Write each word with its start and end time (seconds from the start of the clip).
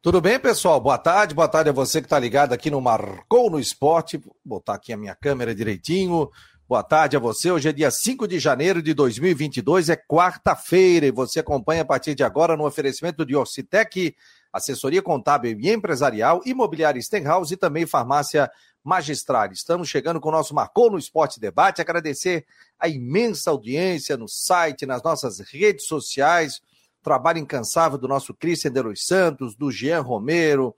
Tudo 0.00 0.20
bem, 0.20 0.38
pessoal? 0.38 0.80
Boa 0.80 0.96
tarde, 0.96 1.34
boa 1.34 1.48
tarde 1.48 1.70
a 1.70 1.72
você 1.72 2.00
que 2.00 2.06
está 2.06 2.20
ligado 2.20 2.52
aqui 2.52 2.70
no 2.70 2.80
Marcou 2.80 3.50
no 3.50 3.58
Esporte. 3.58 4.16
Vou 4.16 4.36
botar 4.44 4.74
aqui 4.74 4.92
a 4.92 4.96
minha 4.96 5.12
câmera 5.12 5.52
direitinho. 5.52 6.30
Boa 6.68 6.84
tarde 6.84 7.16
a 7.16 7.18
você. 7.20 7.50
Hoje 7.50 7.68
é 7.68 7.72
dia 7.72 7.90
5 7.90 8.28
de 8.28 8.38
janeiro 8.38 8.80
de 8.80 8.94
2022, 8.94 9.88
é 9.88 9.96
quarta-feira 9.96 11.04
e 11.04 11.10
você 11.10 11.40
acompanha 11.40 11.82
a 11.82 11.84
partir 11.84 12.14
de 12.14 12.22
agora 12.22 12.56
no 12.56 12.64
oferecimento 12.64 13.26
de 13.26 13.34
Orcitec, 13.34 14.14
assessoria 14.52 15.02
contábil 15.02 15.58
e 15.58 15.68
empresarial, 15.68 16.42
imobiliária 16.46 17.02
Stenhouse 17.02 17.52
e 17.52 17.56
também 17.56 17.84
farmácia 17.84 18.48
magistral. 18.84 19.50
Estamos 19.50 19.88
chegando 19.88 20.20
com 20.20 20.28
o 20.28 20.32
nosso 20.32 20.54
Marcou 20.54 20.92
no 20.92 20.98
Esporte 20.98 21.40
Debate. 21.40 21.80
Agradecer 21.80 22.46
a 22.78 22.86
imensa 22.86 23.50
audiência 23.50 24.16
no 24.16 24.28
site, 24.28 24.86
nas 24.86 25.02
nossas 25.02 25.40
redes 25.40 25.86
sociais 25.86 26.62
trabalho 27.02 27.38
incansável 27.38 27.98
do 27.98 28.08
nosso 28.08 28.34
Cristian 28.34 28.70
de 28.70 28.82
Los 28.82 29.06
Santos, 29.06 29.54
do 29.54 29.70
Jean 29.70 30.00
Romero, 30.00 30.74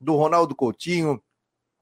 do 0.00 0.14
Ronaldo 0.16 0.54
Coutinho, 0.54 1.22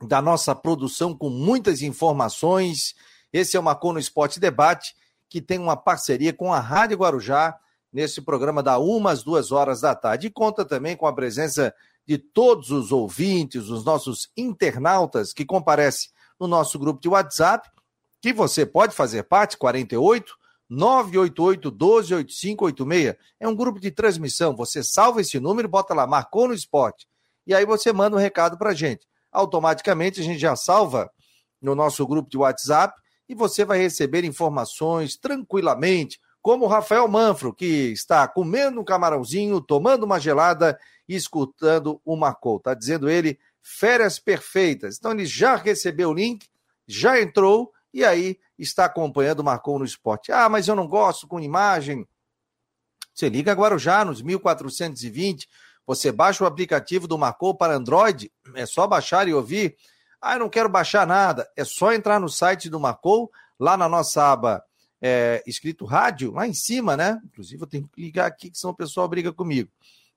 da 0.06 0.20
nossa 0.20 0.54
produção 0.54 1.16
com 1.16 1.30
muitas 1.30 1.82
informações. 1.82 2.94
Esse 3.32 3.56
é 3.56 3.60
o 3.60 3.62
Marcou 3.62 3.92
no 3.92 3.98
Esporte 3.98 4.40
Debate, 4.40 4.94
que 5.28 5.40
tem 5.40 5.58
uma 5.58 5.76
parceria 5.76 6.32
com 6.32 6.52
a 6.52 6.60
Rádio 6.60 6.98
Guarujá, 6.98 7.58
nesse 7.92 8.22
programa 8.22 8.62
da 8.62 8.78
uma 8.78 9.10
às 9.10 9.22
duas 9.22 9.52
horas 9.52 9.82
da 9.82 9.94
tarde. 9.94 10.28
E 10.28 10.30
conta 10.30 10.64
também 10.64 10.96
com 10.96 11.06
a 11.06 11.12
presença 11.12 11.74
de 12.06 12.18
todos 12.18 12.70
os 12.70 12.90
ouvintes, 12.90 13.68
os 13.68 13.84
nossos 13.84 14.30
internautas 14.36 15.32
que 15.32 15.44
comparecem 15.44 16.10
no 16.40 16.48
nosso 16.48 16.78
grupo 16.78 17.00
de 17.00 17.08
WhatsApp, 17.08 17.70
que 18.20 18.32
você 18.32 18.64
pode 18.64 18.94
fazer 18.94 19.24
parte, 19.24 19.56
48 19.56 20.34
988-128586. 20.72 23.14
É 23.38 23.46
um 23.46 23.54
grupo 23.54 23.78
de 23.78 23.90
transmissão. 23.90 24.56
Você 24.56 24.82
salva 24.82 25.20
esse 25.20 25.38
número, 25.38 25.68
bota 25.68 25.92
lá, 25.92 26.06
marcou 26.06 26.48
no 26.48 26.54
esporte. 26.54 27.06
E 27.46 27.54
aí 27.54 27.66
você 27.66 27.92
manda 27.92 28.16
um 28.16 28.20
recado 28.20 28.56
pra 28.56 28.72
gente. 28.72 29.06
Automaticamente 29.30 30.18
a 30.20 30.24
gente 30.24 30.38
já 30.38 30.56
salva 30.56 31.12
no 31.60 31.74
nosso 31.74 32.06
grupo 32.06 32.30
de 32.30 32.38
WhatsApp 32.38 32.98
e 33.28 33.34
você 33.34 33.64
vai 33.64 33.78
receber 33.78 34.24
informações 34.24 35.16
tranquilamente, 35.16 36.20
como 36.40 36.64
o 36.64 36.68
Rafael 36.68 37.06
Manfro, 37.06 37.54
que 37.54 37.92
está 37.92 38.26
comendo 38.26 38.80
um 38.80 38.84
camarãozinho, 38.84 39.60
tomando 39.60 40.04
uma 40.04 40.18
gelada 40.18 40.78
e 41.08 41.14
escutando 41.14 42.00
o 42.04 42.16
Marcou. 42.16 42.58
Tá 42.58 42.74
dizendo 42.74 43.08
ele, 43.08 43.38
férias 43.62 44.18
perfeitas. 44.18 44.96
Então 44.98 45.12
ele 45.12 45.24
já 45.24 45.54
recebeu 45.54 46.10
o 46.10 46.14
link, 46.14 46.48
já 46.86 47.20
entrou 47.20 47.72
e 47.94 48.04
aí 48.04 48.38
está 48.62 48.84
acompanhando 48.84 49.40
o 49.40 49.44
Marcou 49.44 49.78
no 49.78 49.84
Esporte. 49.84 50.32
Ah, 50.32 50.48
mas 50.48 50.68
eu 50.68 50.74
não 50.74 50.86
gosto 50.86 51.26
com 51.26 51.40
imagem. 51.40 52.06
Você 53.14 53.28
liga 53.28 53.52
agora 53.52 53.76
já 53.78 54.04
nos 54.04 54.22
1420, 54.22 55.48
você 55.86 56.10
baixa 56.10 56.42
o 56.42 56.46
aplicativo 56.46 57.06
do 57.06 57.18
Marcou 57.18 57.54
para 57.54 57.74
Android, 57.74 58.32
é 58.54 58.64
só 58.64 58.86
baixar 58.86 59.28
e 59.28 59.34
ouvir. 59.34 59.76
Ah, 60.20 60.34
eu 60.34 60.38
não 60.38 60.48
quero 60.48 60.68
baixar 60.68 61.06
nada, 61.06 61.50
é 61.56 61.64
só 61.64 61.92
entrar 61.92 62.20
no 62.20 62.28
site 62.28 62.70
do 62.70 62.80
Marcou, 62.80 63.30
lá 63.58 63.76
na 63.76 63.88
nossa 63.88 64.32
aba 64.32 64.62
é, 65.00 65.42
escrito 65.46 65.84
rádio, 65.84 66.32
lá 66.32 66.46
em 66.46 66.54
cima, 66.54 66.96
né? 66.96 67.20
Inclusive 67.24 67.60
eu 67.60 67.66
tenho 67.66 67.88
que 67.88 68.00
ligar 68.00 68.26
aqui, 68.26 68.50
que 68.50 68.58
senão 68.58 68.72
o 68.72 68.76
pessoal 68.76 69.08
briga 69.08 69.32
comigo. 69.32 69.68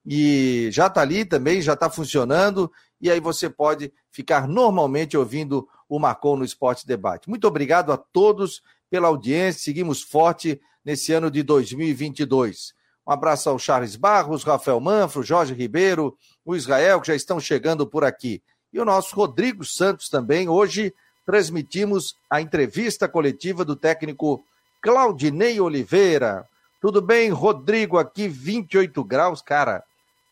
E 0.05 0.69
já 0.71 0.85
está 0.85 1.01
ali 1.01 1.25
também, 1.25 1.61
já 1.61 1.73
está 1.73 1.89
funcionando, 1.89 2.71
e 3.01 3.11
aí 3.11 3.19
você 3.19 3.49
pode 3.49 3.91
ficar 4.09 4.47
normalmente 4.47 5.17
ouvindo 5.17 5.67
o 5.87 5.99
Marcou 5.99 6.37
no 6.37 6.45
Esporte 6.45 6.87
Debate. 6.87 7.29
Muito 7.29 7.47
obrigado 7.47 7.91
a 7.91 7.97
todos 7.97 8.61
pela 8.89 9.07
audiência. 9.07 9.61
Seguimos 9.61 10.01
forte 10.01 10.59
nesse 10.83 11.13
ano 11.13 11.29
de 11.29 11.43
2022. 11.43 12.73
Um 13.07 13.11
abraço 13.11 13.49
ao 13.49 13.59
Charles 13.59 13.95
Barros, 13.95 14.43
Rafael 14.43 14.79
Manfro, 14.79 15.21
Jorge 15.21 15.53
Ribeiro, 15.53 16.17
o 16.43 16.55
Israel, 16.55 16.99
que 16.99 17.07
já 17.07 17.15
estão 17.15 17.39
chegando 17.39 17.85
por 17.85 18.03
aqui. 18.03 18.41
E 18.73 18.79
o 18.79 18.85
nosso 18.85 19.15
Rodrigo 19.15 19.63
Santos 19.63 20.09
também. 20.09 20.49
Hoje 20.49 20.93
transmitimos 21.25 22.15
a 22.29 22.41
entrevista 22.41 23.07
coletiva 23.07 23.63
do 23.63 23.75
técnico 23.75 24.43
Claudinei 24.81 25.59
Oliveira. 25.59 26.47
Tudo 26.81 27.01
bem, 27.01 27.29
Rodrigo? 27.29 27.97
Aqui 27.97 28.27
28 28.27 29.03
graus, 29.03 29.41
cara. 29.41 29.83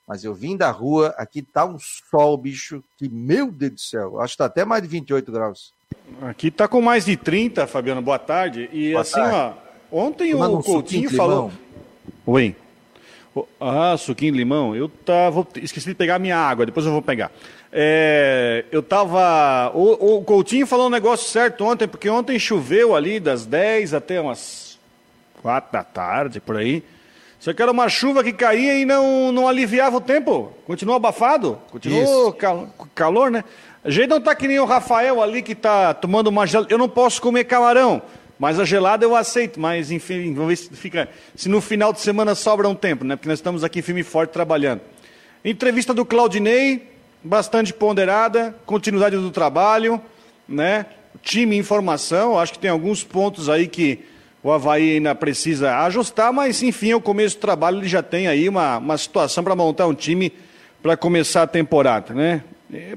Mas 0.07 0.23
eu 0.23 0.33
vim 0.33 0.57
da 0.57 0.69
rua, 0.69 1.13
aqui 1.17 1.41
tá 1.41 1.65
um 1.65 1.77
sol, 1.79 2.37
bicho, 2.37 2.83
que 2.97 3.07
meu 3.07 3.51
Deus 3.51 3.71
do 3.73 3.79
céu, 3.79 4.19
acho 4.19 4.33
que 4.33 4.37
tá 4.39 4.45
até 4.45 4.65
mais 4.65 4.81
de 4.81 4.89
28 4.89 5.31
graus. 5.31 5.73
Aqui 6.21 6.51
tá 6.51 6.67
com 6.67 6.81
mais 6.81 7.05
de 7.05 7.15
30, 7.15 7.65
Fabiano, 7.67 8.01
boa 8.01 8.19
tarde. 8.19 8.69
E 8.73 8.91
boa 8.91 9.01
assim, 9.01 9.13
tarde. 9.13 9.57
ó, 9.91 10.05
ontem 10.05 10.33
o 10.33 10.43
um 10.43 10.61
Coutinho 10.61 11.09
falou. 11.09 11.51
Oi. 12.25 12.55
Ah, 13.59 13.95
suquinho 13.97 14.33
de 14.33 14.37
limão. 14.37 14.75
Eu 14.75 14.87
tava. 14.87 15.47
Esqueci 15.55 15.89
de 15.89 15.95
pegar 15.95 16.19
minha 16.19 16.37
água, 16.37 16.65
depois 16.65 16.85
eu 16.85 16.91
vou 16.91 17.01
pegar. 17.01 17.31
É, 17.71 18.65
eu 18.71 18.83
tava. 18.83 19.71
O, 19.73 20.17
o 20.17 20.23
Coutinho 20.23 20.67
falou 20.67 20.87
um 20.87 20.91
negócio 20.91 21.29
certo 21.29 21.65
ontem, 21.65 21.87
porque 21.87 22.09
ontem 22.09 22.37
choveu 22.37 22.95
ali 22.95 23.19
das 23.19 23.45
10 23.45 23.95
até 23.95 24.21
umas 24.21 24.77
4 25.41 25.71
da 25.71 25.83
tarde, 25.83 26.39
por 26.39 26.57
aí. 26.57 26.83
Só 27.43 27.53
que 27.53 27.61
era 27.61 27.73
uma 27.73 27.89
chuva 27.89 28.23
que 28.23 28.31
caía 28.31 28.79
e 28.79 28.85
não, 28.85 29.29
não 29.29 29.49
aliviava 29.49 29.97
o 29.97 29.99
tempo. 29.99 30.53
Continuou 30.65 30.95
abafado, 30.95 31.59
continuou 31.69 32.31
cal, 32.31 32.69
calor, 32.95 33.29
né? 33.29 33.43
A 33.83 33.89
gente 33.89 34.07
não 34.07 34.21
tá 34.21 34.33
que 34.33 34.47
nem 34.47 34.61
o 34.61 34.65
Rafael 34.65 35.21
ali 35.21 35.41
que 35.41 35.53
tá 35.53 35.93
tomando 35.93 36.27
uma 36.27 36.47
gelada. 36.47 36.73
Eu 36.73 36.77
não 36.77 36.87
posso 36.87 37.21
comer 37.21 37.43
camarão, 37.43 38.01
mas 38.39 38.61
a 38.61 38.63
gelada 38.63 39.03
eu 39.03 39.13
aceito. 39.13 39.59
Mas 39.59 39.91
enfim, 39.91 40.33
vamos 40.33 40.47
ver 40.47 40.55
se 40.55 40.69
fica. 40.73 41.09
Se 41.35 41.49
no 41.49 41.59
final 41.59 41.91
de 41.91 41.99
semana 41.99 42.33
sobra 42.33 42.69
um 42.69 42.73
tempo, 42.73 43.03
né? 43.03 43.17
Porque 43.17 43.27
nós 43.27 43.39
estamos 43.39 43.61
aqui 43.61 43.81
firme 43.81 43.99
e 43.99 44.05
forte 44.05 44.29
trabalhando. 44.29 44.79
Entrevista 45.43 45.93
do 45.93 46.05
Claudinei, 46.05 46.91
bastante 47.21 47.73
ponderada, 47.73 48.55
continuidade 48.65 49.17
do 49.17 49.31
trabalho, 49.31 49.99
né? 50.47 50.85
Time 51.21 51.57
informação, 51.57 52.39
acho 52.39 52.53
que 52.53 52.59
tem 52.59 52.71
alguns 52.71 53.03
pontos 53.03 53.49
aí 53.49 53.67
que 53.67 54.12
o 54.43 54.51
Havaí 54.51 54.95
ainda 54.95 55.15
precisa 55.15 55.77
ajustar, 55.85 56.33
mas 56.33 56.61
enfim, 56.61 56.91
é 56.91 56.95
o 56.95 57.01
começo 57.01 57.37
do 57.37 57.39
trabalho, 57.39 57.79
ele 57.79 57.87
já 57.87 58.03
tem 58.03 58.27
aí 58.27 58.49
uma, 58.49 58.77
uma 58.77 58.97
situação 58.97 59.43
para 59.43 59.55
montar 59.55 59.87
um 59.87 59.93
time 59.93 60.33
para 60.81 60.97
começar 60.97 61.43
a 61.43 61.47
temporada, 61.47 62.13
né? 62.13 62.43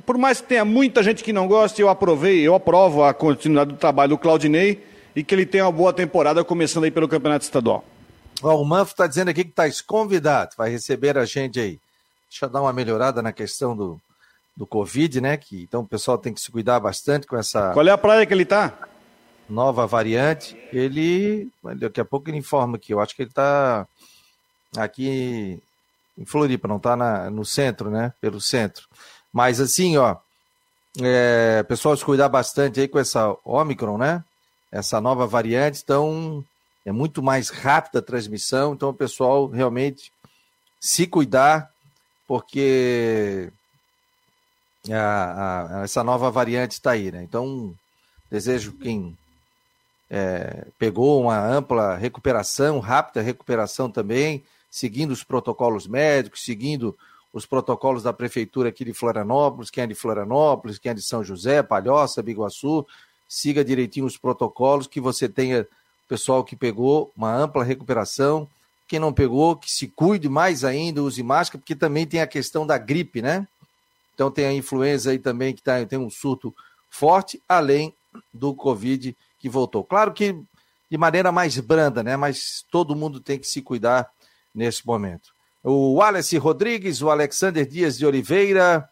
Por 0.05 0.19
mais 0.19 0.41
que 0.41 0.49
tenha 0.49 0.65
muita 0.65 1.03
gente 1.03 1.23
que 1.23 1.33
não 1.33 1.47
goste, 1.47 1.81
eu 1.81 1.89
aprovei, 1.89 2.41
eu 2.41 2.55
aprovo 2.55 3.05
a 3.05 3.15
continuidade 3.15 3.73
do 3.73 3.79
trabalho 3.79 4.11
do 4.11 4.19
Claudinei 4.19 4.83
e 5.15 5.23
que 5.23 5.35
ele 5.35 5.47
tenha 5.47 5.67
uma 5.67 5.73
boa 5.73 5.93
temporada 5.93 6.43
começando 6.43 6.85
aí 6.85 6.91
pelo 6.91 7.07
Campeonato 7.07 7.45
Estadual. 7.45 7.85
Ó, 8.43 8.61
o 8.61 8.65
Manfro 8.65 8.93
está 8.93 9.07
dizendo 9.07 9.29
aqui 9.29 9.45
que 9.45 9.51
está 9.51 9.65
convidado, 9.87 10.51
vai 10.57 10.71
receber 10.71 11.17
a 11.17 11.25
gente 11.25 11.61
aí. 11.61 11.79
Deixa 12.29 12.47
eu 12.47 12.51
dar 12.51 12.63
uma 12.63 12.73
melhorada 12.73 13.23
na 13.23 13.33
questão 13.33 13.77
do, 13.77 14.01
do 14.57 14.67
Covid, 14.67 15.21
né? 15.21 15.37
Que, 15.37 15.63
então 15.63 15.83
o 15.83 15.87
pessoal 15.87 16.19
tem 16.19 16.33
que 16.33 16.41
se 16.41 16.51
cuidar 16.51 16.81
bastante 16.81 17.27
com 17.27 17.37
essa. 17.37 17.71
Qual 17.73 17.87
é 17.87 17.91
a 17.91 17.99
praia 17.99 18.27
que 18.27 18.35
ele 18.35 18.43
está? 18.43 18.73
Nova 19.49 19.87
variante, 19.87 20.57
ele. 20.73 21.49
Daqui 21.79 22.01
a 22.01 22.05
pouco 22.05 22.29
ele 22.29 22.39
informa 22.39 22.79
que 22.79 22.93
eu 22.93 23.01
acho 23.01 23.15
que 23.15 23.23
ele 23.23 23.31
está 23.31 23.87
aqui 24.77 25.61
em 26.19 26.25
Floripa, 26.25 26.69
não 26.69 26.77
está 26.77 26.97
no 27.31 27.45
centro, 27.45 27.91
né? 27.91 28.13
Pelo 28.21 28.41
centro. 28.41 28.89
Mas 29.33 29.61
assim, 29.61 29.97
ó, 29.97 30.17
é, 31.03 31.63
pessoal 31.65 31.97
se 31.97 32.05
cuidar 32.05 32.29
bastante 32.29 32.81
aí 32.81 32.89
com 32.89 32.99
essa 32.99 33.37
Omicron, 33.45 33.99
né? 33.99 34.25
Essa 34.73 35.01
nova 35.01 35.27
variante, 35.27 35.81
então 35.83 36.45
é 36.85 36.93
muito 36.93 37.23
mais 37.23 37.51
rápida 37.51 37.99
a 37.99 38.03
transmissão, 38.03 38.73
então 38.73 38.93
pessoal 38.95 39.47
realmente 39.47 40.13
se 40.81 41.07
cuidar, 41.07 41.71
porque 42.27 43.51
a, 44.91 45.81
a, 45.81 45.85
essa 45.85 46.03
nova 46.03 46.31
variante 46.31 46.73
está 46.73 46.93
aí, 46.93 47.11
né? 47.11 47.23
Então, 47.23 47.75
desejo 48.31 48.73
quem 48.73 49.17
é, 50.11 50.67
pegou 50.79 51.21
uma 51.21 51.39
ampla 51.39 51.97
recuperação, 51.97 52.79
rápida 52.79 53.23
recuperação 53.23 53.91
também, 53.91 54.45
seguindo 54.71 55.11
os 55.11 55.25
protocolos 55.25 55.87
médicos, 55.87 56.45
seguindo 56.45 56.97
os 57.33 57.45
protocolos 57.45 58.03
da 58.03 58.13
prefeitura 58.13 58.69
aqui 58.69 58.85
de 58.85 58.93
Florianópolis, 58.93 59.71
quem 59.71 59.85
é 59.85 59.87
de 59.87 59.95
Florianópolis, 59.95 60.79
quem 60.79 60.91
é 60.91 60.95
de 60.95 61.03
São 61.03 61.23
José, 61.23 61.63
Palhoça, 61.63 62.23
Biguaçu, 62.23 62.87
siga 63.29 63.65
direitinho 63.65 64.07
os 64.07 64.17
protocolos, 64.17 64.87
que 64.87 65.01
você 65.01 65.29
tenha 65.29 65.67
pessoal 66.09 66.45
que 66.45 66.57
pegou 66.57 67.13
uma 67.17 67.35
ampla 67.35 67.65
recuperação, 67.65 68.49
quem 68.87 69.01
não 69.01 69.13
pegou, 69.13 69.57
que 69.57 69.71
se 69.71 69.89
cuide 69.89 70.29
mais 70.29 70.65
ainda, 70.65 71.03
use 71.03 71.23
máscara, 71.23 71.59
porque 71.59 71.75
também 71.75 72.07
tem 72.07 72.21
a 72.21 72.27
questão 72.27 72.65
da 72.65 72.79
gripe, 72.79 73.21
né? 73.21 73.47
Então 74.15 74.31
tem 74.31 74.47
a 74.47 74.53
influenza 74.53 75.11
aí 75.11 75.19
também 75.19 75.53
que 75.53 75.61
tá, 75.61 75.85
tem 75.85 75.99
um 75.99 76.09
surto 76.09 76.55
forte, 76.89 77.43
além 77.49 77.93
do 78.33 78.55
Covid 78.55 79.15
que 79.47 79.49
voltou. 79.49 79.85
Claro 79.85 80.13
que 80.13 80.35
de 80.91 80.99
maneira 80.99 81.31
mais 81.31 81.57
branda, 81.61 82.03
né? 82.03 82.17
Mas 82.17 82.65
todo 82.69 82.97
mundo 82.97 83.21
tem 83.21 83.39
que 83.39 83.47
se 83.47 83.63
cuidar 83.63 84.11
nesse 84.53 84.85
momento. 84.85 85.31
O 85.63 85.95
Wallace 85.95 86.37
Rodrigues, 86.37 87.01
o 87.01 87.11
Alexander 87.11 87.65
Dias 87.65 87.97
de 87.97 88.05
Oliveira, 88.05 88.89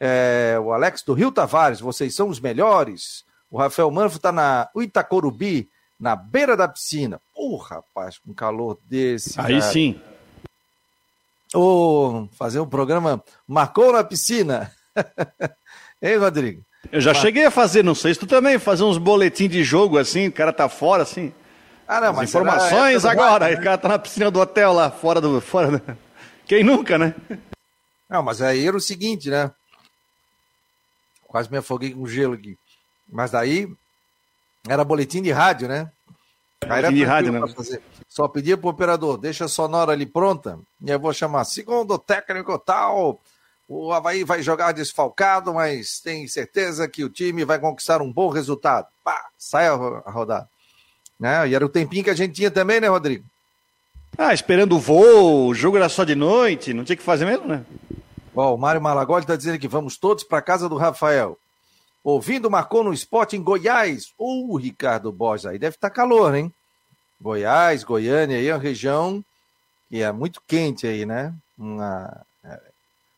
é, 0.00 0.58
o 0.60 0.72
Alex 0.72 1.02
do 1.02 1.14
Rio 1.14 1.30
Tavares, 1.30 1.80
vocês 1.80 2.14
são 2.14 2.28
os 2.28 2.40
melhores. 2.40 3.24
O 3.48 3.58
Rafael 3.58 3.90
Manfro 3.92 4.16
está 4.16 4.32
na 4.32 4.68
Itacorubi, 4.74 5.70
na 5.98 6.16
beira 6.16 6.56
da 6.56 6.66
piscina. 6.66 7.20
Pô, 7.32 7.56
rapaz, 7.56 8.18
com 8.18 8.34
calor 8.34 8.78
desse. 8.84 9.40
Aí 9.40 9.60
cara. 9.60 9.72
sim. 9.72 10.00
Ou 11.54 12.28
fazer 12.32 12.58
um 12.58 12.68
programa 12.68 13.22
Marcou 13.46 13.92
na 13.92 14.02
Piscina. 14.02 14.72
hein, 16.02 16.16
Rodrigo? 16.16 16.64
Eu 16.90 17.00
já 17.00 17.12
Mas... 17.12 17.22
cheguei 17.22 17.44
a 17.44 17.50
fazer, 17.50 17.82
não 17.82 17.94
sei 17.94 18.14
se 18.14 18.20
tu 18.20 18.26
também, 18.26 18.58
fazer 18.58 18.84
uns 18.84 18.98
boletins 18.98 19.50
de 19.50 19.62
jogo 19.62 19.98
assim, 19.98 20.28
o 20.28 20.32
cara 20.32 20.52
tá 20.52 20.68
fora 20.68 21.02
assim. 21.02 21.32
Ah, 21.86 22.00
não, 22.00 22.12
mas 22.14 22.30
informações 22.30 23.04
agora, 23.04 23.48
né? 23.48 23.54
o 23.54 23.62
cara 23.62 23.78
tá 23.78 23.88
na 23.88 23.98
piscina 23.98 24.30
do 24.30 24.40
hotel 24.40 24.72
lá, 24.72 24.90
fora 24.90 25.20
do. 25.20 25.40
Fora 25.40 25.78
do... 25.78 25.98
Quem 26.46 26.64
nunca, 26.64 26.98
né? 26.98 27.14
Não, 28.08 28.22
mas 28.22 28.42
aí 28.42 28.66
era 28.66 28.76
o 28.76 28.80
seguinte, 28.80 29.30
né? 29.30 29.50
Quase 31.26 31.50
me 31.50 31.58
afoguei 31.58 31.92
com 31.92 32.06
gelo 32.06 32.34
aqui. 32.34 32.58
Mas 33.10 33.30
daí 33.30 33.68
era 34.68 34.84
boletim 34.84 35.22
de 35.22 35.30
rádio, 35.30 35.68
né? 35.68 35.90
Boletim 36.66 36.94
de 36.94 37.04
rádio, 37.04 37.32
né? 37.32 37.40
Só 38.08 38.28
pedia 38.28 38.56
pro 38.56 38.68
operador, 38.68 39.18
deixa 39.18 39.46
a 39.46 39.48
sonora 39.48 39.92
ali 39.92 40.06
pronta, 40.06 40.58
e 40.80 40.90
eu 40.90 41.00
vou 41.00 41.12
chamar 41.12 41.44
segundo 41.44 41.98
técnico 41.98 42.58
tal. 42.58 43.20
O 43.74 43.90
Havaí 43.90 44.22
vai 44.22 44.42
jogar 44.42 44.72
desfalcado, 44.72 45.54
mas 45.54 45.98
tem 45.98 46.28
certeza 46.28 46.86
que 46.86 47.02
o 47.02 47.08
time 47.08 47.42
vai 47.42 47.58
conquistar 47.58 48.02
um 48.02 48.12
bom 48.12 48.28
resultado. 48.28 48.86
Pá, 49.02 49.28
sai 49.38 49.66
a 49.66 49.74
rodada. 49.74 50.46
Né? 51.18 51.48
E 51.48 51.54
era 51.54 51.64
o 51.64 51.70
tempinho 51.70 52.04
que 52.04 52.10
a 52.10 52.14
gente 52.14 52.34
tinha 52.34 52.50
também, 52.50 52.80
né, 52.80 52.88
Rodrigo? 52.88 53.24
Ah, 54.18 54.34
esperando 54.34 54.76
o 54.76 54.78
voo, 54.78 55.46
o 55.46 55.54
jogo 55.54 55.78
era 55.78 55.88
só 55.88 56.04
de 56.04 56.14
noite, 56.14 56.74
não 56.74 56.84
tinha 56.84 56.96
que 56.96 57.02
fazer 57.02 57.24
mesmo, 57.24 57.46
né? 57.46 57.64
Ó, 58.36 58.54
o 58.54 58.58
Mário 58.58 58.82
Malagoli 58.82 59.22
está 59.22 59.36
dizendo 59.36 59.58
que 59.58 59.66
vamos 59.66 59.96
todos 59.96 60.22
para 60.22 60.42
casa 60.42 60.68
do 60.68 60.76
Rafael. 60.76 61.38
Ouvindo 62.04 62.50
marcou 62.50 62.84
no 62.84 62.92
esporte 62.92 63.36
em 63.36 63.42
Goiás. 63.42 64.12
O 64.18 64.52
uh, 64.52 64.56
Ricardo 64.56 65.10
Borges, 65.10 65.46
aí 65.46 65.58
deve 65.58 65.76
estar 65.76 65.88
tá 65.88 65.94
calor, 65.94 66.34
hein? 66.34 66.52
Goiás, 67.18 67.84
Goiânia, 67.84 68.36
aí 68.36 68.48
é 68.48 68.54
uma 68.54 68.60
região 68.60 69.24
que 69.88 70.02
é 70.02 70.12
muito 70.12 70.42
quente 70.46 70.86
aí, 70.86 71.06
né? 71.06 71.32
Uma, 71.56 72.22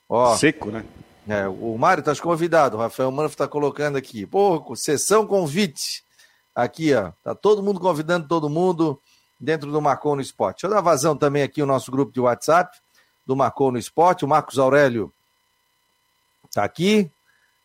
ó, 0.08 0.36
Seco, 0.36 0.70
né? 0.70 0.84
É, 1.26 1.48
o 1.48 1.76
Mário 1.78 2.00
está 2.00 2.14
convidado, 2.16 2.76
o 2.76 2.80
Rafael 2.80 3.10
Manfro 3.10 3.32
está 3.32 3.48
colocando 3.48 3.96
aqui. 3.96 4.26
Pô, 4.26 4.74
sessão 4.76 5.26
convite. 5.26 6.04
Aqui, 6.54 6.94
ó. 6.94 7.12
Tá 7.22 7.34
todo 7.34 7.62
mundo 7.62 7.80
convidando 7.80 8.28
todo 8.28 8.48
mundo 8.48 9.00
dentro 9.40 9.72
do 9.72 9.80
Marcou 9.80 10.14
no 10.14 10.22
Esporte. 10.22 10.62
Deixa 10.62 10.66
eu 10.66 10.70
dar 10.70 10.80
vazão 10.80 11.16
também 11.16 11.42
aqui 11.42 11.62
o 11.62 11.66
nosso 11.66 11.90
grupo 11.90 12.12
de 12.12 12.20
WhatsApp 12.20 12.78
do 13.26 13.34
Marcou 13.34 13.72
no 13.72 13.78
Esporte. 13.78 14.24
O 14.24 14.28
Marcos 14.28 14.58
Aurélio 14.58 15.12
tá 16.52 16.62
aqui. 16.62 17.10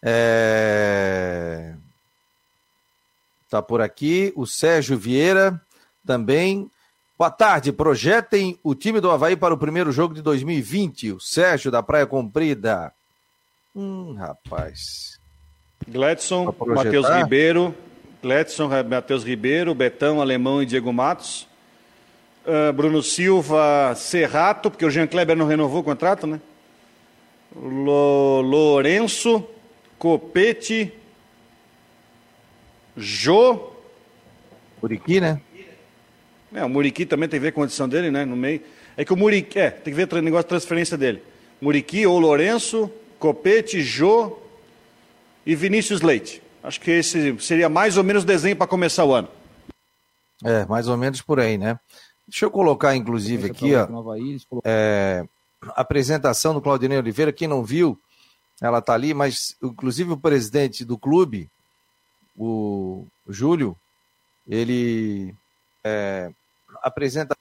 É... 0.02 1.76
Tá 3.50 3.62
por 3.62 3.82
aqui. 3.82 4.34
O 4.36 4.48
Sérgio 4.48 4.98
Vieira 4.98 5.62
também. 6.06 6.72
Boa 7.20 7.30
tarde. 7.30 7.74
Projetem 7.74 8.58
o 8.64 8.74
time 8.74 9.02
do 9.02 9.12
Havaí 9.12 9.36
para 9.36 9.54
o 9.54 9.58
primeiro 9.58 9.92
jogo 9.92 10.14
de 10.14 10.22
2020. 10.22 11.12
O 11.12 11.20
Sérgio 11.20 11.70
da 11.70 11.84
Praia 11.84 12.08
Comprida. 12.08 12.94
Hum, 13.76 14.14
rapaz. 14.14 15.20
Gladson, 15.86 16.56
Matheus 16.66 17.10
Ribeiro, 17.10 17.76
Gledson, 18.24 18.70
Matheus 18.90 19.26
Ribeiro, 19.26 19.76
Betão, 19.76 20.22
Alemão 20.22 20.64
e 20.64 20.66
Diego 20.66 20.94
Matos. 20.94 21.46
Uh, 22.46 22.72
Bruno 22.72 23.04
Silva, 23.04 23.94
Serrato, 23.98 24.72
porque 24.72 24.86
o 24.86 24.90
Jean 24.90 25.06
Kleber 25.06 25.36
não 25.36 25.46
renovou 25.46 25.82
o 25.82 25.84
contrato, 25.84 26.26
né? 26.26 26.40
Lo, 27.54 28.40
Lourenço, 28.40 29.46
Copete, 29.98 30.94
Jô. 32.96 33.74
Muriqui, 34.82 35.20
né? 35.20 35.42
É, 36.54 36.64
o 36.64 36.70
Muriqui 36.70 37.06
também 37.06 37.30
tem 37.30 37.40
que 37.40 37.46
ver 37.46 37.52
com 37.52 37.62
a 37.62 37.64
condição 37.64 37.88
dele, 37.88 38.10
né? 38.10 38.26
No 38.26 38.36
meio. 38.36 38.62
É 38.98 39.06
que 39.06 39.14
o 39.14 39.18
Muriqui, 39.18 39.60
é, 39.60 39.70
tem 39.70 39.94
que 39.94 40.06
ver 40.06 40.12
o 40.12 40.22
negócio 40.22 40.44
de 40.44 40.50
transferência 40.50 40.98
dele. 40.98 41.22
Muriqui 41.62 42.06
ou 42.08 42.20
Lourenço, 42.20 42.92
Copete, 43.20 43.82
Jô 43.82 44.38
e 45.46 45.56
Vinícius 45.56 46.02
Leite. 46.02 46.42
Acho 46.64 46.82
que 46.82 46.92
esse 46.92 47.38
seria 47.40 47.70
mais 47.70 47.98
ou 47.98 48.04
menos 48.04 48.24
o 48.24 48.26
desenho 48.26 48.56
para 48.56 48.68
começar 48.68 49.06
o 49.06 49.14
ano. 49.14 49.28
É, 50.44 50.66
mais 50.66 50.88
ou 50.88 50.98
menos 50.98 51.22
por 51.22 51.40
aí, 51.40 51.58
né? 51.58 51.80
Deixa 52.28 52.46
eu 52.46 52.52
colocar, 52.52 52.96
inclusive, 52.96 53.50
aqui, 53.50 53.74
ó, 53.76 53.88
é, 54.64 55.26
a 55.76 55.82
apresentação 55.82 56.54
do 56.54 56.62
Claudinei 56.62 56.98
Oliveira. 56.98 57.34
Quem 57.34 57.48
não 57.48 57.64
viu, 57.64 58.00
ela 58.62 58.82
tá 58.82 58.94
ali, 58.94 59.14
mas 59.14 59.56
inclusive 59.62 60.12
o 60.12 60.18
presidente 60.18 60.86
do 60.86 60.98
clube, 60.98 61.50
o 62.38 63.06
Júlio, 63.28 63.76
ele 64.48 65.34
é, 65.84 66.32
apresenta. 66.82 67.36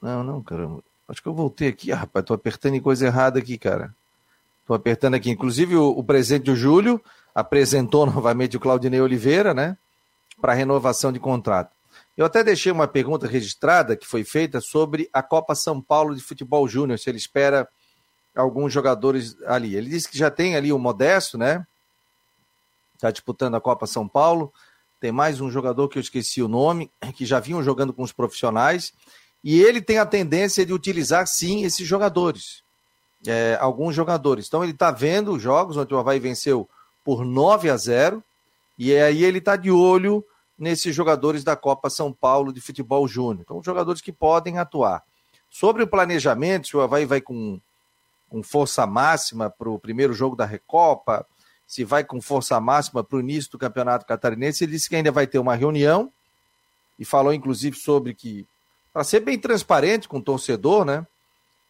Não, 0.00 0.22
não, 0.22 0.42
caramba. 0.42 0.82
Acho 1.08 1.22
que 1.22 1.28
eu 1.28 1.34
voltei 1.34 1.68
aqui. 1.68 1.92
Ah, 1.92 1.96
rapaz, 1.96 2.24
tô 2.24 2.34
apertando 2.34 2.74
em 2.74 2.80
coisa 2.80 3.06
errada 3.06 3.38
aqui, 3.38 3.58
cara. 3.58 3.94
Tô 4.66 4.74
apertando 4.74 5.14
aqui. 5.14 5.30
Inclusive, 5.30 5.76
o, 5.76 5.90
o 5.90 6.04
presidente 6.04 6.44
do 6.44 6.56
Júlio 6.56 7.02
apresentou 7.34 8.06
novamente 8.06 8.56
o 8.56 8.60
Claudinei 8.60 9.00
Oliveira, 9.00 9.52
né? 9.52 9.76
Para 10.40 10.54
renovação 10.54 11.12
de 11.12 11.20
contrato. 11.20 11.70
Eu 12.16 12.26
até 12.26 12.44
deixei 12.44 12.70
uma 12.70 12.86
pergunta 12.86 13.26
registrada 13.26 13.96
que 13.96 14.06
foi 14.06 14.24
feita 14.24 14.60
sobre 14.60 15.08
a 15.12 15.22
Copa 15.22 15.54
São 15.54 15.80
Paulo 15.80 16.14
de 16.14 16.22
Futebol 16.22 16.68
Júnior, 16.68 16.98
se 16.98 17.08
ele 17.08 17.18
espera 17.18 17.68
alguns 18.34 18.72
jogadores 18.72 19.36
ali. 19.46 19.76
Ele 19.76 19.88
disse 19.88 20.08
que 20.08 20.18
já 20.18 20.30
tem 20.30 20.56
ali 20.56 20.72
o 20.72 20.78
Modesto, 20.78 21.38
né? 21.38 21.66
Está 22.94 23.10
disputando 23.10 23.54
a 23.54 23.60
Copa 23.60 23.86
São 23.86 24.06
Paulo. 24.06 24.52
Tem 25.02 25.10
mais 25.10 25.40
um 25.40 25.50
jogador 25.50 25.88
que 25.88 25.98
eu 25.98 26.00
esqueci 26.00 26.40
o 26.40 26.46
nome, 26.46 26.88
que 27.16 27.26
já 27.26 27.40
vinham 27.40 27.60
jogando 27.60 27.92
com 27.92 28.04
os 28.04 28.12
profissionais. 28.12 28.92
E 29.42 29.60
ele 29.60 29.82
tem 29.82 29.98
a 29.98 30.06
tendência 30.06 30.64
de 30.64 30.72
utilizar, 30.72 31.26
sim, 31.26 31.64
esses 31.64 31.84
jogadores. 31.84 32.62
É, 33.26 33.58
alguns 33.60 33.96
jogadores. 33.96 34.46
Então 34.46 34.62
ele 34.62 34.70
está 34.70 34.92
vendo 34.92 35.32
os 35.32 35.42
jogos 35.42 35.76
onde 35.76 35.92
o 35.92 35.98
Havaí 35.98 36.20
venceu 36.20 36.68
por 37.04 37.24
9 37.24 37.68
a 37.68 37.76
0. 37.76 38.22
E 38.78 38.94
aí 38.94 39.24
ele 39.24 39.38
está 39.38 39.56
de 39.56 39.72
olho 39.72 40.24
nesses 40.56 40.94
jogadores 40.94 41.42
da 41.42 41.56
Copa 41.56 41.90
São 41.90 42.12
Paulo 42.12 42.52
de 42.52 42.60
Futebol 42.60 43.08
Júnior. 43.08 43.40
Então, 43.42 43.60
jogadores 43.60 44.00
que 44.00 44.12
podem 44.12 44.58
atuar. 44.58 45.02
Sobre 45.50 45.82
o 45.82 45.88
planejamento, 45.88 46.68
se 46.68 46.76
o 46.76 46.80
Havaí 46.80 47.06
vai 47.06 47.20
com, 47.20 47.60
com 48.28 48.40
força 48.40 48.86
máxima 48.86 49.50
para 49.50 49.68
o 49.68 49.80
primeiro 49.80 50.12
jogo 50.12 50.36
da 50.36 50.46
Recopa, 50.46 51.26
se 51.72 51.84
vai 51.84 52.04
com 52.04 52.20
força 52.20 52.60
máxima 52.60 53.02
para 53.02 53.16
o 53.16 53.20
início 53.20 53.52
do 53.52 53.56
Campeonato 53.56 54.04
Catarinense, 54.04 54.62
ele 54.62 54.72
disse 54.72 54.90
que 54.90 54.94
ainda 54.94 55.10
vai 55.10 55.26
ter 55.26 55.38
uma 55.38 55.54
reunião 55.54 56.12
e 56.98 57.04
falou, 57.06 57.32
inclusive, 57.32 57.74
sobre 57.78 58.12
que, 58.12 58.46
para 58.92 59.02
ser 59.02 59.20
bem 59.20 59.38
transparente 59.38 60.06
com 60.06 60.18
o 60.18 60.22
torcedor, 60.22 60.84
né? 60.84 61.06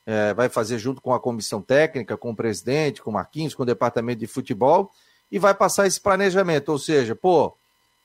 É, 0.05 0.35
vai 0.35 0.49
fazer 0.49 0.77
junto 0.81 1.01
com 1.01 1.15
a 1.15 1.21
comissão 1.21 1.63
técnica, 1.63 2.17
com 2.17 2.33
o 2.33 2.35
presidente, 2.35 3.01
com 3.01 3.11
o 3.11 3.13
Marquinhos, 3.13 3.55
com 3.55 3.63
o 3.63 3.67
departamento 3.67 4.19
de 4.19 4.27
futebol, 4.27 4.91
e 5.31 5.39
vai 5.39 5.55
passar 5.55 5.87
esse 5.87 6.01
planejamento. 6.01 6.71
Ou 6.71 6.81
seja, 6.81 7.15
pô, 7.15 7.57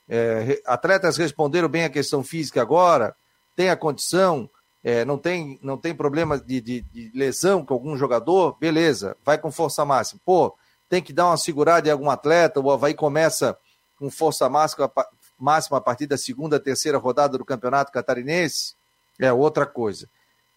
é, 0.08 0.62
atletas 0.68 1.18
responderam 1.18 1.68
bem 1.68 1.86
a 1.86 1.90
questão 1.90 2.24
física 2.24 2.62
agora, 2.62 3.16
tem 3.56 3.72
a 3.72 3.76
condição, 3.76 4.48
é, 4.84 5.04
não, 5.04 5.18
tem, 5.18 5.58
não 5.64 5.76
tem 5.76 5.96
problema 5.96 6.38
de, 6.38 6.62
de, 6.62 6.82
de, 6.82 7.12
lesão 7.16 7.66
com 7.66 7.74
algum 7.74 7.98
jogador, 7.98 8.56
beleza, 8.60 9.18
vai 9.26 9.40
com 9.40 9.52
força 9.52 9.84
máxima. 9.84 10.22
Pô, 10.24 10.56
tem 10.90 11.02
que 11.02 11.14
dar 11.14 11.28
uma 11.28 11.38
segurada 11.38 11.88
em 11.88 11.92
algum 11.92 12.10
atleta, 12.10 12.60
o 12.60 12.72
Havaí 12.72 12.94
começa 12.94 13.58
com 13.98 14.10
força 14.10 14.48
máxima, 14.50 15.78
a 15.78 15.82
partir 15.82 16.08
da 16.08 16.18
segunda, 16.18 16.60
terceira 16.60 16.98
rodada 16.98 17.38
do 17.38 17.46
Campeonato 17.46 17.92
Catarinense, 17.92 18.76
é 19.20 19.32
outra 19.34 19.66
coisa. 19.66 20.08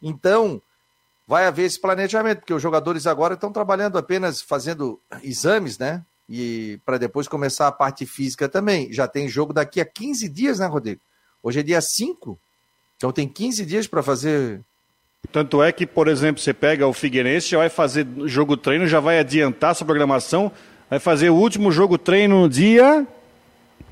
Então, 0.02 0.60
vai 1.26 1.46
haver 1.46 1.64
esse 1.64 1.80
planejamento, 1.80 2.40
porque 2.40 2.54
os 2.54 2.62
jogadores 2.62 3.06
agora 3.06 3.34
estão 3.34 3.52
trabalhando 3.52 3.96
apenas 3.96 4.42
fazendo 4.42 5.00
exames, 5.22 5.78
né? 5.78 6.04
e 6.30 6.80
para 6.84 6.96
depois 6.96 7.26
começar 7.26 7.66
a 7.66 7.72
parte 7.72 8.06
física 8.06 8.48
também. 8.48 8.92
Já 8.92 9.08
tem 9.08 9.28
jogo 9.28 9.52
daqui 9.52 9.80
a 9.80 9.84
15 9.84 10.28
dias, 10.28 10.60
né, 10.60 10.66
Rodrigo? 10.66 11.00
Hoje 11.42 11.58
é 11.58 11.62
dia 11.62 11.80
5, 11.80 12.38
então 12.96 13.10
tem 13.10 13.28
15 13.28 13.66
dias 13.66 13.88
para 13.88 14.00
fazer. 14.00 14.64
Tanto 15.32 15.62
é 15.62 15.70
que, 15.70 15.86
por 15.86 16.08
exemplo, 16.08 16.42
você 16.42 16.52
pega 16.52 16.86
o 16.86 16.92
Figueirense, 16.92 17.50
já 17.50 17.58
vai 17.58 17.68
fazer 17.68 18.06
jogo 18.24 18.56
treino, 18.56 18.86
já 18.86 19.00
vai 19.00 19.18
adiantar 19.18 19.74
sua 19.74 19.86
programação, 19.86 20.50
vai 20.88 20.98
fazer 20.98 21.30
o 21.30 21.36
último 21.36 21.70
jogo 21.70 21.96
treino 21.96 22.40
no 22.40 22.48
dia 22.48 23.06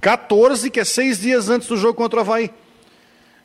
14, 0.01 0.71
que 0.71 0.81
é 0.81 0.85
seis 0.85 1.21
dias 1.21 1.49
antes 1.49 1.69
do 1.69 1.77
jogo 1.77 1.95
contra 1.95 2.19
o 2.19 2.23
Havaí. 2.23 2.51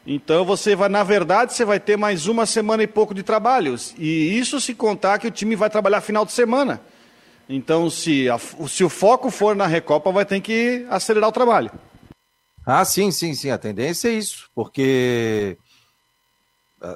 Então 0.05 0.43
você 0.43 0.75
vai, 0.75 0.89
na 0.89 1.03
verdade, 1.03 1.53
você 1.53 1.63
vai 1.63 1.79
ter 1.79 1.97
mais 1.97 2.27
uma 2.27 2.45
semana 2.45 2.83
e 2.83 2.87
pouco 2.87 3.13
de 3.13 3.23
trabalhos. 3.23 3.93
E 3.97 4.37
isso 4.37 4.59
se 4.59 4.73
contar 4.73 5.19
que 5.19 5.27
o 5.27 5.31
time 5.31 5.55
vai 5.55 5.69
trabalhar 5.69 6.01
final 6.01 6.25
de 6.25 6.31
semana. 6.31 6.81
Então, 7.47 7.89
se, 7.89 8.29
a, 8.29 8.37
se 8.39 8.83
o 8.83 8.89
foco 8.89 9.29
for 9.29 9.55
na 9.55 9.67
Recopa, 9.67 10.11
vai 10.11 10.25
ter 10.25 10.39
que 10.41 10.85
acelerar 10.89 11.29
o 11.29 11.33
trabalho. 11.33 11.71
Ah, 12.65 12.83
sim, 12.85 13.11
sim, 13.11 13.33
sim. 13.33 13.49
A 13.49 13.57
tendência 13.57 14.07
é 14.07 14.13
isso, 14.13 14.49
porque 14.55 15.57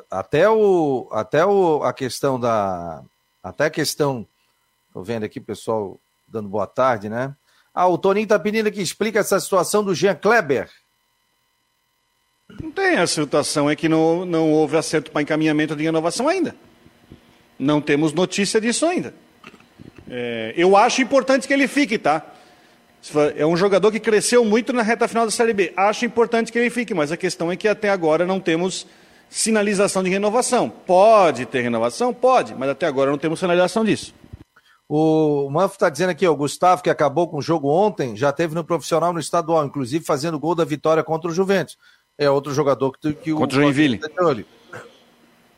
até 0.10 0.50
o 0.50 1.08
até 1.12 1.46
o 1.46 1.84
a 1.84 1.94
questão 1.94 2.39
da 2.39 3.03
até 3.41 3.65
a 3.65 3.70
questão 3.70 4.27
tô 4.94 5.01
vendo 5.01 5.24
aqui 5.24 5.39
pessoal 5.39 6.00
dando 6.27 6.50
boa 6.50 6.67
tarde, 6.67 7.10
né? 7.10 7.36
Ah, 7.74 7.88
o 7.88 7.98
Toninho 7.98 8.27
tá 8.27 8.39
pedindo 8.39 8.72
que 8.72 8.82
explica 8.82 9.20
essa 9.20 9.39
situação 9.39 9.84
do 9.84 9.94
Jean 9.94 10.15
Kleber. 10.15 10.70
Não 12.62 12.72
tem 12.72 12.98
a 12.98 13.06
situação, 13.06 13.70
é 13.70 13.75
que 13.75 13.88
não, 13.88 14.25
não 14.25 14.51
houve 14.51 14.77
acerto 14.77 15.12
para 15.12 15.22
encaminhamento 15.22 15.75
de 15.75 15.84
renovação 15.84 16.27
ainda. 16.27 16.56
Não 17.60 17.79
temos 17.79 18.13
notícia 18.13 18.60
disso 18.60 18.86
ainda. 18.86 19.13
É, 20.10 20.53
eu 20.58 20.75
acho 20.75 21.01
importante 21.01 21.48
que 21.48 21.53
ele 21.53 21.67
fique, 21.67 21.98
tá? 21.98 22.25
É 23.36 23.46
um 23.46 23.56
jogador 23.56 23.91
que 23.91 24.00
cresceu 24.00 24.44
muito 24.44 24.74
na 24.74 24.82
reta 24.82 25.08
final 25.08 25.25
da 25.25 25.32
Série 25.32 25.53
B. 25.53 25.72
Acho 25.75 26.06
importante 26.06 26.51
que 26.51 26.58
ele 26.58 26.70
fique, 26.70 26.94
mas 26.94 27.12
a 27.12 27.17
questão 27.17 27.51
é 27.51 27.56
que 27.56 27.67
até 27.67 27.89
agora 27.89 28.25
não 28.25 28.39
temos 28.39 28.88
sinalização 29.29 30.03
de 30.03 30.10
renovação. 30.10 30.69
Pode 30.69 31.46
ter 31.46 31.62
renovação? 31.62 32.13
Pode, 32.13 32.55
mas 32.55 32.69
até 32.69 32.86
agora 32.86 33.12
não 33.12 33.17
temos 33.17 33.39
sinalização 33.39 33.84
disso. 33.84 34.13
O 34.89 35.50
Manfro 35.50 35.75
está 35.75 35.89
dizendo 35.89 36.12
aqui, 36.12 36.25
o 36.25 36.36
Gustavo, 36.36 36.81
que 36.81 36.89
acabou 36.89 37.27
com 37.27 37.38
o 37.38 37.41
jogo 37.41 37.69
ontem, 37.69 38.15
já 38.15 38.31
teve 38.31 38.55
no 38.55 38.63
profissional 38.63 39.12
no 39.12 39.19
estadual, 39.19 39.65
inclusive 39.65 40.05
fazendo 40.05 40.39
gol 40.39 40.55
da 40.55 40.63
vitória 40.63 41.03
contra 41.03 41.29
o 41.29 41.34
Juventus. 41.34 41.77
É 42.17 42.29
outro 42.29 42.53
jogador 42.53 42.93
que, 42.98 43.13
que 43.13 43.34
contra 43.34 43.60
o 43.60 43.62
Joinville. 43.62 44.00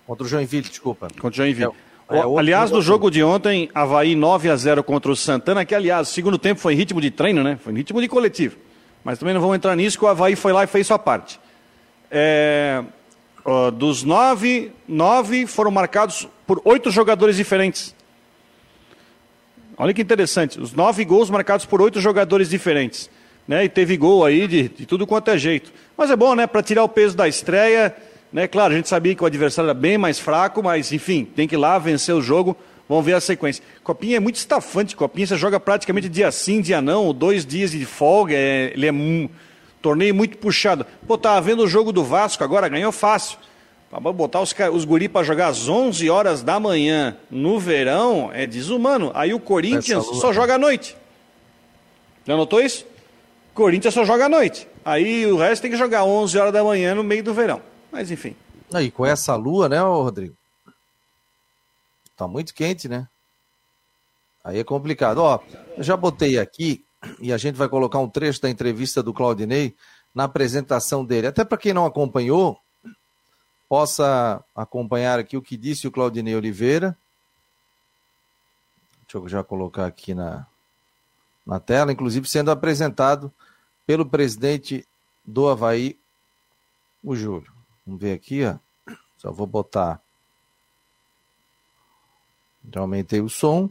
Contra 0.06 0.26
o 0.26 0.28
Joinville, 0.28 0.68
desculpa. 0.68 1.08
Contra 1.10 1.30
o 1.30 1.32
Joinville. 1.32 1.72
É, 2.10 2.18
é 2.18 2.40
aliás, 2.40 2.72
no 2.72 2.82
jogo 2.82 3.12
de 3.12 3.24
ontem, 3.24 3.70
Havaí 3.74 4.16
9 4.16 4.50
a 4.50 4.56
0 4.56 4.84
contra 4.84 5.12
o 5.12 5.16
Santana, 5.16 5.64
que 5.64 5.76
aliás, 5.76 6.08
segundo 6.08 6.40
tempo 6.40 6.60
foi 6.60 6.74
em 6.74 6.78
ritmo 6.78 7.00
de 7.00 7.12
treino, 7.12 7.44
né? 7.44 7.58
Foi 7.64 7.72
em 7.72 7.76
ritmo 7.76 8.02
de 8.02 8.08
coletivo. 8.08 8.58
Mas 9.04 9.20
também 9.20 9.36
não 9.36 9.42
vamos 9.42 9.56
entrar 9.56 9.76
nisso, 9.76 9.98
que 9.98 10.04
o 10.04 10.08
Havaí 10.08 10.36
foi 10.36 10.52
lá 10.52 10.64
e 10.64 10.68
fez 10.68 10.88
sua 10.88 10.98
parte. 10.98 11.40
É, 12.10 12.84
ó, 13.46 13.72
dos 13.72 14.04
nove, 14.04 14.72
nove 14.88 15.46
foram 15.46 15.72
marcados 15.72 16.28
por 16.46 16.62
oito 16.66 16.92
jogadores 16.92 17.36
diferentes. 17.36 17.96
Olha 19.78 19.94
que 19.94 20.02
interessante, 20.02 20.60
os 20.60 20.74
nove 20.74 21.06
gols 21.06 21.30
marcados 21.30 21.66
por 21.66 21.82
oito 21.82 22.02
jogadores 22.02 22.50
diferentes. 22.50 23.10
Né? 23.48 23.66
E 23.66 23.70
teve 23.70 23.98
gol 23.98 24.26
aí 24.26 24.48
de, 24.48 24.70
de 24.70 24.86
tudo 24.86 25.08
quanto 25.08 25.32
é 25.32 25.38
jeito. 25.38 25.72
Mas 25.98 26.12
é 26.12 26.16
bom, 26.16 26.36
né? 26.36 26.46
Para 26.46 26.62
tirar 26.62 26.84
o 26.84 26.90
peso 26.90 27.18
da 27.18 27.28
estreia. 27.28 27.96
Né? 28.32 28.48
Claro, 28.48 28.74
a 28.74 28.76
gente 28.78 28.88
sabia 28.88 29.16
que 29.16 29.24
o 29.24 29.26
adversário 29.26 29.68
era 29.70 29.74
bem 29.74 29.98
mais 29.98 30.20
fraco, 30.20 30.62
mas 30.62 30.92
enfim, 30.92 31.26
tem 31.26 31.48
que 31.48 31.56
ir 31.56 31.58
lá 31.58 31.80
vencer 31.80 32.14
o 32.14 32.22
jogo. 32.22 32.56
Vamos 32.88 33.06
ver 33.06 33.14
a 33.14 33.22
sequência. 33.22 33.64
Copinha 33.84 34.18
é 34.18 34.20
muito 34.20 34.36
estafante. 34.36 34.96
Copinha 34.96 35.26
você 35.26 35.38
joga 35.38 35.60
praticamente 35.60 36.10
dia 36.10 36.32
sim, 36.32 36.62
dia 36.62 36.82
não, 36.82 37.14
dois 37.14 37.46
dias 37.46 37.72
de 37.72 37.86
folga. 37.86 38.36
É, 38.36 38.72
ele 38.74 38.86
é 38.86 38.92
torneio 39.82 40.14
muito 40.14 40.38
puxado. 40.38 40.86
Pô, 41.08 41.18
tava 41.18 41.42
vendo 41.42 41.64
o 41.64 41.68
jogo 41.68 41.92
do 41.92 42.04
Vasco 42.04 42.44
agora, 42.44 42.68
ganhou 42.68 42.92
fácil. 42.92 43.38
Para 43.90 44.00
botar 44.00 44.42
os, 44.42 44.54
os 44.72 44.86
guri 44.86 45.10
para 45.10 45.26
jogar 45.26 45.48
às 45.48 45.68
11 45.68 46.10
horas 46.10 46.44
da 46.44 46.60
manhã 46.60 47.18
no 47.30 47.60
verão 47.60 48.30
é 48.32 48.46
desumano. 48.46 49.12
Aí 49.16 49.34
o 49.34 49.40
Corinthians 49.40 50.06
só 50.06 50.32
joga 50.32 50.56
à 50.56 50.58
noite. 50.60 50.96
Já 52.26 52.38
notou 52.38 52.62
isso? 52.62 52.86
Corinthians 53.54 53.94
só 53.94 54.06
joga 54.06 54.26
à 54.26 54.30
noite. 54.30 54.68
Aí 54.86 55.26
o 55.26 55.38
resto 55.38 55.64
tem 55.64 55.72
que 55.72 55.78
jogar 55.78 56.04
11 56.04 56.38
horas 56.38 56.54
da 56.54 56.64
manhã 56.64 56.94
no 56.94 57.04
meio 57.04 57.24
do 57.24 57.34
verão. 57.34 57.62
Mas 57.92 58.12
enfim. 58.12 58.36
Aí 58.72 58.92
com 58.92 59.06
essa 59.06 59.36
lua, 59.36 59.68
né, 59.68 59.80
Rodrigo? 59.80 60.36
Tá 62.16 62.28
muito 62.28 62.54
quente, 62.54 62.88
né? 62.88 63.08
Aí 64.44 64.60
é 64.60 64.64
complicado. 64.64 65.18
Ó, 65.18 65.40
eu 65.76 65.84
já 65.84 65.98
botei 65.98 66.38
aqui 66.38 66.84
e 67.20 67.32
a 67.32 67.38
gente 67.38 67.56
vai 67.56 67.70
colocar 67.70 68.00
um 68.00 68.10
trecho 68.10 68.42
da 68.42 68.50
entrevista 68.50 69.02
do 69.02 69.14
Claudinei 69.14 69.76
na 70.14 70.26
apresentação 70.26 71.06
dele. 71.06 71.28
Até 71.28 71.46
para 71.46 71.58
quem 71.58 71.74
não 71.74 71.86
acompanhou, 71.86 72.60
possa 73.68 74.44
acompanhar 74.56 75.20
aqui 75.20 75.38
o 75.38 75.42
que 75.42 75.56
disse 75.56 75.88
o 75.88 75.92
Claudinei 75.92 76.36
Oliveira. 76.36 76.98
Deixa 79.04 79.18
eu 79.18 79.28
já 79.28 79.44
colocar 79.44 79.86
aqui 79.86 80.14
na, 80.14 80.46
na 81.46 81.60
tela, 81.60 81.92
inclusive 81.92 82.28
sendo 82.28 82.52
apresentado 82.52 83.32
pelo 83.86 84.06
presidente 84.06 84.88
do 85.26 85.48
Havaí, 85.48 85.98
o 87.04 87.16
Júlio. 87.16 87.52
Vamos 87.86 88.02
ver 88.02 88.14
aqui, 88.14 88.44
ó. 88.46 88.58
Só 89.18 89.32
vou 89.32 89.48
botar. 89.48 90.02
Já 92.72 92.82
aumentei 92.82 93.22
o 93.22 93.30
som. 93.30 93.70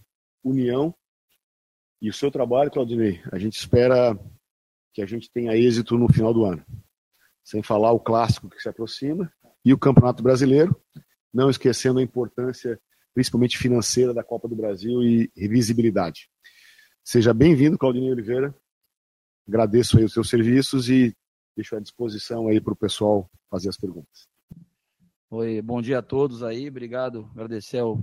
união 0.43 0.93
e 2.01 2.09
o 2.09 2.13
seu 2.13 2.29
trabalho, 2.29 2.69
Claudinei, 2.69 3.21
a 3.31 3.39
gente 3.39 3.57
espera 3.57 4.17
que 4.93 5.01
a 5.01 5.05
gente 5.05 5.29
tenha 5.31 5.55
êxito 5.57 5.97
no 5.97 6.11
final 6.11 6.33
do 6.33 6.45
ano. 6.45 6.63
Sem 7.43 7.63
falar 7.63 7.91
o 7.91 7.99
clássico 7.99 8.49
que 8.49 8.61
se 8.61 8.69
aproxima 8.69 9.31
e 9.63 9.73
o 9.73 9.77
Campeonato 9.77 10.21
Brasileiro, 10.21 10.79
não 11.33 11.49
esquecendo 11.49 11.99
a 11.99 12.03
importância, 12.03 12.79
principalmente 13.13 13.57
financeira, 13.57 14.13
da 14.13 14.23
Copa 14.23 14.47
do 14.47 14.55
Brasil 14.55 15.01
e 15.03 15.47
visibilidade. 15.47 16.29
Seja 17.03 17.33
bem-vindo, 17.33 17.77
Claudinei 17.77 18.11
Oliveira. 18.11 18.55
Agradeço 19.47 19.97
aí 19.97 20.03
os 20.03 20.13
seus 20.13 20.29
serviços 20.29 20.89
e 20.89 21.15
deixo 21.55 21.75
à 21.75 21.79
disposição 21.79 22.47
aí 22.47 22.59
para 22.59 22.73
o 22.73 22.75
pessoal 22.75 23.29
fazer 23.49 23.69
as 23.69 23.77
perguntas. 23.77 24.27
Oi, 25.29 25.61
bom 25.61 25.81
dia 25.81 25.99
a 25.99 26.01
todos 26.01 26.41
aí. 26.41 26.67
Obrigado, 26.67 27.29
agradecer 27.31 27.79
ao 27.79 28.01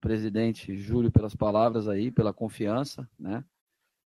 presidente 0.00 0.76
Júlio 0.76 1.12
pelas 1.12 1.34
palavras 1.34 1.86
aí, 1.86 2.10
pela 2.10 2.32
confiança, 2.32 3.08
né? 3.18 3.44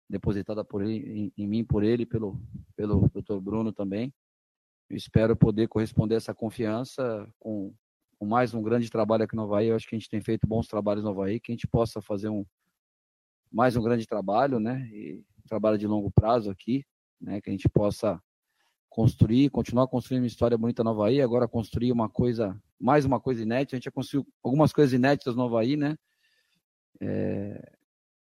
Depositada 0.08 0.64
por 0.64 0.82
ele, 0.82 0.96
em, 0.96 1.32
em 1.36 1.46
mim 1.46 1.64
por 1.64 1.82
ele, 1.82 2.06
pelo 2.06 2.40
pelo 2.74 3.10
Dr. 3.10 3.38
Bruno 3.40 3.72
também. 3.72 4.12
Eu 4.88 4.96
espero 4.96 5.36
poder 5.36 5.68
corresponder 5.68 6.14
essa 6.14 6.34
confiança 6.34 7.28
com, 7.38 7.74
com 8.18 8.24
mais 8.24 8.54
um 8.54 8.62
grande 8.62 8.88
trabalho 8.88 9.24
aqui 9.24 9.36
no 9.36 9.42
Havaí. 9.42 9.68
Eu 9.68 9.76
acho 9.76 9.86
que 9.86 9.94
a 9.94 9.98
gente 9.98 10.08
tem 10.08 10.22
feito 10.22 10.46
bons 10.46 10.66
trabalhos 10.66 11.04
no 11.04 11.10
Havaí, 11.10 11.38
que 11.38 11.52
a 11.52 11.54
gente 11.54 11.68
possa 11.68 12.00
fazer 12.00 12.30
um 12.30 12.44
mais 13.52 13.76
um 13.76 13.82
grande 13.82 14.06
trabalho, 14.06 14.58
né? 14.58 14.88
E 14.92 15.22
trabalho 15.48 15.78
de 15.78 15.86
longo 15.86 16.10
prazo 16.10 16.50
aqui, 16.50 16.84
né? 17.20 17.40
Que 17.40 17.50
a 17.50 17.52
gente 17.52 17.68
possa 17.68 18.20
construir, 18.88 19.50
continuar 19.50 19.86
construindo 19.86 20.22
uma 20.22 20.26
história 20.26 20.58
bonita 20.58 20.82
no 20.82 20.90
Havaí, 20.90 21.22
agora 21.22 21.46
construir 21.46 21.92
uma 21.92 22.08
coisa, 22.08 22.60
mais 22.78 23.04
uma 23.04 23.20
coisa 23.20 23.42
inédita. 23.42 23.76
A 23.76 23.78
gente 23.78 23.84
já 23.84 23.90
conseguiu 23.90 24.26
algumas 24.42 24.72
coisas 24.72 24.92
inéditas 24.92 25.36
no 25.36 25.44
Havaí, 25.44 25.76
né? 25.76 25.96
É, 27.00 27.72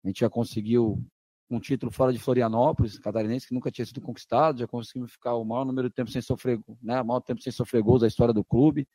a 0.04 0.08
gente 0.08 0.20
já 0.20 0.30
conseguiu 0.30 1.04
um 1.50 1.60
título 1.60 1.92
fora 1.92 2.14
de 2.14 2.20
Florianópolis, 2.20 3.00
catarinense, 3.00 3.48
que 3.48 3.54
nunca 3.54 3.72
tinha 3.72 3.86
sido 3.86 4.00
conquistado, 4.00 4.60
já 4.60 4.68
conseguimos 4.68 5.12
ficar 5.12 5.34
o 5.34 5.44
maior 5.44 5.66
número 5.66 5.90
de 5.90 5.96
tempo 5.96 6.12
sem 6.12 6.22
sofrer, 6.22 6.60
né? 6.82 7.02
O 7.02 7.06
maior 7.06 7.22
tempo 7.22 7.42
sem 7.42 7.52
sofrer 7.52 7.82
gols 7.82 8.02
da 8.02 8.08
história 8.08 8.34
do 8.34 8.44
clube. 8.44 8.88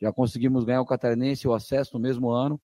Já 0.00 0.12
conseguimos 0.12 0.64
ganhar 0.64 0.80
o 0.80 0.86
catarinense 0.86 1.48
o 1.48 1.52
acesso 1.52 1.94
no 1.94 2.00
mesmo 2.00 2.30
ano. 2.30 2.60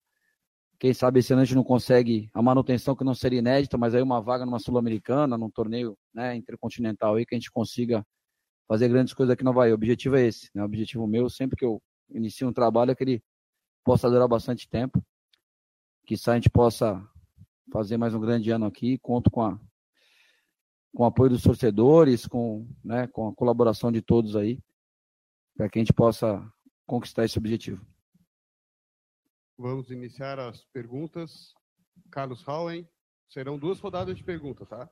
Quem 0.77 0.93
sabe 0.93 1.19
esse 1.19 1.31
ano 1.31 1.41
a 1.41 1.45
gente 1.45 1.55
não 1.55 1.63
consegue 1.63 2.29
a 2.33 2.41
manutenção 2.41 2.95
que 2.95 3.03
não 3.03 3.13
seria 3.13 3.39
inédita, 3.39 3.77
mas 3.77 3.95
aí 3.95 4.01
uma 4.01 4.21
vaga 4.21 4.45
numa 4.45 4.59
Sul-Americana, 4.59 5.37
num 5.37 5.49
torneio 5.49 5.97
né, 6.13 6.35
intercontinental 6.35 7.15
aí, 7.15 7.25
que 7.25 7.33
a 7.33 7.37
gente 7.37 7.51
consiga 7.51 8.05
fazer 8.67 8.89
grandes 8.89 9.13
coisas 9.13 9.33
aqui 9.33 9.43
no 9.43 9.51
Havaí. 9.51 9.71
O 9.71 9.75
objetivo 9.75 10.15
é 10.17 10.25
esse, 10.25 10.49
né? 10.53 10.61
O 10.61 10.65
objetivo 10.65 11.07
meu, 11.07 11.29
sempre 11.29 11.55
que 11.55 11.65
eu 11.65 11.81
inicio 12.09 12.47
um 12.47 12.53
trabalho, 12.53 12.91
é 12.91 12.95
que 12.95 13.03
ele 13.03 13.23
possa 13.83 14.09
durar 14.09 14.27
bastante 14.27 14.67
tempo. 14.67 15.01
Que 16.05 16.15
a 16.27 16.33
gente 16.33 16.49
possa 16.49 17.01
fazer 17.71 17.97
mais 17.97 18.13
um 18.13 18.19
grande 18.19 18.51
ano 18.51 18.65
aqui. 18.65 18.97
Conto 18.99 19.31
com, 19.31 19.41
a, 19.41 19.59
com 20.93 21.03
o 21.03 21.05
apoio 21.05 21.29
dos 21.29 21.41
torcedores, 21.41 22.27
com, 22.27 22.67
né, 22.83 23.07
com 23.07 23.29
a 23.29 23.33
colaboração 23.33 23.91
de 23.91 24.01
todos 24.01 24.35
aí, 24.35 24.59
para 25.55 25.69
que 25.69 25.79
a 25.79 25.81
gente 25.81 25.93
possa 25.93 26.45
conquistar 26.85 27.25
esse 27.25 27.37
objetivo. 27.37 27.85
Vamos 29.57 29.89
iniciar 29.89 30.37
as 30.37 30.65
perguntas. 30.65 31.53
Carlos 32.11 32.45
Howen, 32.45 32.85
serão 33.29 33.57
duas 33.57 33.79
rodadas 33.79 34.17
de 34.17 34.23
perguntas, 34.23 34.67
tá? 34.67 34.89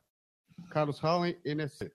Carlos 0.69 1.03
Howen, 1.03 1.37
NSC. 1.43 1.91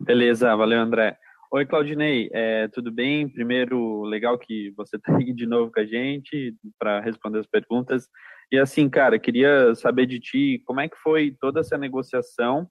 Beleza, 0.00 0.56
valeu, 0.56 0.80
André. 0.80 1.16
Oi, 1.52 1.64
Claudinei, 1.66 2.28
é, 2.32 2.66
tudo 2.66 2.90
bem? 2.90 3.28
Primeiro, 3.28 4.02
legal 4.02 4.36
que 4.36 4.72
você 4.76 4.96
está 4.96 5.14
aí 5.16 5.32
de 5.32 5.46
novo 5.46 5.70
com 5.70 5.78
a 5.78 5.86
gente 5.86 6.56
para 6.76 7.00
responder 7.00 7.38
as 7.38 7.46
perguntas. 7.46 8.08
E 8.50 8.58
assim, 8.58 8.90
cara, 8.90 9.20
queria 9.20 9.74
saber 9.76 10.06
de 10.06 10.18
ti 10.18 10.62
como 10.66 10.80
é 10.80 10.88
que 10.88 10.96
foi 10.96 11.36
toda 11.40 11.60
essa 11.60 11.78
negociação, 11.78 12.68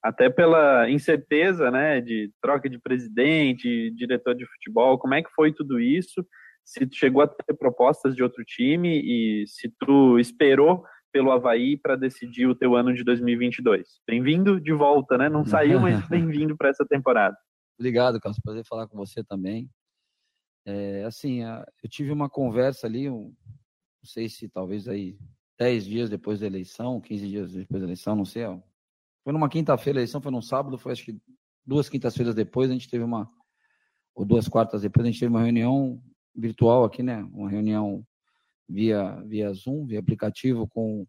até 0.00 0.30
pela 0.30 0.88
incerteza, 0.88 1.72
né, 1.72 2.00
de 2.00 2.30
troca 2.40 2.70
de 2.70 2.78
presidente, 2.78 3.90
diretor 3.96 4.36
de 4.36 4.46
futebol, 4.46 4.96
como 4.96 5.14
é 5.14 5.22
que 5.22 5.30
foi 5.34 5.52
tudo 5.52 5.80
isso? 5.80 6.24
Se 6.68 6.86
tu 6.86 6.94
chegou 6.96 7.22
a 7.22 7.26
ter 7.26 7.54
propostas 7.54 8.14
de 8.14 8.22
outro 8.22 8.44
time 8.44 9.00
e 9.02 9.46
se 9.46 9.72
tu 9.80 10.18
esperou 10.18 10.84
pelo 11.10 11.32
Havaí 11.32 11.78
para 11.78 11.96
decidir 11.96 12.46
o 12.46 12.54
teu 12.54 12.76
ano 12.76 12.92
de 12.94 13.02
2022. 13.02 14.02
Bem-vindo 14.06 14.60
de 14.60 14.74
volta, 14.74 15.16
né? 15.16 15.30
Não 15.30 15.46
saiu, 15.46 15.80
mas 15.80 16.06
bem-vindo 16.10 16.54
para 16.58 16.68
essa 16.68 16.84
temporada. 16.84 17.34
Obrigado, 17.78 18.20
Carlos. 18.20 18.38
Prazer 18.44 18.66
falar 18.66 18.86
com 18.86 18.98
você 18.98 19.24
também. 19.24 19.70
É, 20.66 21.04
assim, 21.04 21.42
eu 21.42 21.88
tive 21.88 22.12
uma 22.12 22.28
conversa 22.28 22.86
ali, 22.86 23.08
um, 23.08 23.34
não 24.02 24.04
sei 24.04 24.28
se 24.28 24.46
talvez 24.46 24.86
aí 24.88 25.16
10 25.58 25.86
dias 25.86 26.10
depois 26.10 26.40
da 26.40 26.46
eleição, 26.46 27.00
15 27.00 27.28
dias 27.28 27.52
depois 27.54 27.80
da 27.80 27.86
eleição, 27.86 28.14
não 28.14 28.26
sei. 28.26 28.44
Ó. 28.44 28.60
Foi 29.24 29.32
numa 29.32 29.48
quinta-feira, 29.48 30.00
a 30.00 30.02
eleição 30.02 30.20
foi 30.20 30.30
num 30.30 30.42
sábado, 30.42 30.76
foi 30.76 30.92
acho 30.92 31.06
que 31.06 31.18
duas 31.64 31.88
quintas-feiras 31.88 32.34
depois, 32.34 32.68
a 32.68 32.74
gente 32.74 32.90
teve 32.90 33.04
uma, 33.04 33.26
ou 34.14 34.26
duas 34.26 34.46
quartas 34.46 34.82
depois, 34.82 35.06
a 35.06 35.10
gente 35.10 35.18
teve 35.18 35.30
uma 35.30 35.42
reunião 35.42 35.98
virtual 36.38 36.84
aqui, 36.84 37.02
né? 37.02 37.22
Uma 37.32 37.50
reunião 37.50 38.04
via, 38.68 39.20
via 39.26 39.52
Zoom, 39.52 39.86
via 39.86 39.98
aplicativo 39.98 40.68
com, 40.68 41.06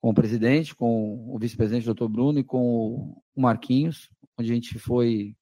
com 0.00 0.10
o 0.10 0.14
presidente, 0.14 0.74
com 0.74 1.34
o 1.34 1.38
vice-presidente, 1.38 1.86
doutor 1.86 2.08
Bruno, 2.08 2.38
e 2.38 2.44
com 2.44 3.14
o 3.34 3.40
Marquinhos, 3.40 4.08
onde 4.38 4.50
a 4.50 4.54
gente 4.54 4.78
foi 4.78 5.36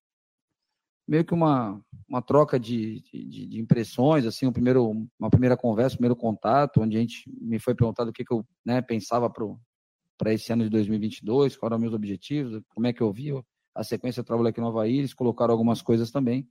meio 1.07 1.25
que 1.25 1.35
uma, 1.35 1.81
uma 2.09 2.23
troca 2.23 2.59
de, 2.59 3.01
de, 3.03 3.47
de, 3.49 3.61
impressões, 3.61 4.25
assim, 4.25 4.47
um 4.47 4.53
primeiro, 4.53 5.07
uma 5.19 5.31
primeira 5.31 5.57
conversa, 5.57 5.95
um 5.95 5.99
primeiro 5.99 6.17
contato, 6.17 6.81
onde 6.81 6.97
a 6.97 7.01
gente 7.01 7.31
me 7.41 7.59
foi 7.59 7.75
perguntado 7.75 8.11
o 8.11 8.13
que, 8.13 8.25
que 8.25 8.33
eu 8.33 8.47
né, 8.65 8.81
pensava 8.81 9.29
para 9.29 10.33
esse 10.33 10.53
ano 10.53 10.65
de 10.65 10.71
2022, 10.71 11.57
quais 11.57 11.71
eram 11.71 11.81
meus 11.81 11.93
objetivos, 11.93 12.63
como 12.69 12.87
é 12.87 12.93
que 12.93 13.03
eu 13.03 13.13
via 13.13 13.43
a 13.75 13.83
sequência 13.83 14.23
do 14.23 14.27
trabalho 14.27 14.49
aqui 14.49 14.61
no 14.61 14.69
Havaí, 14.69 14.99
eles 14.99 15.15
colocaram 15.15 15.53
algumas 15.53 15.83
coisas 15.83 16.11
também, 16.11 16.49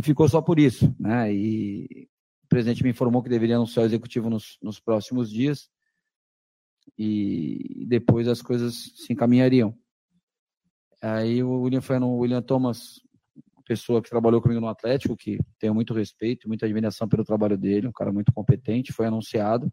e 0.00 0.02
ficou 0.02 0.26
só 0.26 0.40
por 0.40 0.58
isso, 0.58 0.96
né, 0.98 1.30
e 1.30 2.08
o 2.42 2.48
presidente 2.48 2.82
me 2.82 2.88
informou 2.88 3.22
que 3.22 3.28
deveria 3.28 3.56
anunciar 3.56 3.84
o 3.84 3.86
executivo 3.86 4.30
nos, 4.30 4.56
nos 4.62 4.80
próximos 4.80 5.30
dias, 5.30 5.68
e 6.98 7.84
depois 7.86 8.26
as 8.26 8.40
coisas 8.40 8.92
se 8.96 9.12
encaminhariam. 9.12 9.76
Aí 11.02 11.42
o 11.42 11.60
William 11.60 11.82
foi 11.82 11.98
no 11.98 12.16
William 12.16 12.40
Thomas, 12.40 13.02
pessoa 13.66 14.00
que 14.00 14.08
trabalhou 14.08 14.40
comigo 14.40 14.58
no 14.60 14.68
Atlético, 14.68 15.14
que 15.14 15.38
tenho 15.58 15.74
muito 15.74 15.92
respeito, 15.92 16.48
muita 16.48 16.64
admiração 16.64 17.06
pelo 17.06 17.22
trabalho 17.22 17.58
dele, 17.58 17.86
um 17.86 17.92
cara 17.92 18.10
muito 18.10 18.32
competente, 18.32 18.94
foi 18.94 19.04
anunciado 19.04 19.70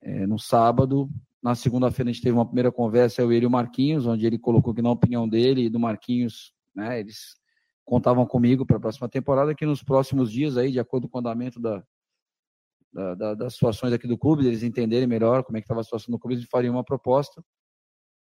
é, 0.00 0.26
no 0.26 0.38
sábado. 0.38 1.10
Na 1.42 1.54
segunda-feira 1.54 2.10
a 2.10 2.12
gente 2.12 2.22
teve 2.22 2.34
uma 2.34 2.46
primeira 2.46 2.72
conversa, 2.72 3.20
eu, 3.20 3.30
ele 3.30 3.44
e 3.44 3.46
o 3.46 3.50
Marquinhos, 3.50 4.06
onde 4.06 4.26
ele 4.26 4.38
colocou 4.38 4.72
que 4.72 4.80
na 4.80 4.90
opinião 4.90 5.28
dele 5.28 5.66
e 5.66 5.68
do 5.68 5.78
Marquinhos, 5.78 6.54
né, 6.74 7.00
eles 7.00 7.39
contavam 7.90 8.24
comigo 8.24 8.64
para 8.64 8.76
a 8.76 8.80
próxima 8.80 9.08
temporada, 9.08 9.52
que 9.52 9.66
nos 9.66 9.82
próximos 9.82 10.30
dias 10.30 10.56
aí, 10.56 10.70
de 10.70 10.78
acordo 10.78 11.08
com 11.08 11.18
o 11.18 11.20
andamento 11.20 11.58
da, 11.58 11.84
da, 12.92 13.14
da, 13.16 13.34
das 13.34 13.54
situações 13.54 13.92
aqui 13.92 14.06
do 14.06 14.16
clube, 14.16 14.46
eles 14.46 14.62
entenderem 14.62 15.08
melhor 15.08 15.42
como 15.42 15.58
é 15.58 15.60
que 15.60 15.64
estava 15.64 15.80
a 15.80 15.82
situação 15.82 16.12
do 16.12 16.18
clube, 16.18 16.36
eles 16.36 16.46
fariam 16.48 16.76
uma 16.76 16.84
proposta 16.84 17.44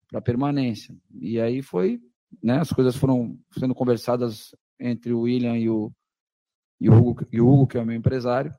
para 0.08 0.20
permanência. 0.20 0.96
E 1.20 1.40
aí 1.40 1.62
foi, 1.62 2.00
né, 2.40 2.60
as 2.60 2.72
coisas 2.72 2.94
foram 2.94 3.36
sendo 3.58 3.74
conversadas 3.74 4.54
entre 4.78 5.12
o 5.12 5.22
William 5.22 5.58
e 5.58 5.68
o, 5.68 5.92
e 6.80 6.88
o, 6.88 6.94
Hugo, 6.94 7.26
e 7.32 7.40
o 7.40 7.48
Hugo, 7.48 7.66
que 7.66 7.76
é 7.76 7.80
o 7.80 7.84
meu 7.84 7.96
empresário. 7.96 8.54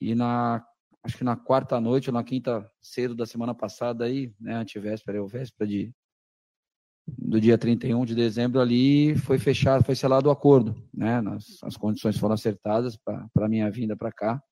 E 0.00 0.12
na, 0.16 0.66
acho 1.04 1.18
que 1.18 1.22
na 1.22 1.36
quarta 1.36 1.80
noite 1.80 2.10
ou 2.10 2.14
na 2.14 2.24
quinta 2.24 2.68
cedo 2.82 3.14
da 3.14 3.26
semana 3.26 3.54
passada 3.54 4.06
aí, 4.06 4.34
né, 4.40 4.54
antivéspera 4.54 5.22
ou 5.22 5.28
véspera 5.28 5.70
de 5.70 5.94
do 7.18 7.40
dia 7.40 7.58
31 7.58 8.04
de 8.04 8.14
dezembro 8.14 8.60
ali 8.60 9.16
foi 9.18 9.38
fechado, 9.38 9.84
foi 9.84 9.94
selado 9.94 10.28
o 10.28 10.32
acordo, 10.32 10.74
né? 10.92 11.20
Nas, 11.20 11.62
as 11.62 11.76
condições 11.76 12.18
foram 12.18 12.34
acertadas 12.34 12.96
para 12.96 13.28
a 13.40 13.48
minha 13.48 13.70
vinda 13.70 13.96
para 13.96 14.12
cá. 14.12 14.42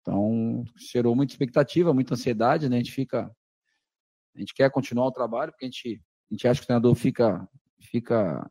Então, 0.00 0.64
gerou 0.92 1.14
muita 1.16 1.32
expectativa, 1.32 1.94
muita 1.94 2.14
ansiedade, 2.14 2.68
né? 2.68 2.76
A 2.76 2.78
gente 2.78 2.92
fica 2.92 3.30
a 4.34 4.38
gente 4.38 4.52
quer 4.52 4.70
continuar 4.70 5.06
o 5.06 5.12
trabalho, 5.12 5.52
porque 5.52 5.64
a 5.64 5.68
gente, 5.68 6.02
a 6.30 6.34
gente 6.34 6.48
acha 6.48 6.60
que 6.60 6.64
o 6.64 6.66
treinador 6.66 6.94
fica, 6.94 7.48
fica 7.80 8.50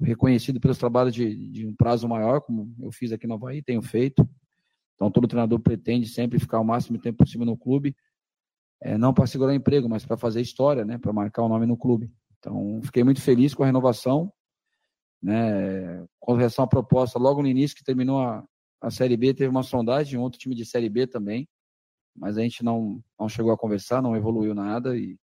reconhecido 0.00 0.60
pelos 0.60 0.78
trabalhos 0.78 1.12
de, 1.14 1.34
de 1.50 1.66
um 1.66 1.74
prazo 1.74 2.08
maior, 2.08 2.40
como 2.40 2.72
eu 2.80 2.92
fiz 2.92 3.10
aqui 3.12 3.26
no 3.26 3.34
Havaí, 3.34 3.62
tenho 3.62 3.82
feito. 3.82 4.28
Então, 4.94 5.10
todo 5.10 5.26
treinador 5.26 5.58
pretende 5.58 6.08
sempre 6.08 6.38
ficar 6.38 6.60
o 6.60 6.64
máximo 6.64 6.98
tempo 6.98 7.18
possível 7.18 7.44
no 7.44 7.56
clube, 7.56 7.94
é, 8.80 8.96
não 8.96 9.12
para 9.12 9.26
segurar 9.26 9.54
emprego, 9.54 9.88
mas 9.88 10.06
para 10.06 10.16
fazer 10.16 10.40
história, 10.40 10.84
né, 10.84 10.96
para 10.96 11.12
marcar 11.12 11.42
o 11.42 11.48
nome 11.48 11.66
no 11.66 11.76
clube. 11.76 12.10
Então, 12.46 12.80
fiquei 12.84 13.02
muito 13.02 13.20
feliz 13.20 13.54
com 13.54 13.62
a 13.62 13.66
renovação. 13.66 14.32
Né, 15.22 16.06
com 16.20 16.34
relação 16.34 16.64
à 16.64 16.68
proposta, 16.68 17.18
logo 17.18 17.42
no 17.42 17.48
início 17.48 17.76
que 17.76 17.82
terminou 17.82 18.20
a, 18.20 18.46
a 18.80 18.90
Série 18.90 19.16
B, 19.16 19.34
teve 19.34 19.50
uma 19.50 19.62
sondagem 19.62 20.20
outro 20.20 20.38
time 20.38 20.54
de 20.54 20.64
Série 20.64 20.88
B 20.88 21.06
também 21.06 21.48
mas 22.18 22.38
a 22.38 22.42
gente 22.42 22.64
não, 22.64 23.02
não 23.18 23.28
chegou 23.28 23.52
a 23.52 23.58
conversar, 23.58 24.02
não 24.02 24.16
evoluiu 24.16 24.54
nada 24.54 24.96
e 24.96 25.18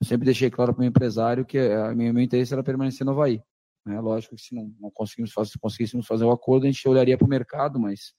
eu 0.00 0.06
sempre 0.06 0.26
deixei 0.26 0.50
claro 0.50 0.74
para 0.74 0.82
o 0.82 0.86
empresário 0.86 1.44
que 1.44 1.58
a 1.58 1.94
minha, 1.94 2.12
meu 2.12 2.22
interesse 2.22 2.52
era 2.52 2.62
permanecer 2.62 3.04
no 3.04 3.12
Havaí. 3.12 3.42
Né? 3.84 3.98
Lógico 3.98 4.36
que 4.36 4.42
se 4.42 4.54
não, 4.54 4.70
não 4.78 4.90
conseguimos 4.90 5.32
se 5.32 5.58
conseguíssemos 5.58 6.06
fazer 6.06 6.24
o 6.24 6.28
um 6.28 6.32
acordo, 6.32 6.64
a 6.64 6.70
gente 6.70 6.86
olharia 6.86 7.16
para 7.16 7.24
o 7.24 7.30
mercado, 7.30 7.80
mas 7.80 8.12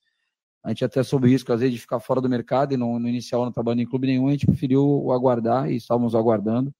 a 0.63 0.69
gente 0.69 0.83
até 0.83 1.03
soube 1.03 1.29
risco, 1.29 1.53
às 1.53 1.59
vezes, 1.59 1.75
de 1.75 1.81
ficar 1.81 1.99
fora 1.99 2.19
do 2.19 2.27
mercado 2.27 2.73
e 2.73 2.77
não, 2.77 2.99
no 2.99 3.07
inicial 3.07 3.45
não 3.45 3.51
trabalhando 3.51 3.81
em 3.81 3.85
clube 3.85 4.07
nenhum, 4.07 4.27
a 4.27 4.31
gente 4.31 4.47
preferiu 4.47 5.11
aguardar 5.11 5.69
e 5.69 5.75
estávamos 5.75 6.15
aguardando. 6.15 6.73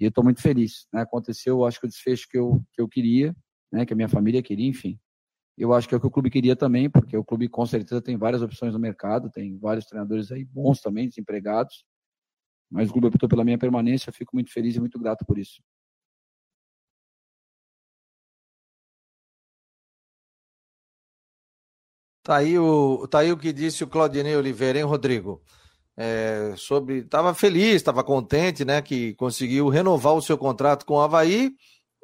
E 0.00 0.04
eu 0.04 0.08
estou 0.08 0.24
muito 0.24 0.40
feliz. 0.42 0.86
Né? 0.92 1.02
Aconteceu, 1.02 1.64
acho 1.64 1.80
que 1.80 1.86
o 1.86 1.88
desfecho 1.88 2.28
que 2.28 2.38
eu, 2.38 2.62
que 2.72 2.80
eu 2.80 2.88
queria, 2.88 3.34
né? 3.72 3.86
que 3.86 3.92
a 3.92 3.96
minha 3.96 4.08
família 4.08 4.42
queria, 4.42 4.68
enfim. 4.68 4.98
Eu 5.56 5.72
acho 5.72 5.88
que 5.88 5.94
é 5.94 5.98
o 5.98 6.00
que 6.00 6.06
o 6.06 6.10
clube 6.10 6.30
queria 6.30 6.54
também, 6.54 6.90
porque 6.90 7.16
o 7.16 7.24
clube 7.24 7.48
com 7.48 7.64
certeza 7.64 8.02
tem 8.02 8.16
várias 8.16 8.42
opções 8.42 8.74
no 8.74 8.78
mercado, 8.78 9.30
tem 9.30 9.56
vários 9.58 9.86
treinadores 9.86 10.30
aí 10.30 10.44
bons 10.44 10.80
também, 10.80 11.08
desempregados. 11.08 11.84
Mas 12.70 12.90
o 12.90 12.92
clube 12.92 13.08
optou 13.08 13.28
pela 13.28 13.44
minha 13.44 13.58
permanência, 13.58 14.12
fico 14.12 14.36
muito 14.36 14.52
feliz 14.52 14.76
e 14.76 14.80
muito 14.80 14.98
grato 14.98 15.24
por 15.24 15.38
isso. 15.38 15.62
Tá 22.22 22.38
aí 22.38 22.58
o, 22.58 23.06
tá 23.06 23.20
aí 23.20 23.30
o 23.30 23.38
que 23.38 23.52
disse 23.52 23.84
o 23.84 23.86
Claudinei 23.86 24.36
Oliveira, 24.36 24.78
hein, 24.78 24.84
Rodrigo? 24.84 25.40
É, 25.96 26.52
sobre, 26.56 26.98
estava 26.98 27.32
feliz, 27.32 27.76
estava 27.76 28.04
contente, 28.04 28.64
né, 28.64 28.82
que 28.82 29.14
conseguiu 29.14 29.68
renovar 29.68 30.14
o 30.14 30.20
seu 30.20 30.36
contrato 30.36 30.84
com 30.84 30.94
o 30.94 31.00
Havaí, 31.00 31.52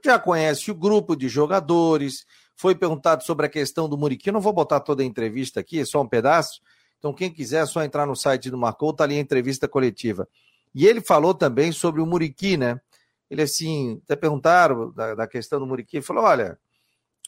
já 0.02 0.18
conhece 0.18 0.70
o 0.70 0.74
grupo 0.74 1.14
de 1.14 1.28
jogadores, 1.28 2.24
foi 2.57 2.74
perguntado 2.74 3.22
sobre 3.22 3.46
a 3.46 3.48
questão 3.48 3.88
do 3.88 3.98
Muriqui. 3.98 4.28
Eu 4.28 4.35
não 4.35 4.40
vou 4.40 4.52
botar 4.52 4.81
toda 4.81 5.02
a 5.02 5.07
entrevista 5.07 5.61
aqui, 5.61 5.81
é 5.81 5.85
só 5.85 6.00
um 6.00 6.09
pedaço. 6.09 6.61
Então, 6.98 7.12
quem 7.12 7.31
quiser, 7.31 7.62
é 7.62 7.66
só 7.66 7.83
entrar 7.83 8.07
no 8.07 8.14
site 8.14 8.50
do 8.50 8.57
Marcou, 8.57 8.92
tá 8.92 9.05
ali 9.05 9.16
a 9.16 9.20
entrevista 9.20 9.66
coletiva. 9.68 10.28
E 10.74 10.87
ele 10.87 11.00
falou 11.00 11.35
também 11.35 11.72
sobre 11.72 12.00
o 12.00 12.07
Muriqui, 12.07 12.57
né? 12.57 12.81
Ele, 13.28 13.42
assim, 13.42 14.00
até 14.05 14.14
perguntaram 14.14 14.92
da, 14.92 15.14
da 15.14 15.26
questão 15.26 15.59
do 15.59 15.66
Muriqui. 15.66 16.00
Falou: 16.00 16.24
olha, 16.24 16.59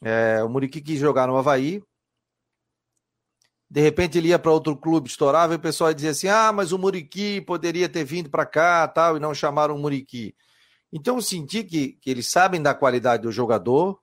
é, 0.03 0.42
o 0.44 0.48
Muriqui 0.48 0.81
quis 0.81 0.98
jogar 0.98 1.27
no 1.27 1.37
Havaí. 1.37 1.83
De 3.70 3.81
repente 3.81 4.18
ele 4.18 4.29
ia 4.29 4.38
para 4.38 4.53
outro 4.53 4.77
clube, 4.77 5.09
estourava, 5.09 5.55
e 5.55 5.57
o 5.57 5.61
pessoal 5.61 5.92
dizia 5.92 6.11
assim: 6.11 6.29
ah, 6.29 6.53
mas 6.53 6.72
o 6.72 6.79
Muriqui 6.79 7.40
poderia 7.40 7.88
ter 7.88 8.05
vindo 8.05 8.31
para 8.31 8.46
cá 8.46 8.87
tal, 8.87 9.16
e 9.16 9.20
não 9.20 9.35
chamaram 9.35 9.74
o 9.74 9.79
Muriqui. 9.79 10.35
Então 10.92 11.16
eu 11.16 11.22
senti 11.22 11.64
que, 11.64 11.98
que 12.00 12.11
eles 12.11 12.29
sabem 12.29 12.62
da 12.62 12.74
qualidade 12.74 13.24
do 13.24 13.33
jogador, 13.33 13.98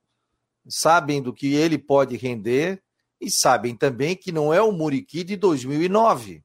sabem 0.68 1.22
do 1.22 1.32
que 1.32 1.54
ele 1.54 1.78
pode 1.78 2.16
render 2.16 2.82
e 3.20 3.30
sabem 3.30 3.74
também 3.74 4.14
que 4.14 4.30
não 4.30 4.52
é 4.52 4.60
o 4.60 4.72
Muriqui 4.72 5.24
de 5.24 5.36
2009 5.36 6.44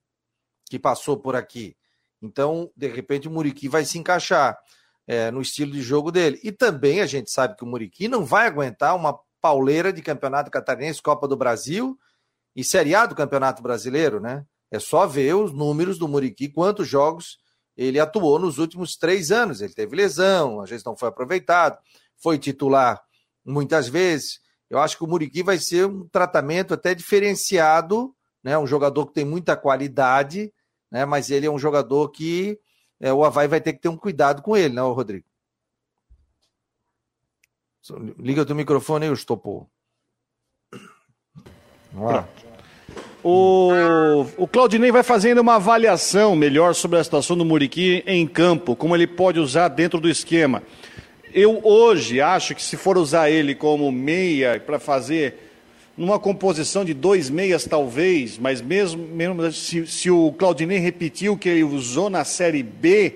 que 0.69 0.77
passou 0.77 1.17
por 1.17 1.35
aqui. 1.35 1.75
Então, 2.21 2.71
de 2.75 2.87
repente, 2.87 3.27
o 3.27 3.31
Muriqui 3.31 3.67
vai 3.67 3.85
se 3.85 3.97
encaixar 3.97 4.57
é, 5.07 5.31
no 5.31 5.41
estilo 5.41 5.71
de 5.71 5.81
jogo 5.81 6.11
dele. 6.11 6.39
E 6.43 6.51
também 6.51 7.01
a 7.01 7.05
gente 7.05 7.31
sabe 7.31 7.55
que 7.55 7.63
o 7.63 7.67
Muriqui 7.67 8.07
não 8.07 8.25
vai 8.25 8.47
aguentar 8.47 8.95
uma 8.95 9.17
pauleira 9.41 9.93
de 9.93 10.01
campeonato 10.01 10.51
catarinense, 10.51 11.01
Copa 11.01 11.27
do 11.27 11.37
Brasil 11.37 11.97
e 12.57 12.63
Série 12.63 12.95
A 12.95 13.05
do 13.05 13.13
Campeonato 13.13 13.61
Brasileiro, 13.61 14.19
né? 14.19 14.43
É 14.71 14.79
só 14.79 15.05
ver 15.05 15.35
os 15.35 15.53
números 15.53 15.99
do 15.99 16.07
Muriqui, 16.07 16.49
quantos 16.49 16.87
jogos 16.87 17.37
ele 17.77 17.99
atuou 17.99 18.39
nos 18.39 18.57
últimos 18.57 18.97
três 18.97 19.31
anos. 19.31 19.61
Ele 19.61 19.75
teve 19.75 19.95
lesão, 19.95 20.59
às 20.59 20.69
vezes 20.71 20.83
não 20.83 20.97
foi 20.97 21.09
aproveitado, 21.09 21.77
foi 22.17 22.39
titular 22.39 22.99
muitas 23.45 23.87
vezes. 23.87 24.41
Eu 24.71 24.79
acho 24.79 24.97
que 24.97 25.03
o 25.03 25.07
Muriqui 25.07 25.43
vai 25.43 25.59
ser 25.59 25.85
um 25.85 26.07
tratamento 26.07 26.73
até 26.73 26.95
diferenciado, 26.95 28.11
né? 28.43 28.57
Um 28.57 28.65
jogador 28.65 29.05
que 29.05 29.13
tem 29.13 29.23
muita 29.23 29.55
qualidade, 29.55 30.51
né? 30.89 31.05
Mas 31.05 31.29
ele 31.29 31.45
é 31.45 31.51
um 31.51 31.59
jogador 31.59 32.09
que 32.09 32.59
é, 32.99 33.13
o 33.13 33.23
Havaí 33.23 33.47
vai 33.47 33.61
ter 33.61 33.73
que 33.73 33.81
ter 33.81 33.89
um 33.89 33.97
cuidado 33.97 34.41
com 34.41 34.57
ele, 34.57 34.73
né, 34.73 34.81
Rodrigo? 34.81 35.27
Liga 38.17 38.41
o 38.41 38.45
teu 38.47 38.55
microfone 38.55 39.05
aí, 39.05 39.13
Estopou. 39.13 39.69
Vamos 41.93 42.13
lá. 42.13 42.46
O, 43.23 44.25
o 44.37 44.47
Claudinei 44.47 44.91
vai 44.91 45.03
fazendo 45.03 45.39
uma 45.39 45.55
avaliação 45.55 46.35
melhor 46.35 46.75
sobre 46.75 46.99
a 46.99 47.03
situação 47.03 47.35
do 47.35 47.43
Muriqui 47.43 48.03
em 48.05 48.27
campo, 48.27 48.75
como 48.75 48.95
ele 48.95 49.07
pode 49.07 49.39
usar 49.39 49.69
dentro 49.69 49.99
do 49.99 50.09
esquema. 50.09 50.61
Eu 51.33 51.59
hoje 51.63 52.21
acho 52.21 52.55
que 52.55 52.61
se 52.61 52.77
for 52.77 52.97
usar 52.97 53.29
ele 53.29 53.55
como 53.55 53.91
meia 53.91 54.61
para 54.63 54.79
fazer 54.79 55.47
numa 55.97 56.19
composição 56.19 56.85
de 56.85 56.93
dois 56.93 57.29
meias 57.29 57.65
talvez, 57.65 58.37
mas 58.37 58.61
mesmo, 58.61 59.07
mesmo 59.07 59.51
se, 59.51 59.87
se 59.87 60.11
o 60.11 60.31
Claudinei 60.37 60.77
repetiu 60.77 61.33
o 61.33 61.37
que 61.37 61.49
ele 61.49 61.63
usou 61.63 62.09
na 62.09 62.23
Série 62.23 62.61
B, 62.61 63.15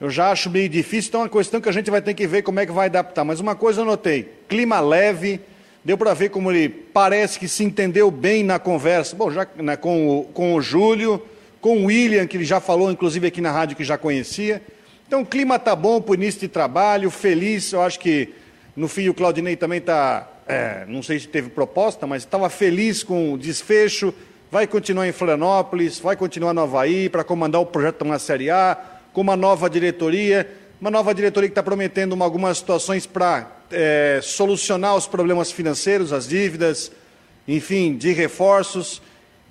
eu 0.00 0.08
já 0.08 0.30
acho 0.30 0.48
meio 0.48 0.66
difícil, 0.66 1.10
então 1.10 1.20
é 1.20 1.24
uma 1.24 1.28
questão 1.28 1.60
que 1.60 1.68
a 1.68 1.72
gente 1.72 1.90
vai 1.90 2.00
ter 2.00 2.14
que 2.14 2.26
ver 2.26 2.40
como 2.40 2.58
é 2.58 2.64
que 2.64 2.72
vai 2.72 2.86
adaptar. 2.86 3.22
Mas 3.22 3.38
uma 3.38 3.54
coisa 3.54 3.82
eu 3.82 3.84
notei, 3.84 4.32
clima 4.48 4.80
leve, 4.80 5.40
deu 5.84 5.96
para 5.96 6.14
ver 6.14 6.30
como 6.30 6.50
ele 6.50 6.68
parece 6.68 7.38
que 7.38 7.48
se 7.48 7.64
entendeu 7.64 8.10
bem 8.10 8.44
na 8.44 8.58
conversa, 8.58 9.16
bom, 9.16 9.30
já 9.30 9.46
né, 9.56 9.76
com, 9.76 10.20
o, 10.20 10.24
com 10.24 10.54
o 10.54 10.60
Júlio, 10.60 11.22
com 11.60 11.78
o 11.78 11.86
William, 11.86 12.26
que 12.26 12.36
ele 12.36 12.44
já 12.44 12.60
falou, 12.60 12.90
inclusive 12.90 13.26
aqui 13.26 13.40
na 13.40 13.50
rádio, 13.50 13.76
que 13.76 13.84
já 13.84 13.98
conhecia. 13.98 14.62
Então 15.06 15.22
o 15.22 15.26
clima 15.26 15.58
tá 15.58 15.74
bom 15.74 16.00
para 16.00 16.12
o 16.12 16.14
início 16.14 16.40
de 16.40 16.48
trabalho, 16.48 17.10
feliz, 17.10 17.72
eu 17.72 17.82
acho 17.82 17.98
que 17.98 18.32
no 18.76 18.88
fim 18.88 19.08
o 19.08 19.14
Claudinei 19.14 19.56
também 19.56 19.78
está, 19.78 20.28
é, 20.46 20.84
não 20.86 21.02
sei 21.02 21.18
se 21.18 21.28
teve 21.28 21.50
proposta, 21.50 22.06
mas 22.06 22.22
estava 22.22 22.48
feliz 22.48 23.02
com 23.02 23.32
o 23.32 23.38
desfecho, 23.38 24.14
vai 24.50 24.66
continuar 24.66 25.08
em 25.08 25.12
Florianópolis, 25.12 25.98
vai 25.98 26.16
continuar 26.16 26.54
no 26.54 26.60
Havaí 26.60 27.08
para 27.08 27.24
comandar 27.24 27.60
o 27.60 27.66
projeto 27.66 28.04
na 28.04 28.18
Série 28.18 28.50
A, 28.50 28.78
com 29.12 29.20
uma 29.20 29.36
nova 29.36 29.68
diretoria, 29.68 30.48
uma 30.80 30.90
nova 30.90 31.14
diretoria 31.14 31.48
que 31.48 31.52
está 31.52 31.62
prometendo 31.62 32.14
uma, 32.14 32.24
algumas 32.24 32.58
situações 32.58 33.06
para 33.06 33.50
é, 33.70 34.20
solucionar 34.22 34.96
os 34.96 35.06
problemas 35.06 35.52
financeiros, 35.52 36.12
as 36.12 36.26
dívidas, 36.26 36.90
enfim, 37.46 37.96
de 37.96 38.12
reforços. 38.12 39.02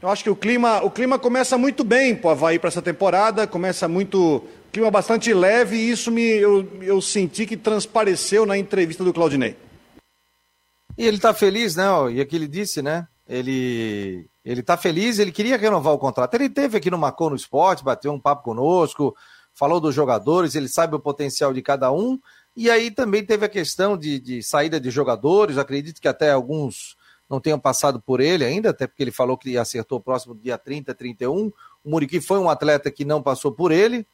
Eu 0.01 0.09
acho 0.09 0.23
que 0.23 0.29
o 0.29 0.35
clima, 0.35 0.81
o 0.83 0.89
clima 0.89 1.19
começa 1.19 1.57
muito 1.57 1.83
bem 1.83 2.15
para 2.15 2.29
o 2.29 2.31
Havaí 2.31 2.57
para 2.57 2.69
essa 2.69 2.81
temporada, 2.81 3.45
começa 3.45 3.87
muito. 3.87 4.43
clima 4.71 4.89
bastante 4.89 5.33
leve 5.33 5.75
e 5.75 5.91
isso 5.91 6.09
me, 6.11 6.23
eu, 6.23 6.67
eu 6.81 7.01
senti 7.01 7.45
que 7.45 7.57
transpareceu 7.57 8.45
na 8.45 8.57
entrevista 8.57 9.03
do 9.03 9.13
Claudinei. 9.13 9.55
E 10.97 11.05
ele 11.05 11.17
está 11.17 11.33
feliz, 11.33 11.75
né? 11.75 11.85
E 12.11 12.21
aqui 12.21 12.35
ele 12.35 12.47
disse, 12.47 12.81
né? 12.81 13.07
Ele 13.27 14.25
ele 14.43 14.61
está 14.61 14.75
feliz, 14.75 15.19
ele 15.19 15.31
queria 15.31 15.57
renovar 15.57 15.93
o 15.93 15.99
contrato. 15.99 16.33
Ele 16.33 16.49
teve 16.49 16.77
aqui 16.77 16.89
no 16.89 16.97
Macon 16.97 17.29
no 17.29 17.35
Esporte, 17.35 17.83
bateu 17.83 18.11
um 18.11 18.19
papo 18.19 18.41
conosco, 18.41 19.15
falou 19.59 19.81
dos 19.81 19.93
jogadores, 19.93 20.55
ele 20.55 20.69
sabe 20.69 20.95
o 20.95 20.99
potencial 21.01 21.53
de 21.53 21.61
cada 21.61 21.91
um. 21.91 22.17
E 22.55 22.71
aí 22.71 22.89
também 22.89 23.25
teve 23.25 23.45
a 23.45 23.49
questão 23.49 23.97
de, 23.97 24.17
de 24.17 24.41
saída 24.41 24.79
de 24.79 24.89
jogadores. 24.89 25.57
Acredito 25.57 25.99
que 25.99 26.07
até 26.07 26.31
alguns 26.31 26.95
não 27.29 27.41
tenham 27.41 27.59
passado 27.59 28.01
por 28.01 28.21
ele 28.21 28.45
ainda, 28.45 28.69
até 28.69 28.87
porque 28.87 29.03
ele 29.03 29.11
falou 29.11 29.37
que 29.37 29.57
acertou 29.57 29.99
próximo 29.99 30.33
dia 30.33 30.57
30, 30.57 30.95
31. 30.95 31.47
O 31.47 31.53
Muriqui 31.83 32.21
foi 32.21 32.39
um 32.39 32.49
atleta 32.49 32.89
que 32.89 33.03
não 33.03 33.21
passou 33.21 33.51
por 33.51 33.73
ele, 33.73 34.07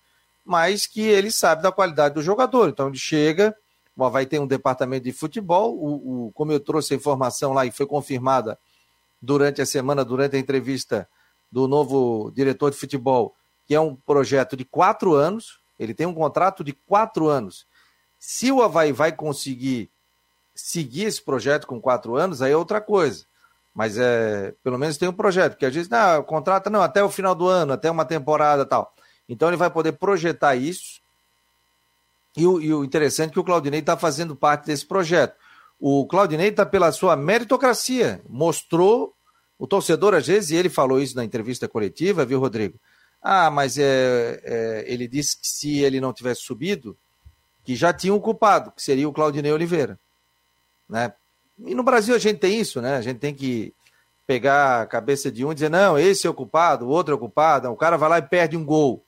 mas 0.43 0.87
que 0.87 1.01
ele 1.01 1.29
sabe 1.29 1.61
da 1.61 1.71
qualidade 1.71 2.15
do 2.15 2.23
jogador. 2.23 2.69
Então 2.69 2.87
ele 2.87 2.97
chega, 2.97 3.55
vai 3.95 4.25
ter 4.25 4.39
um 4.39 4.47
departamento 4.47 5.03
de 5.03 5.11
futebol. 5.11 5.77
O, 5.77 6.25
o, 6.25 6.31
como 6.31 6.51
eu 6.51 6.59
trouxe 6.59 6.95
a 6.95 6.97
informação 6.97 7.53
lá 7.53 7.67
e 7.67 7.71
foi 7.71 7.85
confirmada 7.85 8.57
durante 9.21 9.61
a 9.61 9.65
semana, 9.65 10.03
durante 10.03 10.35
a 10.35 10.39
entrevista 10.39 11.07
do 11.51 11.67
novo 11.67 12.31
diretor 12.31 12.71
de 12.71 12.77
futebol, 12.77 13.35
que 13.65 13.75
é 13.75 13.79
um 13.79 13.95
projeto 13.95 14.55
de 14.55 14.63
quatro 14.63 15.13
anos, 15.13 15.59
ele 15.79 15.93
tem 15.93 16.05
um 16.05 16.13
contrato 16.13 16.63
de 16.63 16.73
quatro 16.73 17.27
anos. 17.27 17.65
Se 18.19 18.51
o 18.51 18.61
Havaí 18.61 18.91
vai 18.91 19.11
conseguir 19.11 19.89
seguir 20.53 21.03
esse 21.03 21.21
projeto 21.21 21.67
com 21.67 21.81
quatro 21.81 22.15
anos, 22.15 22.41
aí 22.41 22.51
é 22.51 22.57
outra 22.57 22.79
coisa. 22.79 23.25
Mas 23.73 23.97
é, 23.97 24.53
pelo 24.63 24.77
menos 24.77 24.97
tem 24.97 25.09
um 25.09 25.13
projeto, 25.13 25.53
porque 25.53 25.65
às 25.65 25.73
vezes, 25.73 25.89
não, 25.89 26.23
contrata 26.23 26.69
não, 26.69 26.81
até 26.81 27.03
o 27.03 27.09
final 27.09 27.35
do 27.35 27.47
ano, 27.47 27.73
até 27.73 27.91
uma 27.91 28.05
temporada 28.05 28.65
tal. 28.65 28.93
Então 29.27 29.49
ele 29.49 29.57
vai 29.57 29.69
poder 29.69 29.93
projetar 29.93 30.55
isso. 30.55 31.01
E 32.37 32.45
o, 32.45 32.61
e 32.61 32.73
o 32.73 32.83
interessante 32.83 33.31
é 33.31 33.33
que 33.33 33.39
o 33.39 33.43
Claudinei 33.43 33.81
está 33.81 33.97
fazendo 33.97 34.35
parte 34.35 34.67
desse 34.67 34.85
projeto. 34.85 35.35
O 35.79 36.05
Claudinei 36.07 36.49
está 36.49 36.65
pela 36.65 36.91
sua 36.91 37.15
meritocracia, 37.17 38.21
mostrou 38.29 39.13
o 39.57 39.67
torcedor, 39.67 40.13
às 40.13 40.27
vezes, 40.27 40.51
e 40.51 40.55
ele 40.55 40.69
falou 40.69 40.99
isso 40.99 41.15
na 41.15 41.23
entrevista 41.23 41.67
coletiva, 41.67 42.25
viu, 42.25 42.39
Rodrigo? 42.39 42.79
Ah, 43.27 43.49
mas 43.49 43.75
é, 43.79 44.39
é, 44.43 44.83
ele 44.85 45.07
disse 45.07 45.35
que 45.35 45.47
se 45.47 45.79
ele 45.79 45.99
não 45.99 46.13
tivesse 46.13 46.41
subido, 46.41 46.95
que 47.63 47.75
já 47.75 47.91
tinha 47.91 48.13
um 48.13 48.19
culpado, 48.19 48.69
que 48.69 48.83
seria 48.83 49.09
o 49.09 49.11
Claudinei 49.11 49.51
Oliveira. 49.51 49.99
Né? 50.87 51.11
E 51.65 51.73
no 51.73 51.81
Brasil 51.81 52.13
a 52.13 52.19
gente 52.19 52.37
tem 52.37 52.59
isso, 52.59 52.79
né? 52.79 52.97
A 52.97 53.01
gente 53.01 53.17
tem 53.17 53.33
que 53.33 53.73
pegar 54.27 54.83
a 54.83 54.85
cabeça 54.85 55.31
de 55.31 55.43
um 55.43 55.51
e 55.51 55.55
dizer, 55.55 55.71
não, 55.71 55.97
esse 55.97 56.27
é 56.27 56.29
o 56.29 56.35
culpado, 56.35 56.85
o 56.85 56.89
outro 56.89 57.13
é 57.13 57.15
o 57.15 57.19
culpado. 57.19 57.67
O 57.71 57.75
cara 57.75 57.97
vai 57.97 58.09
lá 58.09 58.19
e 58.19 58.21
perde 58.21 58.55
um 58.55 58.63
gol. 58.63 59.03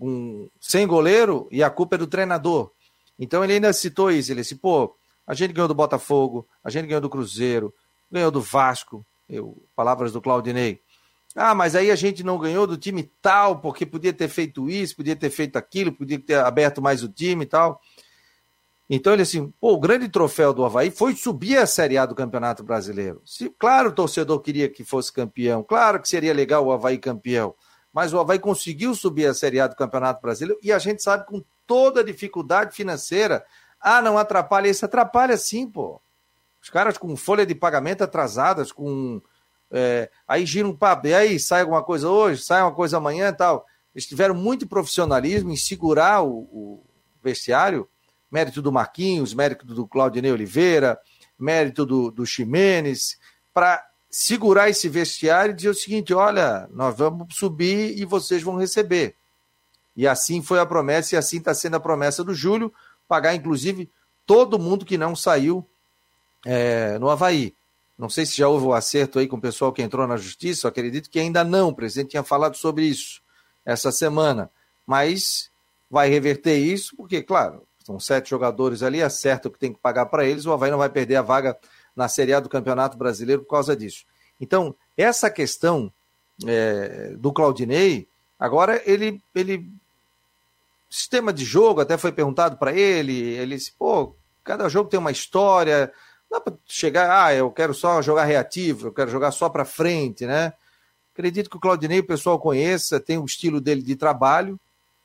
Um, 0.00 0.48
sem 0.58 0.86
goleiro 0.86 1.48
e 1.50 1.62
a 1.62 1.68
culpa 1.68 1.96
é 1.96 1.98
do 1.98 2.06
treinador. 2.06 2.70
Então 3.18 3.44
ele 3.44 3.52
ainda 3.52 3.74
citou 3.74 4.10
isso. 4.10 4.32
Ele 4.32 4.40
disse, 4.40 4.54
pô, 4.54 4.96
a 5.26 5.34
gente 5.34 5.52
ganhou 5.52 5.68
do 5.68 5.74
Botafogo, 5.74 6.48
a 6.64 6.70
gente 6.70 6.86
ganhou 6.86 7.02
do 7.02 7.10
Cruzeiro, 7.10 7.74
ganhou 8.10 8.30
do 8.30 8.40
Vasco. 8.40 9.04
Eu, 9.28 9.62
palavras 9.76 10.12
do 10.12 10.22
Claudinei. 10.22 10.80
Ah, 11.34 11.54
mas 11.54 11.76
aí 11.76 11.90
a 11.90 11.96
gente 11.96 12.24
não 12.24 12.38
ganhou 12.38 12.66
do 12.66 12.76
time 12.76 13.04
tal, 13.22 13.60
porque 13.60 13.86
podia 13.86 14.12
ter 14.12 14.28
feito 14.28 14.68
isso, 14.68 14.96
podia 14.96 15.14
ter 15.14 15.30
feito 15.30 15.56
aquilo, 15.56 15.92
podia 15.92 16.18
ter 16.18 16.34
aberto 16.34 16.82
mais 16.82 17.02
o 17.02 17.08
time 17.08 17.44
e 17.44 17.46
tal. 17.46 17.80
Então 18.88 19.12
ele 19.12 19.22
assim, 19.22 19.52
pô, 19.60 19.74
o 19.74 19.78
grande 19.78 20.08
troféu 20.08 20.52
do 20.52 20.64
Havaí 20.64 20.90
foi 20.90 21.14
subir 21.14 21.56
a 21.58 21.66
Série 21.66 21.96
A 21.96 22.04
do 22.04 22.14
Campeonato 22.16 22.64
Brasileiro. 22.64 23.22
Se, 23.24 23.48
claro, 23.50 23.90
o 23.90 23.92
torcedor 23.92 24.40
queria 24.40 24.68
que 24.68 24.82
fosse 24.82 25.12
campeão, 25.12 25.62
claro 25.62 26.00
que 26.00 26.08
seria 26.08 26.34
legal 26.34 26.66
o 26.66 26.72
Havaí 26.72 26.98
campeão, 26.98 27.54
mas 27.92 28.12
o 28.12 28.18
Havaí 28.18 28.40
conseguiu 28.40 28.92
subir 28.96 29.26
a 29.26 29.34
Série 29.34 29.60
A 29.60 29.68
do 29.68 29.76
Campeonato 29.76 30.20
Brasileiro 30.20 30.58
e 30.60 30.72
a 30.72 30.78
gente 30.80 31.04
sabe 31.04 31.24
com 31.24 31.44
toda 31.64 32.00
a 32.00 32.04
dificuldade 32.04 32.74
financeira. 32.74 33.44
Ah, 33.80 34.02
não 34.02 34.18
atrapalha 34.18 34.68
isso, 34.68 34.84
atrapalha 34.84 35.36
sim, 35.36 35.68
pô. 35.70 36.00
Os 36.60 36.68
caras 36.68 36.98
com 36.98 37.16
folha 37.16 37.46
de 37.46 37.54
pagamento 37.54 38.02
atrasadas, 38.02 38.72
com 38.72 39.22
é, 39.70 40.10
aí 40.26 40.44
gira 40.44 40.66
um 40.66 40.76
papo, 40.76 41.06
e 41.06 41.14
aí 41.14 41.38
sai 41.38 41.60
alguma 41.60 41.82
coisa 41.82 42.08
hoje, 42.08 42.42
sai 42.42 42.62
uma 42.62 42.72
coisa 42.72 42.96
amanhã 42.96 43.28
e 43.28 43.32
tal. 43.32 43.66
Eles 43.94 44.06
tiveram 44.06 44.34
muito 44.34 44.66
profissionalismo 44.66 45.50
em 45.50 45.56
segurar 45.56 46.22
o, 46.22 46.30
o 46.52 46.86
vestiário, 47.22 47.88
mérito 48.30 48.62
do 48.62 48.72
Marquinhos, 48.72 49.34
mérito 49.34 49.66
do 49.66 49.86
Claudinei 49.86 50.32
Oliveira, 50.32 50.98
mérito 51.38 51.84
do, 51.86 52.10
do 52.10 52.26
Ximenes, 52.26 53.18
para 53.52 53.84
segurar 54.10 54.68
esse 54.68 54.88
vestiário 54.88 55.52
e 55.52 55.56
dizer 55.56 55.70
o 55.70 55.74
seguinte: 55.74 56.12
olha, 56.12 56.68
nós 56.72 56.96
vamos 56.96 57.34
subir 57.36 57.98
e 57.98 58.04
vocês 58.04 58.42
vão 58.42 58.56
receber. 58.56 59.14
E 59.96 60.06
assim 60.06 60.42
foi 60.42 60.58
a 60.58 60.66
promessa, 60.66 61.14
e 61.14 61.18
assim 61.18 61.38
está 61.38 61.54
sendo 61.54 61.76
a 61.76 61.80
promessa 61.80 62.22
do 62.24 62.34
Júlio, 62.34 62.72
pagar 63.08 63.34
inclusive 63.34 63.90
todo 64.24 64.58
mundo 64.58 64.84
que 64.84 64.96
não 64.96 65.16
saiu 65.16 65.68
é, 66.46 66.98
no 66.98 67.10
Havaí. 67.10 67.54
Não 68.00 68.08
sei 68.08 68.24
se 68.24 68.38
já 68.38 68.48
houve 68.48 68.64
o 68.64 68.68
um 68.70 68.72
acerto 68.72 69.18
aí 69.18 69.28
com 69.28 69.36
o 69.36 69.40
pessoal 69.40 69.74
que 69.74 69.82
entrou 69.82 70.06
na 70.06 70.16
justiça, 70.16 70.66
acredito 70.66 71.10
que 71.10 71.20
ainda 71.20 71.44
não. 71.44 71.68
O 71.68 71.74
presidente 71.74 72.12
tinha 72.12 72.22
falado 72.22 72.56
sobre 72.56 72.86
isso 72.86 73.20
essa 73.62 73.92
semana. 73.92 74.50
Mas 74.86 75.50
vai 75.90 76.08
reverter 76.08 76.56
isso, 76.56 76.96
porque, 76.96 77.22
claro, 77.22 77.62
são 77.84 78.00
sete 78.00 78.30
jogadores 78.30 78.82
ali, 78.82 79.02
acerta 79.02 79.48
o 79.48 79.50
que 79.50 79.58
tem 79.58 79.70
que 79.70 79.78
pagar 79.78 80.06
para 80.06 80.24
eles, 80.24 80.46
o 80.46 80.52
Havaí 80.52 80.70
não 80.70 80.78
vai 80.78 80.88
perder 80.88 81.16
a 81.16 81.22
vaga 81.22 81.58
na 81.94 82.08
Série 82.08 82.32
A 82.32 82.40
do 82.40 82.48
Campeonato 82.48 82.96
Brasileiro 82.96 83.42
por 83.42 83.50
causa 83.50 83.76
disso. 83.76 84.06
Então, 84.40 84.74
essa 84.96 85.28
questão 85.28 85.92
é, 86.46 87.12
do 87.18 87.30
Claudinei, 87.34 88.08
agora 88.38 88.80
ele, 88.86 89.22
ele. 89.34 89.70
Sistema 90.88 91.34
de 91.34 91.44
jogo, 91.44 91.82
até 91.82 91.98
foi 91.98 92.12
perguntado 92.12 92.56
para 92.56 92.72
ele, 92.72 93.12
ele 93.12 93.56
disse, 93.56 93.72
pô, 93.78 94.16
cada 94.42 94.70
jogo 94.70 94.88
tem 94.88 94.98
uma 94.98 95.12
história 95.12 95.92
dá 96.30 96.40
para 96.40 96.54
chegar, 96.66 97.26
ah, 97.26 97.34
eu 97.34 97.50
quero 97.50 97.74
só 97.74 98.00
jogar 98.00 98.24
reativo, 98.24 98.88
eu 98.88 98.92
quero 98.92 99.10
jogar 99.10 99.32
só 99.32 99.48
para 99.48 99.64
frente, 99.64 100.24
né? 100.26 100.52
Acredito 101.12 101.50
que 101.50 101.56
o 101.56 101.60
Claudinei 101.60 101.98
o 101.98 102.06
pessoal 102.06 102.38
conheça, 102.38 103.00
tem 103.00 103.18
o 103.18 103.24
estilo 103.24 103.60
dele 103.60 103.82
de 103.82 103.96
trabalho, 103.96 104.58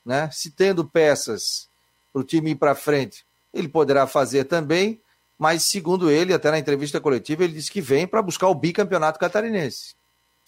né? 0.04 0.30
Se 0.32 0.50
tendo 0.50 0.84
peças 0.84 1.68
para 2.12 2.20
o 2.20 2.24
time 2.24 2.52
ir 2.52 2.54
para 2.54 2.74
frente, 2.74 3.26
ele 3.52 3.68
poderá 3.68 4.06
fazer 4.06 4.44
também, 4.44 5.00
mas 5.36 5.64
segundo 5.64 6.10
ele, 6.10 6.32
até 6.32 6.50
na 6.50 6.58
entrevista 6.58 7.00
coletiva, 7.00 7.44
ele 7.44 7.54
disse 7.54 7.70
que 7.70 7.80
vem 7.80 8.06
para 8.06 8.22
buscar 8.22 8.48
o 8.48 8.54
bicampeonato 8.54 9.18
catarinense. 9.18 9.96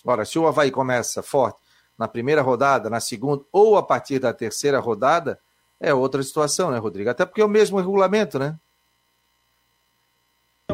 Ora, 0.04 0.24
se 0.24 0.38
o 0.38 0.46
Havaí 0.46 0.70
começa 0.70 1.22
forte 1.22 1.58
na 1.98 2.06
primeira 2.06 2.40
rodada, 2.40 2.88
na 2.88 3.00
segunda 3.00 3.42
ou 3.50 3.76
a 3.76 3.82
partir 3.82 4.20
da 4.20 4.32
terceira 4.32 4.78
rodada, 4.78 5.38
é 5.80 5.92
outra 5.92 6.22
situação, 6.22 6.70
né, 6.70 6.78
Rodrigo? 6.78 7.10
Até 7.10 7.26
porque 7.26 7.40
é 7.40 7.44
o 7.44 7.48
mesmo 7.48 7.78
regulamento, 7.78 8.38
né? 8.38 8.56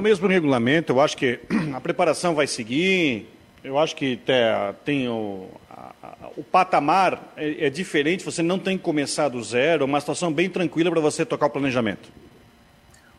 É 0.04 0.06
mesmo 0.06 0.28
regulamento, 0.28 0.92
eu 0.92 1.00
acho 1.00 1.16
que 1.16 1.40
a 1.74 1.80
preparação 1.80 2.34
vai 2.34 2.46
seguir, 2.46 3.26
Eu 3.62 3.78
acho 3.78 3.96
que 3.96 4.20
tem 4.84 5.08
o, 5.08 5.48
o 6.36 6.44
patamar 6.44 7.32
é, 7.38 7.68
é, 7.68 7.70
diferente, 7.70 8.22
você 8.22 8.42
não 8.42 8.58
tem 8.58 8.76
que 8.76 8.84
começar 8.84 9.30
do 9.30 9.42
zero, 9.42 9.84
é 9.84 9.86
uma 9.86 9.98
situação 9.98 10.30
bem 10.30 10.50
tranquila 10.50 10.90
para 10.90 11.00
você 11.00 11.24
tocar 11.24 11.46
o 11.46 11.50
planejamento. 11.50 12.10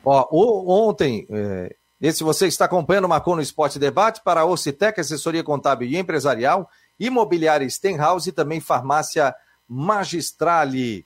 Ó, 0.06 0.28
ontem, 0.32 1.26
é, 1.32 1.76
esse 2.00 2.24
você 2.24 2.46
está 2.46 2.66
acompanhando 2.66 3.06
o 3.06 3.10
Marcou 3.10 3.36
no 3.36 3.42
Esporte 3.42 3.80
Debate 3.80 4.22
para 4.24 4.42
a 4.42 4.46
Ocitec, 4.46 5.00
assessoria 5.00 5.44
contábil 5.44 5.90
e 5.90 5.98
empresarial, 5.98 6.70
imobiliária 7.00 7.68
Stenhouse 7.68 8.30
e 8.30 8.32
também 8.32 8.60
farmácia 8.60 9.34
Magistrale. 9.68 11.04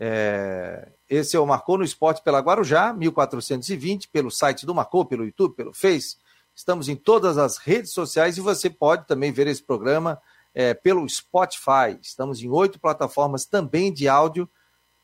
É, 0.00 0.88
esse 1.08 1.36
é 1.36 1.40
o 1.40 1.46
Marcou 1.46 1.78
no 1.78 1.84
Esporte 1.84 2.22
pela 2.22 2.40
Guarujá, 2.40 2.92
1420, 2.92 4.08
pelo 4.08 4.30
site 4.30 4.64
do 4.64 4.74
Marcou, 4.74 5.04
pelo 5.04 5.24
YouTube, 5.24 5.54
pelo 5.54 5.72
Face. 5.72 6.16
Estamos 6.54 6.88
em 6.88 6.96
todas 6.96 7.36
as 7.36 7.58
redes 7.58 7.92
sociais 7.92 8.38
e 8.38 8.40
você 8.40 8.70
pode 8.70 9.06
também 9.06 9.32
ver 9.32 9.46
esse 9.46 9.62
programa 9.62 10.20
é, 10.54 10.72
pelo 10.72 11.06
Spotify. 11.08 11.98
Estamos 12.00 12.40
em 12.42 12.48
oito 12.48 12.78
plataformas 12.78 13.44
também 13.44 13.92
de 13.92 14.08
áudio. 14.08 14.48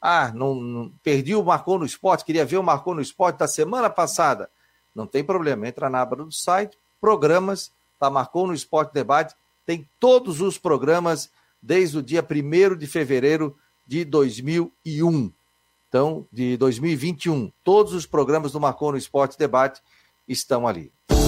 Ah, 0.01 0.33
não, 0.35 0.55
não, 0.55 0.93
perdi 1.03 1.35
o 1.35 1.43
Marcou 1.43 1.79
no 1.79 1.85
Esporte, 1.85 2.25
queria 2.25 2.47
ver 2.47 2.57
o 2.57 2.63
Marcou 2.63 2.95
no 2.95 3.03
Esporte 3.03 3.39
da 3.39 3.49
semana 3.49 3.91
passada. 3.91 4.49
Não 4.95 5.07
tem 5.07 5.23
problema, 5.23 5.69
entra 5.69 5.91
na 5.91 6.01
aba 6.01 6.17
do 6.17 6.33
site, 6.33 6.79
programas, 7.01 7.71
tá 7.99 8.09
Marcou 8.09 8.47
no 8.47 8.55
Esporte 8.55 8.95
Debate, 8.95 9.35
tem 9.67 9.87
todos 9.99 10.41
os 10.41 10.57
programas 10.57 11.31
desde 11.61 11.99
o 11.99 12.03
dia 12.03 12.27
1 12.27 12.77
de 12.77 12.87
fevereiro 12.87 13.55
de 13.87 14.05
2001. 14.05 15.31
Então, 15.91 16.25
de 16.33 16.57
2021, 16.57 17.51
todos 17.65 17.93
os 17.95 18.07
programas 18.07 18.53
do 18.53 18.61
Marcou 18.61 18.93
no 18.93 18.97
Esporte 18.97 19.37
Debate 19.37 19.83
estão 20.29 20.65
ali. 20.65 20.93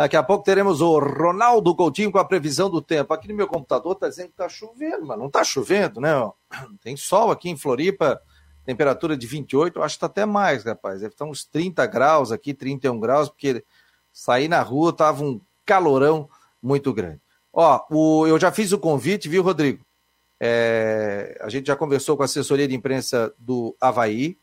Daqui 0.00 0.16
a 0.16 0.22
pouco 0.22 0.42
teremos 0.42 0.80
o 0.80 0.98
Ronaldo 0.98 1.76
Coutinho 1.76 2.10
com 2.10 2.16
a 2.16 2.24
previsão 2.24 2.70
do 2.70 2.80
tempo. 2.80 3.12
Aqui 3.12 3.28
no 3.28 3.34
meu 3.34 3.46
computador 3.46 3.92
está 3.92 4.08
dizendo 4.08 4.28
que 4.28 4.32
está 4.32 4.48
chovendo, 4.48 5.04
mas 5.04 5.18
não 5.18 5.26
está 5.26 5.44
chovendo, 5.44 6.00
né? 6.00 6.08
Tem 6.80 6.96
sol 6.96 7.30
aqui 7.30 7.50
em 7.50 7.56
Floripa, 7.56 8.18
temperatura 8.64 9.14
de 9.14 9.26
28, 9.26 9.82
acho 9.82 9.96
que 9.96 9.96
está 9.98 10.06
até 10.06 10.24
mais, 10.24 10.64
rapaz. 10.64 11.02
Deve 11.02 11.12
estar 11.12 11.26
uns 11.26 11.44
30 11.44 11.84
graus 11.84 12.32
aqui, 12.32 12.54
31 12.54 12.98
graus, 12.98 13.28
porque 13.28 13.62
sair 14.10 14.48
na 14.48 14.62
rua 14.62 14.90
tava 14.90 15.22
um 15.22 15.38
calorão 15.66 16.30
muito 16.62 16.94
grande. 16.94 17.20
Ó, 17.52 17.84
o, 17.90 18.26
eu 18.26 18.40
já 18.40 18.50
fiz 18.50 18.72
o 18.72 18.78
convite, 18.78 19.28
viu, 19.28 19.42
Rodrigo? 19.42 19.84
É, 20.40 21.38
a 21.42 21.50
gente 21.50 21.66
já 21.66 21.76
conversou 21.76 22.16
com 22.16 22.22
a 22.22 22.24
assessoria 22.24 22.66
de 22.66 22.74
imprensa 22.74 23.34
do 23.38 23.76
Havaí. 23.78 24.38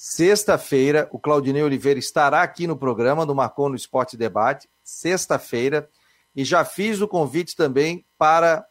Sexta-feira, 0.00 1.08
o 1.10 1.18
Claudinei 1.18 1.60
Oliveira 1.60 1.98
estará 1.98 2.40
aqui 2.40 2.68
no 2.68 2.76
programa 2.76 3.26
do 3.26 3.34
Marcou 3.34 3.68
no 3.68 3.74
Esporte 3.74 4.16
Debate 4.16 4.68
sexta-feira, 4.80 5.90
e 6.36 6.44
já 6.44 6.64
fiz 6.64 7.00
o 7.00 7.08
convite 7.08 7.56
também 7.56 8.06
para 8.16 8.64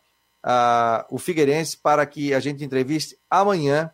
uh, 0.45 1.13
o 1.13 1.19
Figueirense 1.19 1.75
para 1.75 2.05
que 2.05 2.33
a 2.33 2.39
gente 2.39 2.63
entreviste 2.63 3.19
amanhã 3.29 3.91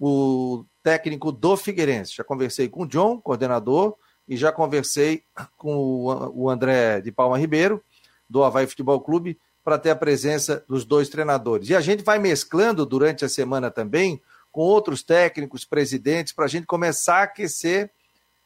o 0.00 0.64
técnico 0.82 1.30
do 1.30 1.58
Figueirense. 1.58 2.14
Já 2.16 2.24
conversei 2.24 2.70
com 2.70 2.84
o 2.84 2.88
John, 2.88 3.20
coordenador, 3.20 3.94
e 4.26 4.34
já 4.34 4.50
conversei 4.50 5.24
com 5.58 6.06
o 6.34 6.48
André 6.48 7.02
de 7.02 7.12
Palma 7.12 7.38
Ribeiro, 7.38 7.84
do 8.30 8.42
Havaí 8.42 8.66
Futebol 8.66 9.02
Clube, 9.02 9.38
para 9.62 9.78
ter 9.78 9.90
a 9.90 9.96
presença 9.96 10.64
dos 10.66 10.86
dois 10.86 11.10
treinadores. 11.10 11.68
E 11.68 11.76
a 11.76 11.82
gente 11.82 12.02
vai 12.02 12.18
mesclando 12.18 12.86
durante 12.86 13.26
a 13.26 13.28
semana 13.28 13.70
também 13.70 14.22
com 14.52 14.60
outros 14.60 15.02
técnicos, 15.02 15.64
presidentes, 15.64 16.32
para 16.32 16.44
a 16.44 16.48
gente 16.48 16.66
começar 16.66 17.16
a 17.16 17.22
aquecer 17.22 17.90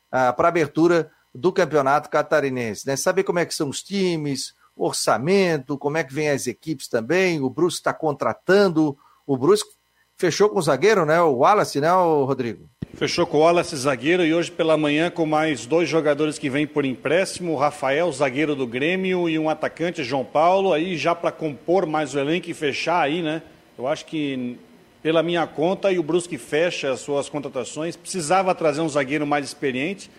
uh, 0.09 0.35
para 0.35 0.47
a 0.47 0.49
abertura 0.49 1.11
do 1.35 1.53
campeonato 1.53 2.09
catarinense, 2.09 2.87
né? 2.87 2.97
Saber 2.97 3.25
como 3.25 3.40
é 3.40 3.45
que 3.45 3.55
são 3.55 3.69
os 3.69 3.83
times, 3.83 4.55
orçamento, 4.77 5.77
como 5.77 5.99
é 5.99 6.05
que 6.05 6.14
vem 6.14 6.31
as 6.31 6.47
equipes 6.47 6.88
também. 6.88 7.40
O 7.40 7.51
Brusque 7.51 7.81
está 7.81 7.92
contratando. 7.92 8.97
O 9.27 9.37
Brusque 9.37 9.71
fechou 10.16 10.49
com 10.49 10.59
o 10.59 10.62
zagueiro, 10.62 11.05
né? 11.05 11.21
O 11.21 11.38
Wallace, 11.38 11.81
né, 11.81 11.92
o 11.92 12.25
Rodrigo? 12.25 12.69
Fechou 12.95 13.27
com 13.27 13.38
o 13.38 13.40
Wallace, 13.40 13.77
zagueiro, 13.77 14.25
e 14.25 14.33
hoje 14.33 14.51
pela 14.51 14.77
manhã 14.77 15.11
com 15.11 15.27
mais 15.27 15.66
dois 15.66 15.87
jogadores 15.87 16.38
que 16.38 16.49
vêm 16.49 16.66
por 16.66 16.85
empréstimo, 16.85 17.53
o 17.53 17.57
Rafael, 17.57 18.11
zagueiro 18.11 18.55
do 18.55 18.66
Grêmio, 18.66 19.29
e 19.29 19.38
um 19.38 19.51
atacante, 19.51 20.03
João 20.03 20.25
Paulo, 20.25 20.73
aí 20.73 20.97
já 20.97 21.14
para 21.14 21.31
compor 21.31 21.85
mais 21.85 22.14
o 22.14 22.19
elenco 22.19 22.49
e 22.49 22.55
fechar 22.55 23.03
aí, 23.03 23.21
né? 23.21 23.42
Eu 23.77 23.87
acho 23.87 24.07
que, 24.07 24.59
pela 25.07 25.23
minha 25.23 25.47
conta, 25.47 25.92
e 25.92 26.01
o 26.01 26.03
Brusque 26.03 26.37
fecha 26.37 26.90
as 26.90 26.99
suas 26.99 27.29
contratações, 27.29 27.95
precisava 27.95 28.53
trazer 28.57 28.81
um 28.81 28.88
zagueiro 28.88 29.25
mais 29.25 29.45
experiente, 29.45 30.11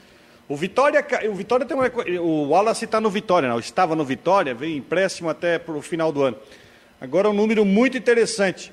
o 0.48 0.56
Vitória, 0.56 1.06
o 1.30 1.36
Vitória 1.36 1.66
tem 1.66 1.76
uma, 1.76 1.92
o 2.22 2.48
Wallace 2.48 2.86
está 2.86 3.02
no 3.02 3.10
Vitória, 3.10 3.50
não, 3.50 3.60
estava 3.60 3.98
no 3.98 4.06
Vitória, 4.06 4.56
veio 4.56 4.78
empréstimo 4.78 5.28
até 5.28 5.60
para 5.60 5.74
o 5.74 5.82
final 5.82 6.10
do 6.10 6.24
ano. 6.24 6.38
Agora 7.02 7.30
um 7.30 7.34
número 7.34 7.66
muito 7.66 7.98
interessante. 7.98 8.72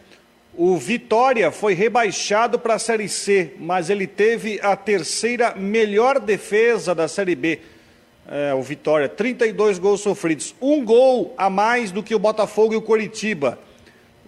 O 0.56 0.76
Vitória 0.76 1.50
foi 1.50 1.74
rebaixado 1.74 2.60
para 2.60 2.74
a 2.74 2.78
Série 2.78 3.08
C, 3.08 3.52
mas 3.58 3.90
ele 3.90 4.06
teve 4.06 4.60
a 4.62 4.76
terceira 4.76 5.56
melhor 5.56 6.20
defesa 6.20 6.94
da 6.94 7.08
Série 7.08 7.34
B. 7.34 7.58
É, 8.28 8.54
o 8.54 8.62
Vitória, 8.62 9.08
32 9.08 9.80
gols 9.80 10.00
sofridos, 10.00 10.54
um 10.62 10.84
gol 10.84 11.34
a 11.36 11.50
mais 11.50 11.90
do 11.90 12.04
que 12.04 12.14
o 12.14 12.20
Botafogo 12.20 12.72
e 12.72 12.76
o 12.76 12.82
Coritiba. 12.82 13.58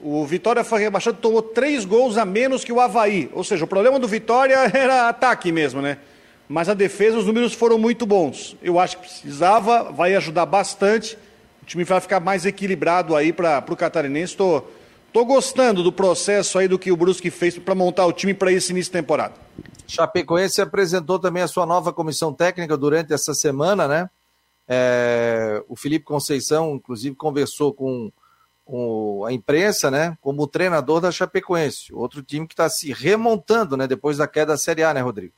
O 0.02 0.24
Vitória 0.26 0.62
foi 0.62 0.80
rebaixado, 0.80 1.18
tomou 1.18 1.42
três 1.42 1.84
gols 1.84 2.16
a 2.16 2.24
menos 2.24 2.64
que 2.64 2.72
o 2.72 2.80
Havaí. 2.80 3.30
Ou 3.32 3.42
seja, 3.42 3.64
o 3.64 3.68
problema 3.68 3.98
do 3.98 4.06
Vitória 4.06 4.56
era 4.74 5.08
ataque 5.08 5.50
mesmo, 5.50 5.80
né? 5.80 5.98
mas 6.48 6.68
a 6.68 6.74
defesa, 6.74 7.18
os 7.18 7.26
números 7.26 7.52
foram 7.52 7.78
muito 7.78 8.06
bons. 8.06 8.56
Eu 8.62 8.78
acho 8.78 8.96
que 8.96 9.08
precisava, 9.08 9.90
vai 9.90 10.14
ajudar 10.14 10.46
bastante. 10.46 11.18
O 11.62 11.66
time 11.66 11.82
vai 11.82 12.00
ficar 12.00 12.20
mais 12.20 12.46
equilibrado 12.46 13.16
aí 13.16 13.32
para 13.32 13.64
o 13.68 13.76
catarinense. 13.76 14.32
Estou 14.32 14.60
tô, 14.60 14.68
tô 15.12 15.24
gostando 15.24 15.82
do 15.82 15.92
processo 15.92 16.58
aí 16.58 16.68
do 16.68 16.78
que 16.78 16.92
o 16.92 16.96
Brusque 16.96 17.30
fez 17.30 17.58
para 17.58 17.74
montar 17.74 18.06
o 18.06 18.12
time 18.12 18.32
para 18.32 18.52
esse 18.52 18.70
início 18.70 18.92
de 18.92 18.98
temporada. 18.98 19.34
Chapecoense 19.88 20.60
apresentou 20.60 21.18
também 21.18 21.42
a 21.42 21.48
sua 21.48 21.66
nova 21.66 21.92
comissão 21.92 22.32
técnica 22.32 22.76
durante 22.76 23.12
essa 23.12 23.34
semana, 23.34 23.88
né? 23.88 24.10
É, 24.68 25.62
o 25.68 25.76
Felipe 25.76 26.04
Conceição, 26.04 26.74
inclusive, 26.74 27.14
conversou 27.14 27.72
com, 27.72 28.10
com, 28.66 29.24
a 29.24 29.32
imprensa, 29.32 29.90
né? 29.90 30.18
Como 30.20 30.46
treinador 30.46 31.00
da 31.00 31.12
Chapecoense, 31.12 31.94
outro 31.94 32.20
time 32.20 32.46
que 32.46 32.52
está 32.52 32.68
se 32.68 32.92
remontando, 32.92 33.76
né? 33.76 33.86
Depois 33.86 34.18
da 34.18 34.26
queda 34.26 34.52
da 34.52 34.58
Série 34.58 34.82
A, 34.82 34.92
né, 34.92 35.00
Rodrigo? 35.00 35.32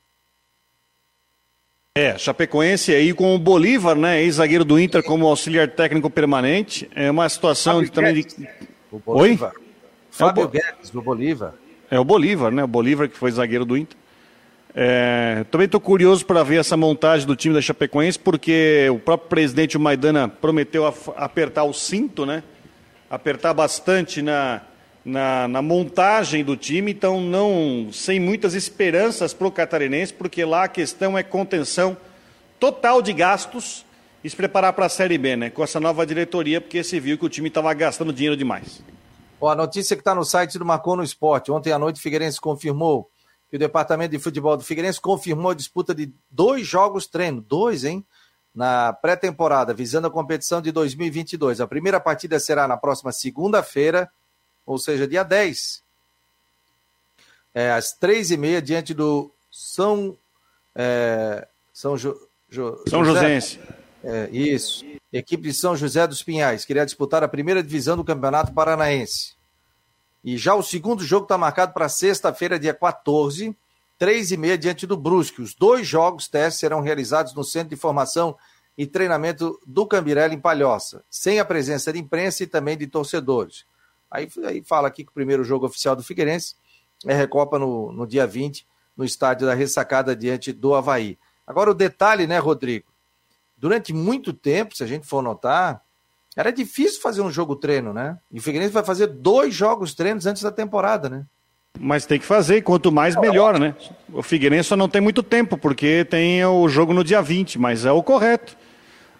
É, 1.95 2.17
Chapecoense 2.17 2.93
aí 2.93 3.13
com 3.13 3.35
o 3.35 3.39
Bolívar, 3.39 3.95
né, 3.95 4.21
ex-zagueiro 4.21 4.63
do 4.63 4.79
Inter 4.79 5.03
como 5.03 5.27
auxiliar 5.27 5.67
técnico 5.67 6.09
permanente. 6.09 6.89
É 6.95 7.09
uma 7.09 7.27
situação 7.29 7.75
Fábio 7.75 7.91
também 7.91 8.13
de... 8.15 8.49
O 8.91 8.99
Bolívar. 8.99 9.53
Oi? 9.55 9.63
Fábio 10.09 10.43
é 10.43 10.45
o... 10.45 10.49
Guedes, 10.49 10.89
do 10.91 11.01
Bolívar. 11.01 11.53
É 11.91 11.99
o 11.99 12.03
Bolívar, 12.03 12.51
né, 12.51 12.63
o 12.63 12.67
Bolívar 12.67 13.09
que 13.09 13.17
foi 13.17 13.31
zagueiro 13.31 13.65
do 13.65 13.77
Inter. 13.77 13.97
É, 14.73 15.45
também 15.51 15.65
estou 15.65 15.81
curioso 15.81 16.25
para 16.25 16.41
ver 16.41 16.59
essa 16.59 16.77
montagem 16.77 17.27
do 17.27 17.35
time 17.35 17.53
da 17.53 17.61
Chapecoense, 17.61 18.17
porque 18.17 18.87
o 18.91 18.99
próprio 18.99 19.27
presidente 19.27 19.75
o 19.75 19.79
Maidana 19.79 20.27
prometeu 20.27 20.85
apertar 21.17 21.63
o 21.63 21.73
cinto, 21.73 22.25
né? 22.25 22.43
Apertar 23.09 23.53
bastante 23.53 24.21
na, 24.21 24.61
na, 25.03 25.47
na, 25.47 25.61
montagem 25.61 26.43
do 26.43 26.55
time, 26.55 26.91
então 26.91 27.19
não 27.19 27.89
sem 27.91 28.19
muitas 28.19 28.53
esperanças 28.53 29.33
para 29.33 29.47
o 29.47 29.51
catarinense, 29.51 30.13
porque 30.13 30.45
lá 30.45 30.65
a 30.65 30.67
questão 30.67 31.17
é 31.17 31.23
contenção 31.23 31.97
total 32.59 33.01
de 33.01 33.13
gastos 33.13 33.85
e 34.23 34.29
se 34.29 34.35
preparar 34.35 34.73
para 34.73 34.85
a 34.85 34.89
Série 34.89 35.17
B, 35.17 35.35
né? 35.35 35.49
Com 35.49 35.63
essa 35.63 35.79
nova 35.79 36.05
diretoria, 36.05 36.59
porque 36.59 36.83
se 36.83 36.99
viu 36.99 37.17
que 37.17 37.25
o 37.25 37.29
time 37.29 37.47
estava 37.47 37.73
gastando 37.73 38.13
dinheiro 38.13 38.37
demais. 38.37 38.83
Ó, 39.39 39.49
a 39.49 39.55
notícia 39.55 39.95
que 39.95 40.01
está 40.01 40.13
no 40.13 40.25
site 40.25 40.59
do 40.59 40.65
Marcou 40.65 40.97
no 40.97 41.03
Esporte. 41.03 41.51
Ontem 41.51 41.71
à 41.71 41.79
noite 41.79 41.97
o 41.97 42.01
Figueirense 42.01 42.39
confirmou 42.39 43.09
que 43.49 43.55
o 43.55 43.59
Departamento 43.59 44.11
de 44.11 44.19
Futebol 44.19 44.57
do 44.57 44.63
Figueirense 44.63 44.99
confirmou 44.99 45.51
a 45.51 45.55
disputa 45.55 45.95
de 45.95 46.13
dois 46.29 46.67
jogos 46.67 47.07
treino, 47.07 47.41
dois, 47.41 47.83
hein? 47.83 48.05
Na 48.53 48.91
pré-temporada, 48.93 49.73
visando 49.73 50.07
a 50.07 50.11
competição 50.11 50.61
de 50.61 50.71
2022. 50.71 51.61
A 51.61 51.67
primeira 51.67 51.99
partida 51.99 52.39
será 52.39 52.67
na 52.67 52.77
próxima 52.77 53.11
segunda-feira, 53.11 54.11
ou 54.65 54.77
seja, 54.77 55.07
dia 55.07 55.23
10, 55.23 55.83
é, 57.53 57.71
às 57.71 57.93
três 57.93 58.31
e 58.31 58.37
meia, 58.37 58.61
diante 58.61 58.93
do 58.93 59.31
São, 59.51 60.17
é, 60.75 61.47
São, 61.73 61.97
jo, 61.97 62.15
jo, 62.49 62.83
São 62.87 63.03
Joséense. 63.03 63.59
É, 64.03 64.29
isso. 64.31 64.85
equipe 65.11 65.43
de 65.43 65.53
São 65.53 65.75
José 65.75 66.07
dos 66.07 66.23
Pinhais, 66.23 66.63
queria 66.63 66.85
disputar 66.85 67.23
a 67.23 67.27
primeira 67.27 67.61
divisão 67.61 67.97
do 67.97 68.03
Campeonato 68.03 68.53
Paranaense. 68.53 69.33
E 70.23 70.37
já 70.37 70.53
o 70.53 70.63
segundo 70.63 71.03
jogo 71.03 71.23
está 71.23 71.37
marcado 71.37 71.73
para 71.73 71.89
sexta-feira, 71.89 72.59
dia 72.59 72.73
14, 72.73 73.55
três 73.99 74.31
e 74.31 74.37
meia, 74.37 74.57
diante 74.57 74.87
do 74.87 74.95
Brusque. 74.95 75.41
Os 75.41 75.53
dois 75.53 75.85
jogos 75.85 76.29
testes 76.29 76.61
serão 76.61 76.79
realizados 76.79 77.33
no 77.35 77.43
Centro 77.43 77.69
de 77.69 77.75
Formação 77.75 78.35
e 78.77 78.87
Treinamento 78.87 79.59
do 79.67 79.85
Cambirela, 79.85 80.33
em 80.33 80.39
Palhoça, 80.39 81.03
sem 81.09 81.37
a 81.37 81.45
presença 81.45 81.91
de 81.91 81.99
imprensa 81.99 82.43
e 82.43 82.47
também 82.47 82.77
de 82.77 82.87
torcedores. 82.87 83.65
Aí, 84.09 84.27
aí 84.45 84.63
fala 84.65 84.87
aqui 84.87 85.03
que 85.03 85.11
o 85.11 85.13
primeiro 85.13 85.43
jogo 85.43 85.65
oficial 85.65 85.97
do 85.97 86.03
Figueirense 86.03 86.55
é 87.05 87.13
Recopa 87.13 87.59
no, 87.59 87.91
no 87.91 88.07
dia 88.07 88.25
20, 88.25 88.65
no 88.95 89.03
estádio 89.03 89.45
da 89.45 89.53
Ressacada, 89.53 90.15
diante 90.15 90.53
do 90.53 90.73
Havaí. 90.73 91.19
Agora, 91.45 91.71
o 91.71 91.75
detalhe, 91.75 92.25
né, 92.25 92.39
Rodrigo? 92.39 92.87
Durante 93.57 93.91
muito 93.93 94.31
tempo, 94.31 94.75
se 94.75 94.83
a 94.83 94.87
gente 94.87 95.05
for 95.05 95.21
notar, 95.21 95.83
era 96.35 96.51
difícil 96.51 97.01
fazer 97.01 97.21
um 97.21 97.29
jogo 97.29 97.57
treino, 97.57 97.93
né? 97.93 98.17
E 98.31 98.39
o 98.39 98.41
Figueirense 98.41 98.73
vai 98.73 98.83
fazer 98.83 99.07
dois 99.07 99.53
jogos 99.53 99.93
treinos 99.93 100.25
antes 100.25 100.41
da 100.41 100.51
temporada, 100.51 101.09
né? 101.09 101.25
Mas 101.81 102.05
tem 102.05 102.19
que 102.19 102.25
fazer, 102.25 102.57
e 102.57 102.61
quanto 102.61 102.91
mais 102.91 103.15
melhor, 103.15 103.57
né? 103.57 103.73
O 104.11 104.21
Figueirense 104.21 104.67
só 104.69 104.75
não 104.75 104.89
tem 104.89 105.01
muito 105.01 105.23
tempo, 105.23 105.57
porque 105.57 106.03
tem 106.03 106.43
o 106.43 106.67
jogo 106.67 106.93
no 106.93 107.03
dia 107.03 107.21
20, 107.21 107.57
mas 107.57 107.85
é 107.85 107.91
o 107.91 108.03
correto. 108.03 108.57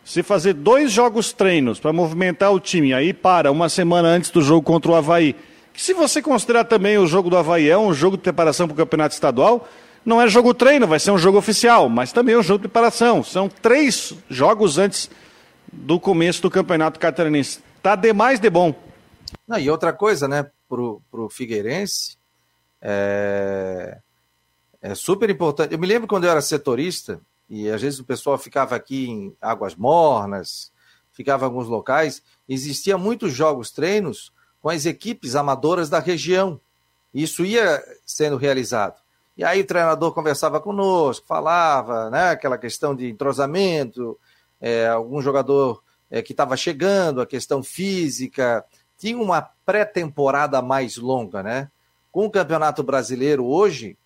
Se 0.04 0.22
fazer 0.22 0.54
dois 0.54 0.92
jogos 0.92 1.32
treinos 1.32 1.80
para 1.80 1.94
movimentar 1.94 2.52
o 2.52 2.60
time, 2.60 2.94
aí 2.94 3.14
para 3.14 3.50
uma 3.52 3.70
semana 3.70 4.10
antes 4.10 4.30
do 4.30 4.42
jogo 4.42 4.62
contra 4.62 4.92
o 4.92 4.96
Havaí, 4.96 5.36
que 5.72 5.82
se 5.82 5.94
você 5.94 6.22
considerar 6.22 6.66
também 6.66 6.98
o 6.98 7.08
jogo 7.08 7.30
do 7.30 7.38
Havaí 7.38 7.70
é 7.70 7.78
um 7.78 7.94
jogo 7.94 8.18
de 8.18 8.24
preparação 8.24 8.68
para 8.68 8.74
o 8.74 8.78
campeonato 8.78 9.14
estadual, 9.14 9.68
não 10.04 10.22
é 10.22 10.28
jogo 10.28 10.54
treino, 10.54 10.88
vai 10.88 11.00
ser 11.00 11.12
um 11.12 11.18
jogo 11.18 11.38
oficial, 11.38 11.88
mas 11.88 12.12
também 12.12 12.36
é 12.36 12.38
um 12.38 12.44
jogo 12.44 12.60
de 12.60 12.68
preparação. 12.68 13.24
São 13.24 13.48
três 13.48 14.14
jogos 14.30 14.78
antes 14.78 15.10
do 15.72 16.00
começo 16.00 16.42
do 16.42 16.50
campeonato 16.50 17.00
catarinense. 17.00 17.60
Tá 17.82 17.96
demais 17.96 18.40
de 18.40 18.50
bom. 18.50 18.74
Não, 19.48 19.58
e 19.58 19.70
outra 19.70 19.94
coisa, 19.94 20.28
né, 20.28 20.48
pro, 20.68 21.02
pro 21.12 21.30
Figueirense, 21.30 22.18
é, 22.82 24.00
é 24.82 24.96
super 24.96 25.30
importante. 25.30 25.74
Eu 25.74 25.80
me 25.80 25.88
lembro 25.88 26.08
quando 26.08 26.26
eu 26.26 26.32
era 26.32 26.42
setorista, 26.42 27.22
e 27.50 27.70
às 27.70 27.82
vezes 27.82 28.00
o 28.00 28.06
pessoal 28.06 28.38
ficava 28.38 28.76
aqui 28.76 29.10
em 29.10 29.36
Águas 29.42 29.76
Mornas, 29.76 30.72
ficava 31.12 31.46
em 31.46 31.48
alguns 31.48 31.68
locais, 31.68 32.22
existia 32.48 32.98
muitos 32.98 33.34
jogos, 33.34 33.72
treinos 33.72 34.32
com 34.62 34.70
as 34.70 34.86
equipes 34.86 35.36
amadoras 35.36 35.90
da 35.90 36.00
região. 36.00 36.60
Isso 37.14 37.44
ia 37.44 37.84
sendo 38.06 38.38
realizado. 38.38 39.00
E 39.36 39.44
aí 39.44 39.62
o 39.62 39.66
treinador 39.66 40.14
conversava 40.14 40.60
conosco, 40.60 41.26
falava, 41.26 42.10
né, 42.10 42.32
aquela 42.32 42.58
questão 42.58 42.94
de 42.94 43.10
entrosamento, 43.10 44.20
é, 44.60 44.88
algum 44.88 45.22
jogador 45.22 45.82
é, 46.12 46.22
que 46.22 46.34
estava 46.34 46.58
chegando, 46.58 47.22
a 47.22 47.26
questão 47.26 47.64
física, 47.64 48.66
tinha 48.98 49.18
uma 49.18 49.42
pré-temporada 49.66 50.62
mais 50.62 50.98
longa, 50.98 51.42
né? 51.42 51.72
Com 52.12 52.26
o 52.26 52.32
Campeonato 52.32 52.84
Brasileiro 52.84 53.46
hoje, 53.46 53.98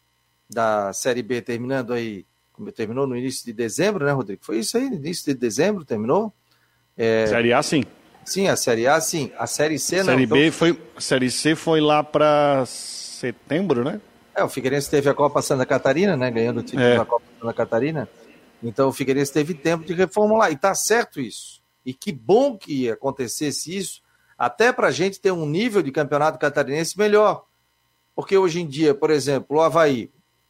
da 0.50 0.92
Série 0.94 1.24
B 1.24 1.42
terminando 1.42 1.94
aí, 1.94 2.26
terminou 2.76 3.08
no 3.08 3.16
início 3.16 3.46
de 3.46 3.54
dezembro, 3.54 4.06
né, 4.06 4.12
Rodrigo? 4.12 4.44
Foi 4.44 4.60
isso 4.60 4.78
aí, 4.78 4.86
início 4.86 5.26
de 5.26 5.40
dezembro 5.40 5.86
terminou? 5.86 6.34
É... 6.98 7.28
Série 7.28 7.54
A, 7.54 7.64
sim. 7.64 7.84
Sim, 8.26 8.48
a 8.48 8.56
Série 8.56 8.88
A, 8.88 9.00
sim. 9.02 9.32
A 9.38 9.48
Série 9.48 9.80
C 9.80 9.98
não. 9.98 10.06
Série 10.06 10.26
B 10.26 10.48
então... 10.48 10.58
foi, 10.58 10.80
a 10.96 11.02
Série 11.02 11.32
C 11.32 11.56
foi 11.56 11.82
lá 11.82 12.04
para 12.04 12.66
setembro, 12.66 13.84
né? 13.84 14.00
É, 14.36 14.44
o 14.44 14.50
Figueirense 14.50 14.90
teve 14.90 15.10
a 15.10 15.14
Copa 15.14 15.42
Santa 15.42 15.66
Catarina, 15.66 16.18
né? 16.18 16.32
Ganhando 16.32 16.60
o 16.60 16.64
título 16.64 16.84
é. 16.84 16.98
da 16.98 17.06
Copa 17.06 17.26
Santa 17.40 17.54
Catarina. 17.54 18.10
Então 18.62 18.90
o 18.90 18.94
Figueirense 18.94 19.32
teve 19.32 19.54
tempo 19.54 19.86
de 19.86 19.94
reformular. 19.94 20.52
E 20.52 20.58
tá 20.58 20.74
certo 20.74 21.20
isso. 21.20 21.62
E 21.86 21.94
que 21.94 22.12
bom 22.12 22.58
que 22.58 22.90
acontecesse 22.90 23.76
isso, 23.76 24.02
até 24.38 24.72
para 24.72 24.88
a 24.88 24.92
gente 24.92 25.20
ter 25.20 25.32
um 25.32 25.46
nível 25.46 25.82
de 25.82 25.92
campeonato 25.92 26.40
catarinense 26.40 26.98
melhor. 26.98 27.46
Porque 28.16 28.38
hoje 28.38 28.62
em 28.62 28.68
dia, 28.68 28.94
por 28.94 29.10
exemplo, 29.10 29.58
o 29.58 29.62
Havaí, 29.62 30.10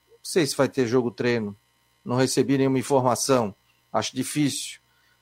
não 0.09 0.17
sei 0.21 0.45
se 0.45 0.55
vai 0.55 0.67
ter 0.67 0.85
jogo 0.85 1.11
treino, 1.11 1.55
não 2.03 2.15
recebi 2.15 2.57
nenhuma 2.57 2.79
informação, 2.79 3.55
acho 3.91 4.15
difícil. 4.15 4.79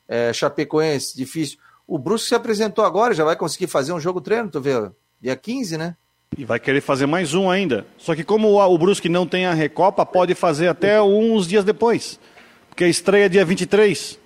É, 0.07 0.33
Chapecoense, 0.33 1.15
difícil. 1.15 1.57
O 1.87 1.97
Brusque 1.97 2.29
se 2.29 2.35
apresentou 2.35 2.83
agora, 2.83 3.13
já 3.13 3.23
vai 3.23 3.35
conseguir 3.35 3.67
fazer 3.67 3.93
um 3.93 3.99
jogo 3.99 4.21
treino, 4.21 4.49
tu 4.49 4.59
vê? 4.59 4.73
Dia 5.21 5.35
15, 5.35 5.77
né? 5.77 5.95
E 6.37 6.45
vai 6.45 6.59
querer 6.59 6.81
fazer 6.81 7.05
mais 7.05 7.33
um 7.33 7.49
ainda. 7.49 7.85
Só 7.97 8.15
que 8.15 8.23
como 8.23 8.57
o 8.57 8.77
Brusque 8.77 9.09
não 9.09 9.27
tem 9.27 9.45
a 9.45 9.53
Recopa, 9.53 10.05
pode 10.05 10.33
fazer 10.33 10.67
até 10.69 11.01
uns 11.01 11.45
dias 11.45 11.65
depois. 11.65 12.19
Porque 12.69 12.85
a 12.85 12.87
estreia 12.87 13.25
é 13.25 13.29
dia 13.29 13.43
23. 13.43 14.17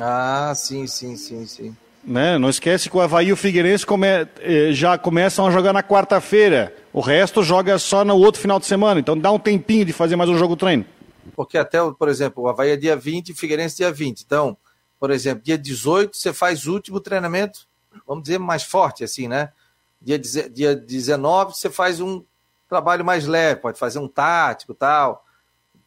Ah, 0.00 0.52
sim, 0.56 0.86
sim, 0.86 1.16
sim, 1.16 1.46
sim. 1.46 1.76
Né? 2.02 2.38
Não 2.38 2.48
esquece 2.48 2.88
que 2.88 2.96
o 2.96 3.00
Havaí 3.00 3.28
e 3.28 3.32
o 3.32 3.36
Figueirense 3.36 3.84
come... 3.84 4.06
Eh, 4.40 4.72
já 4.72 4.96
começam 4.96 5.46
a 5.46 5.50
jogar 5.50 5.72
na 5.72 5.82
quarta-feira. 5.82 6.74
O 6.92 7.00
resto 7.00 7.42
joga 7.42 7.78
só 7.78 8.04
no 8.04 8.16
outro 8.16 8.40
final 8.40 8.58
de 8.58 8.66
semana. 8.66 9.00
Então 9.00 9.16
dá 9.16 9.30
um 9.30 9.38
tempinho 9.38 9.84
de 9.84 9.92
fazer 9.92 10.16
mais 10.16 10.30
um 10.30 10.38
jogo 10.38 10.56
treino. 10.56 10.84
Porque 11.36 11.58
até, 11.58 11.78
por 11.92 12.08
exemplo, 12.08 12.44
o 12.44 12.48
Havaí 12.48 12.70
é 12.70 12.76
dia 12.76 12.96
20 12.96 13.28
e 13.28 13.32
o 13.32 13.36
Figueirense 13.36 13.76
dia 13.76 13.92
20. 13.92 14.22
Então, 14.22 14.56
por 14.98 15.10
exemplo, 15.10 15.42
dia 15.44 15.56
18 15.56 16.16
você 16.16 16.32
faz 16.32 16.66
o 16.66 16.72
último 16.72 17.00
treinamento, 17.00 17.66
vamos 18.06 18.24
dizer, 18.24 18.38
mais 18.38 18.62
forte, 18.62 19.04
assim, 19.04 19.28
né? 19.28 19.50
Dia, 20.00 20.18
dia 20.18 20.74
19 20.74 21.54
você 21.54 21.68
faz 21.68 22.00
um 22.00 22.24
trabalho 22.68 23.04
mais 23.04 23.26
leve, 23.26 23.60
pode 23.60 23.78
fazer 23.78 23.98
um 23.98 24.08
tático 24.08 24.72
tal, 24.72 25.24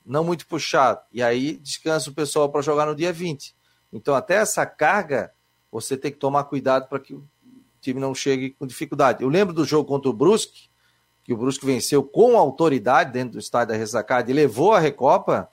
não 0.06 0.24
muito 0.24 0.46
puxado. 0.46 1.00
E 1.12 1.24
aí 1.24 1.58
descansa 1.58 2.10
o 2.10 2.14
pessoal 2.14 2.50
para 2.50 2.62
jogar 2.62 2.86
no 2.86 2.96
dia 2.96 3.14
20. 3.14 3.56
Então, 3.92 4.16
até 4.16 4.36
essa 4.36 4.66
carga, 4.66 5.32
você 5.74 5.98
tem 5.98 6.12
que 6.12 6.18
tomar 6.18 6.44
cuidado 6.44 6.88
para 6.88 7.00
que 7.00 7.16
o 7.16 7.24
time 7.82 8.00
não 8.00 8.14
chegue 8.14 8.52
com 8.52 8.68
dificuldade. 8.68 9.24
Eu 9.24 9.30
lembro 9.30 9.54
do 9.54 9.66
jogo 9.66 9.88
contra 9.88 10.10
o 10.10 10.14
Brusque, 10.14 10.70
que 11.24 11.34
o 11.34 11.38
Brusque 11.38 11.66
venceu 11.66 12.04
com 12.04 12.38
autoridade 12.38 13.12
dentro 13.12 13.34
do 13.34 13.40
estádio 13.40 13.74
da 13.74 13.80
Ressacada 13.80 14.30
e 14.30 14.34
levou 14.34 14.74
a 14.74 14.80
Recopa. 14.80 15.50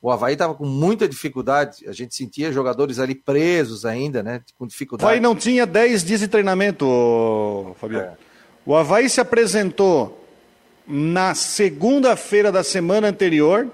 O 0.00 0.10
Havaí 0.10 0.32
estava 0.32 0.54
com 0.54 0.64
muita 0.64 1.06
dificuldade. 1.06 1.86
A 1.86 1.92
gente 1.92 2.14
sentia 2.14 2.50
jogadores 2.50 2.98
ali 2.98 3.14
presos 3.14 3.84
ainda, 3.84 4.22
né? 4.22 4.40
Com 4.58 4.66
dificuldade. 4.66 5.04
O 5.04 5.08
Havaí 5.08 5.20
não 5.20 5.36
tinha 5.36 5.66
10 5.66 6.04
dias 6.04 6.20
de 6.20 6.28
treinamento, 6.28 7.74
Fabiano. 7.78 8.06
É. 8.06 8.16
O 8.64 8.74
Havaí 8.74 9.10
se 9.10 9.20
apresentou 9.20 10.26
na 10.86 11.34
segunda-feira 11.34 12.50
da 12.50 12.64
semana 12.64 13.08
anterior, 13.08 13.70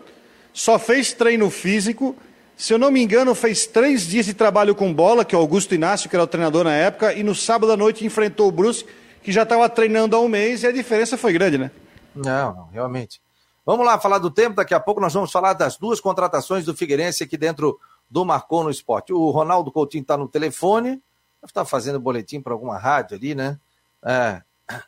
só 0.53 0.79
fez 0.79 1.13
treino 1.13 1.49
físico. 1.49 2.17
Se 2.57 2.73
eu 2.73 2.79
não 2.79 2.91
me 2.91 3.03
engano, 3.03 3.35
fez 3.35 3.67
três 3.67 4.07
dias 4.07 4.25
de 4.25 4.33
trabalho 4.33 4.75
com 4.75 4.93
bola, 4.93 5.27
que 5.27 5.37
o 5.37 5.39
Augusto 5.39 5.75
Inácio, 5.75 6.09
que 6.09 6.17
era 6.17 6.25
o 6.25 6.27
treinador 6.27 6.65
na 6.65 6.73
época, 6.73 7.13
e 7.13 7.23
no 7.23 7.35
sábado 7.35 7.71
à 7.71 7.77
noite 7.77 8.07
enfrentou 8.07 8.49
o 8.49 8.53
Brusque, 8.53 8.89
que 9.23 9.31
já 9.31 9.43
estava 9.43 9.69
treinando 9.69 10.17
há 10.17 10.21
um 10.21 10.29
mês, 10.29 10.63
e 10.63 10.67
a 10.67 10.73
diferença 10.73 11.19
foi 11.19 11.35
grande, 11.35 11.59
né? 11.59 11.71
Não, 12.15 12.55
não, 12.55 12.67
realmente. 12.69 13.21
Vamos 13.65 13.85
lá 13.85 13.99
falar 13.99 14.19
do 14.19 14.31
tempo. 14.31 14.57
Daqui 14.57 14.73
a 14.73 14.81
pouco 14.81 15.01
nós 15.01 15.13
vamos 15.13 15.31
falar 15.31 15.53
das 15.53 15.77
duas 15.77 16.01
contratações 16.01 16.65
do 16.65 16.75
Figueirense 16.75 17.25
aqui 17.25 17.37
dentro 17.37 17.79
do 18.09 18.25
Marcou 18.25 18.65
no 18.65 18.71
Esporte. 18.71 19.13
O 19.13 19.31
Ronaldo 19.31 19.71
Coutinho 19.71 20.03
está 20.03 20.17
no 20.17 20.27
telefone, 20.27 20.91
deve 20.91 21.03
estar 21.49 21.63
tá 21.63 21.65
fazendo 21.65 22.01
boletim 22.01 22.41
para 22.41 22.55
alguma 22.55 22.79
rádio 22.79 23.17
ali, 23.17 23.35
né? 23.35 23.59
É, 24.05 24.41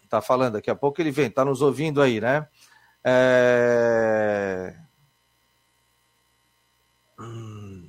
tá 0.08 0.22
falando, 0.22 0.54
daqui 0.54 0.70
a 0.70 0.74
pouco 0.76 1.02
ele 1.02 1.10
vem, 1.10 1.26
está 1.26 1.44
nos 1.44 1.60
ouvindo 1.60 2.00
aí, 2.00 2.20
né? 2.20 2.46
É... 3.04 4.74
Hum... 7.18 7.88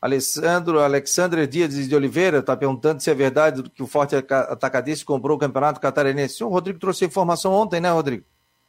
Alessandro, 0.00 0.78
Alexandre 0.78 1.46
Dias 1.46 1.74
de 1.74 1.94
Oliveira 1.94 2.38
está 2.38 2.56
perguntando 2.56 3.02
se 3.02 3.10
é 3.10 3.14
verdade 3.14 3.62
que 3.62 3.82
o 3.82 3.86
Forte 3.86 4.14
Atacadista 4.14 5.04
comprou 5.04 5.36
o 5.36 5.40
Campeonato 5.40 5.80
Catarinense. 5.80 6.44
O 6.44 6.48
Rodrigo 6.48 6.78
trouxe 6.78 7.04
informação 7.04 7.52
ontem, 7.52 7.80
né, 7.80 7.90
Rodrigo? 7.90 8.24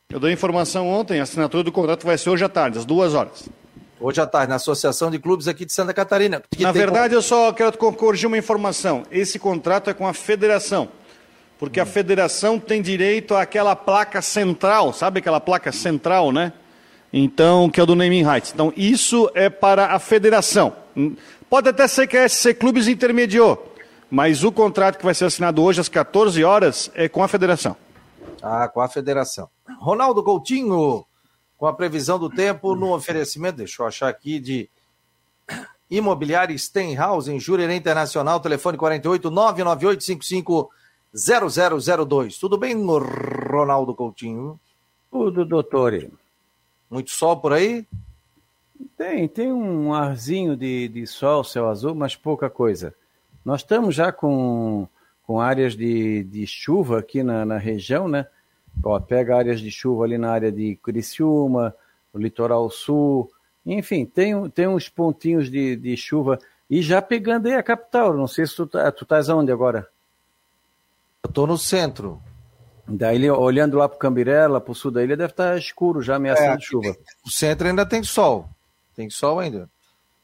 Eu 0.10 0.20
dei 0.20 0.32
informação 0.32 0.88
ontem, 0.88 1.20
a 1.20 1.24
assinatura 1.24 1.64
do 1.64 1.72
contrato 1.72 2.06
vai 2.06 2.18
ser 2.18 2.30
hoje 2.30 2.44
à 2.44 2.50
tarde, 2.50 2.80
às 2.80 2.86
duas 2.86 3.14
horas. 3.14 3.50
Hoje 4.00 4.22
à 4.22 4.26
tarde, 4.26 4.50
na 4.50 4.56
Associação 4.56 5.12
de 5.12 5.20
Clubes 5.20 5.48
aqui 5.48 5.66
de 5.66 5.74
Santa 5.74 5.94
Catarina. 5.94 6.42
Na 6.60 6.72
verdade, 6.72 7.14
eu 7.14 7.22
só 7.22 7.52
quero 7.52 7.78
corrigir 7.78 8.28
uma 8.28 8.38
informação. 8.38 9.04
Esse 9.12 9.38
contrato 9.38 9.90
é 9.90 9.94
com 9.94 10.08
a 10.08 10.14
federação, 10.14 10.88
porque 11.60 11.80
hum. 11.80 11.84
a 11.84 11.86
federação 11.86 12.58
tem 12.58 12.82
direito 12.82 13.36
àquela 13.36 13.76
placa 13.76 14.22
central, 14.22 14.94
sabe 14.94 15.20
aquela 15.20 15.42
placa 15.42 15.72
central, 15.74 16.32
né? 16.32 16.54
Então, 17.12 17.70
que 17.70 17.80
é 17.80 17.84
o 17.84 17.86
do 17.86 17.96
naming 17.96 18.24
rights. 18.24 18.52
Então, 18.54 18.74
isso 18.76 19.30
é 19.34 19.50
para 19.50 19.94
a 19.94 20.00
federação. 20.00 20.74
Pode 21.50 21.70
até 21.70 21.88
ser 21.88 22.08
que 22.08 22.18
a 22.18 22.28
SC 22.28 22.54
Clubes 22.54 22.88
intermediou, 22.88 23.74
mas 24.12 24.44
o 24.44 24.52
contrato 24.52 24.98
que 24.98 25.06
vai 25.06 25.14
ser 25.14 25.26
assinado 25.26 25.64
hoje 25.64 25.80
às 25.80 25.88
14 25.88 26.44
horas 26.44 26.92
é 26.94 27.08
com 27.08 27.24
a 27.24 27.28
federação. 27.28 27.76
Ah, 28.42 28.68
com 28.68 28.82
a 28.82 28.88
federação. 28.88 29.50
Ronaldo 29.80 30.24
Coutinho, 30.24 31.06
com 31.58 31.66
a 31.66 31.74
previsão 31.74 32.20
do 32.20 32.30
tempo 32.30 32.76
no 32.76 32.94
oferecimento, 32.94 33.58
deixa 33.58 33.82
eu 33.82 33.88
achar 33.88 34.10
aqui, 34.10 34.40
de 34.40 34.70
Imobiliária 35.90 36.58
Stenhouse, 36.58 37.32
em 37.32 37.40
Jurerê 37.40 37.76
Internacional, 37.76 38.40
telefone 38.40 38.78
48 38.78 39.32
998 39.32 40.70
0002. 41.14 42.38
Tudo 42.38 42.58
bem, 42.58 42.76
Ronaldo 43.50 43.96
Coutinho? 43.96 44.60
Tudo, 45.10 45.46
doutor. 45.46 46.10
Muito 46.90 47.12
sol 47.12 47.38
por 47.38 47.54
aí? 47.54 47.86
Tem, 48.98 49.28
tem 49.28 49.52
um 49.52 49.94
arzinho 49.94 50.56
de, 50.56 50.88
de 50.88 51.06
sol, 51.06 51.44
céu 51.44 51.70
azul, 51.70 51.94
mas 51.94 52.16
pouca 52.16 52.50
coisa. 52.50 52.94
Nós 53.44 53.62
estamos 53.62 53.96
já 53.96 54.12
com, 54.12 54.88
com 55.24 55.40
áreas 55.40 55.76
de, 55.76 56.24
de 56.24 56.46
chuva 56.46 57.00
aqui 57.00 57.24
na, 57.24 57.46
na 57.46 57.58
região, 57.58 58.08
né? 58.08 58.28
Ó, 58.84 59.00
pega 59.00 59.38
áreas 59.38 59.60
de 59.60 59.72
chuva 59.72 60.04
ali 60.04 60.18
na 60.18 60.32
área 60.32 60.52
de 60.52 60.76
Criciúma, 60.78 61.76
o 62.14 62.20
litoral 62.20 62.70
sul, 62.70 63.30
enfim, 63.66 64.06
tem, 64.06 64.50
tem 64.50 64.68
uns 64.68 64.88
pontinhos 64.88 65.52
de, 65.52 65.76
de 65.76 65.98
chuva. 65.98 66.40
E 66.70 66.82
já 66.82 67.02
pegando 67.02 67.48
aí 67.48 67.54
a 67.54 67.64
capital, 67.64 68.14
não 68.14 68.28
sei 68.28 68.48
se 68.48 68.56
tu, 68.56 68.66
tá, 68.66 68.92
tu 68.92 69.04
estás 69.04 69.28
onde 69.30 69.52
agora? 69.52 69.88
Eu 71.24 71.30
estou 71.30 71.46
no 71.46 71.58
centro. 71.58 72.22
Daí, 72.88 73.30
olhando 73.30 73.78
lá 73.78 73.90
para 73.90 73.98
o 73.98 74.00
Cambirela, 74.00 74.62
para 74.62 74.72
o 74.72 74.76
sul 74.76 74.92
da 74.92 75.04
ilha, 75.04 75.18
deve 75.18 75.32
estar 75.32 75.52
tá 75.52 75.58
escuro 75.58 76.02
já, 76.02 76.16
ameaçando 76.16 76.58
é, 76.58 76.62
chuva. 76.62 76.96
o 77.26 77.30
centro 77.30 77.68
ainda 77.68 77.86
tem 77.86 78.02
sol. 78.02 78.48
Tem 78.96 79.10
sol 79.10 79.40
ainda. 79.40 79.70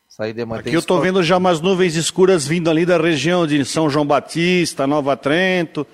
Sair 0.07 0.31
de 0.31 0.43
Aqui 0.43 0.73
eu 0.73 0.79
estou 0.79 1.01
vendo 1.01 1.23
já 1.23 1.37
umas 1.37 1.59
nuvens 1.59 1.95
escuras 1.95 2.45
vindo 2.45 2.69
ali 2.69 2.85
da 2.85 2.97
região 2.97 3.47
de 3.47 3.65
São 3.65 3.89
João 3.89 4.05
Batista, 4.05 4.85
Nova 4.85 5.17
Trento. 5.17 5.87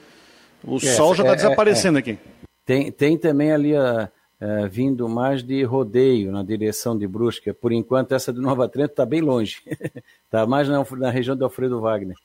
O 0.62 0.76
é, 0.76 0.80
sol 0.80 1.16
já 1.16 1.24
está 1.24 1.32
é, 1.32 1.34
é, 1.34 1.36
desaparecendo 1.38 1.98
é, 1.98 2.02
aqui. 2.02 2.20
Tem, 2.66 2.92
tem 2.92 3.18
também 3.18 3.54
ali 3.54 3.76
a, 3.76 4.12
a, 4.42 4.68
vindo 4.68 5.08
mais 5.08 5.42
de 5.42 5.64
rodeio 5.64 6.34
na 6.34 6.44
direção 6.44 6.98
de 6.98 7.08
Brusca. 7.08 7.54
Por 7.54 7.72
enquanto, 7.72 8.14
essa 8.14 8.34
de 8.34 8.42
Nova 8.42 8.68
Trento 8.68 8.92
está 8.92 9.06
bem 9.06 9.22
longe. 9.22 9.62
Está 10.26 10.44
mais 10.48 10.68
na, 10.68 10.86
na, 10.98 11.10
região 11.10 11.38
do 11.38 11.46
Alfredo 11.46 11.80
Wagner. 11.80 12.18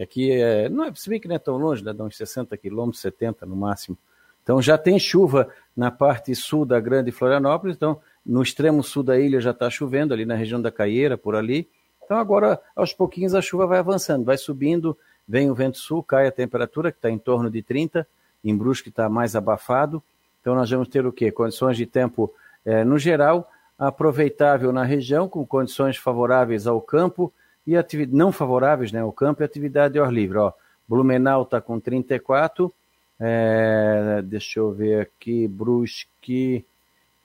Aqui, 0.00 0.30
é, 0.30 0.68
não 0.68 0.84
é, 0.84 0.94
se 0.94 1.10
bem 1.10 1.18
que 1.18 1.26
não 1.26 1.34
é 1.34 1.38
tão 1.38 1.56
longe, 1.56 1.82
dá 1.82 1.92
uns 2.04 2.16
60 2.16 2.56
quilômetros, 2.56 3.00
70 3.00 3.44
no 3.44 3.56
máximo. 3.56 3.98
Então 4.42 4.62
já 4.62 4.78
tem 4.78 4.98
chuva 4.98 5.48
na 5.76 5.90
parte 5.90 6.34
sul 6.34 6.64
da 6.64 6.80
Grande 6.80 7.10
Florianópolis, 7.10 7.76
então 7.76 8.00
no 8.24 8.42
extremo 8.42 8.82
sul 8.82 9.02
da 9.02 9.18
ilha 9.18 9.40
já 9.40 9.50
está 9.50 9.68
chovendo, 9.68 10.14
ali 10.14 10.24
na 10.24 10.34
região 10.34 10.62
da 10.62 10.70
Caieira, 10.70 11.18
por 11.18 11.34
ali. 11.34 11.68
Então 12.02 12.16
agora, 12.16 12.58
aos 12.74 12.94
pouquinhos, 12.94 13.34
a 13.34 13.42
chuva 13.42 13.66
vai 13.66 13.78
avançando, 13.78 14.24
vai 14.24 14.38
subindo, 14.38 14.96
vem 15.26 15.50
o 15.50 15.54
vento 15.54 15.76
sul, 15.76 16.02
cai 16.02 16.26
a 16.26 16.32
temperatura, 16.32 16.90
que 16.90 16.96
está 16.98 17.10
em 17.10 17.18
torno 17.18 17.50
de 17.50 17.62
30, 17.62 18.06
em 18.42 18.56
Brusque 18.56 18.88
está 18.88 19.08
mais 19.08 19.36
abafado. 19.36 20.02
Então 20.40 20.54
nós 20.54 20.70
vamos 20.70 20.88
ter 20.88 21.04
o 21.04 21.12
quê? 21.12 21.30
Condições 21.30 21.76
de 21.76 21.84
tempo, 21.84 22.32
é, 22.64 22.84
no 22.84 22.98
geral, 22.98 23.50
aproveitável 23.78 24.72
na 24.72 24.84
região, 24.84 25.28
com 25.28 25.44
condições 25.44 25.98
favoráveis 25.98 26.66
ao 26.66 26.80
campo 26.80 27.30
e 27.74 28.06
não 28.06 28.32
favoráveis 28.32 28.92
né, 28.92 29.00
ao 29.00 29.12
campo 29.12 29.42
e 29.42 29.44
atividade 29.44 29.98
ao 29.98 30.04
ar 30.04 30.12
livre. 30.12 30.38
Ó, 30.38 30.52
Blumenau 30.88 31.42
está 31.42 31.60
com 31.60 31.78
34, 31.78 32.72
é, 33.20 34.22
deixa 34.24 34.60
eu 34.60 34.72
ver 34.72 35.02
aqui, 35.02 35.46
Brusque 35.48 36.64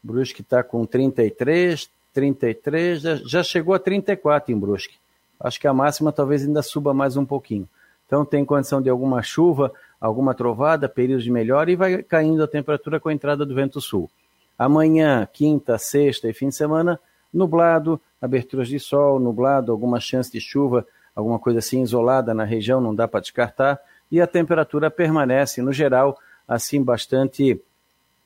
Brusque 0.04 0.42
está 0.42 0.62
com 0.62 0.86
33, 0.86 1.90
33, 2.14 3.02
já, 3.24 3.42
chegou 3.42 3.74
a 3.74 3.80
34 3.80 4.54
em 4.54 4.60
Brusque. 4.60 4.96
Acho 5.40 5.60
que 5.60 5.68
a 5.68 5.74
máxima 5.74 6.12
talvez 6.12 6.44
ainda 6.44 6.62
suba 6.62 6.94
mais 6.94 7.16
um 7.16 7.26
pouquinho. 7.26 7.68
Então 8.06 8.26
tem 8.26 8.44
condição 8.44 8.82
de 8.82 8.90
alguma 8.90 9.24
chuva, 9.24 9.72
alguma 10.02 10.34
trovada, 10.34 10.90
períodos 10.90 11.24
de 11.24 11.32
melhora 11.32 11.72
e 11.72 11.76
vai 11.76 12.04
caindo 12.04 12.44
a 12.44 12.48
temperatura 12.48 13.00
com 13.00 13.08
a 13.08 13.14
entrada 13.14 13.46
do 13.46 13.56
vento 13.56 13.80
sul. 13.80 14.12
Amanhã, 14.60 15.28
quinta, 15.32 15.78
sexta 15.78 16.30
e 16.30 16.34
fim 16.34 16.50
de 16.50 16.56
semana, 16.56 17.00
nublado, 17.34 18.00
aberturas 18.22 18.68
de 18.68 18.80
sol, 18.80 19.20
nublado, 19.20 19.72
alguma 19.72 20.00
chance 20.00 20.32
de 20.32 20.40
chuva, 20.40 20.86
alguma 21.16 21.40
coisa 21.40 21.60
assim 21.60 21.82
isolada 21.82 22.34
na 22.34 22.44
região, 22.44 22.80
não 22.80 22.94
dá 22.94 23.08
para 23.08 23.20
descartar, 23.20 23.80
e 24.12 24.22
a 24.22 24.28
temperatura 24.28 24.92
permanece, 24.92 25.62
no 25.62 25.74
geral, 25.74 26.18
assim 26.48 26.84
bastante 26.84 27.60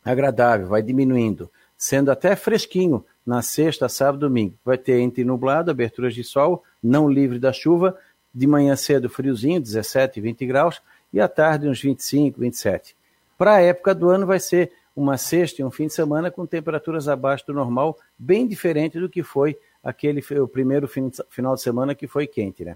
agradável, 0.03 0.67
vai 0.67 0.81
diminuindo 0.81 1.49
sendo 1.77 2.09
até 2.09 2.35
fresquinho 2.35 3.05
na 3.25 3.41
sexta, 3.41 3.87
sábado 3.87 4.21
domingo. 4.21 4.55
Vai 4.65 4.77
ter 4.77 4.99
entre 4.99 5.23
nublado, 5.23 5.69
aberturas 5.69 6.15
de 6.15 6.23
sol, 6.23 6.63
não 6.81 7.07
livre 7.07 7.37
da 7.37 7.53
chuva, 7.53 7.95
de 8.33 8.47
manhã 8.47 8.75
cedo 8.75 9.09
friozinho, 9.09 9.61
17, 9.61 10.19
20 10.19 10.45
graus, 10.45 10.81
e 11.13 11.21
à 11.21 11.27
tarde 11.27 11.69
uns 11.69 11.81
25, 11.81 12.39
27. 12.39 12.95
Para 13.37 13.55
a 13.55 13.61
época 13.61 13.93
do 13.93 14.09
ano 14.09 14.25
vai 14.25 14.39
ser 14.39 14.71
uma 14.97 15.15
sexta 15.15 15.61
e 15.61 15.63
um 15.63 15.69
fim 15.69 15.85
de 15.85 15.93
semana 15.93 16.31
com 16.31 16.43
temperaturas 16.47 17.07
abaixo 17.07 17.45
do 17.45 17.53
normal, 17.53 17.99
bem 18.17 18.47
diferente 18.47 18.99
do 18.99 19.07
que 19.07 19.21
foi 19.21 19.55
aquele 19.83 20.25
o 20.41 20.47
primeiro 20.47 20.87
final 21.29 21.53
de 21.53 21.61
semana 21.61 21.93
que 21.93 22.07
foi 22.07 22.25
quente, 22.25 22.65
né? 22.65 22.75